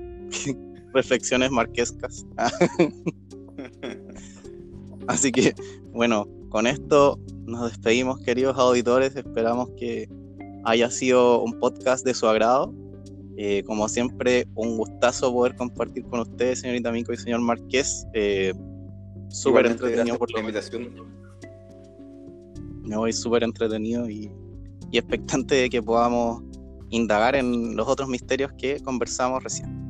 reflexiones 0.93 1.51
marquescas. 1.51 2.25
Así 5.07 5.31
que, 5.31 5.53
bueno, 5.91 6.27
con 6.49 6.67
esto 6.67 7.19
nos 7.45 7.71
despedimos, 7.71 8.19
queridos 8.21 8.57
auditores. 8.57 9.15
Esperamos 9.15 9.69
que 9.77 10.09
haya 10.63 10.89
sido 10.89 11.41
un 11.41 11.59
podcast 11.59 12.05
de 12.05 12.13
su 12.13 12.27
agrado. 12.27 12.73
Eh, 13.35 13.63
como 13.65 13.89
siempre, 13.89 14.47
un 14.55 14.77
gustazo 14.77 15.33
poder 15.33 15.55
compartir 15.55 16.03
con 16.05 16.21
ustedes, 16.21 16.59
señorita 16.59 16.91
Mico 16.91 17.11
y 17.11 17.17
señor 17.17 17.41
Marqués. 17.41 18.05
Eh, 18.13 18.53
súper 19.29 19.65
entretenido 19.65 20.17
por 20.17 20.31
la 20.31 20.39
invitación. 20.39 20.89
Me 22.83 22.95
voy 22.95 23.11
súper 23.11 23.43
entretenido 23.43 24.09
y, 24.09 24.31
y 24.91 24.97
expectante 24.97 25.55
de 25.55 25.69
que 25.69 25.81
podamos 25.81 26.43
indagar 26.89 27.35
en 27.35 27.75
los 27.75 27.87
otros 27.87 28.07
misterios 28.07 28.51
que 28.57 28.79
conversamos 28.81 29.43
recién. 29.43 29.82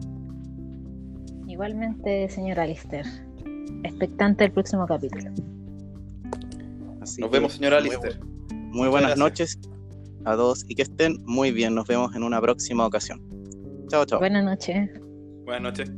Igualmente, 1.63 2.27
señora 2.27 2.63
Alister. 2.63 3.05
Expectante 3.85 4.43
del 4.43 4.51
próximo 4.51 4.85
capítulo. 4.85 5.31
Nos 7.17 7.31
vemos, 7.31 7.53
señora 7.53 7.77
Alister. 7.77 8.19
Muy, 8.51 8.81
muy 8.81 8.87
buenas 8.89 9.15
noches 9.15 9.57
a 10.25 10.35
todos 10.35 10.65
y 10.67 10.75
que 10.75 10.81
estén 10.81 11.23
muy 11.25 11.53
bien. 11.53 11.73
Nos 11.73 11.87
vemos 11.87 12.13
en 12.17 12.23
una 12.23 12.41
próxima 12.41 12.85
ocasión. 12.85 13.21
Chao, 13.87 14.03
chao. 14.05 14.19
Buenas 14.19 14.43
noches. 14.43 14.89
Buenas 15.45 15.61
noches. 15.61 15.89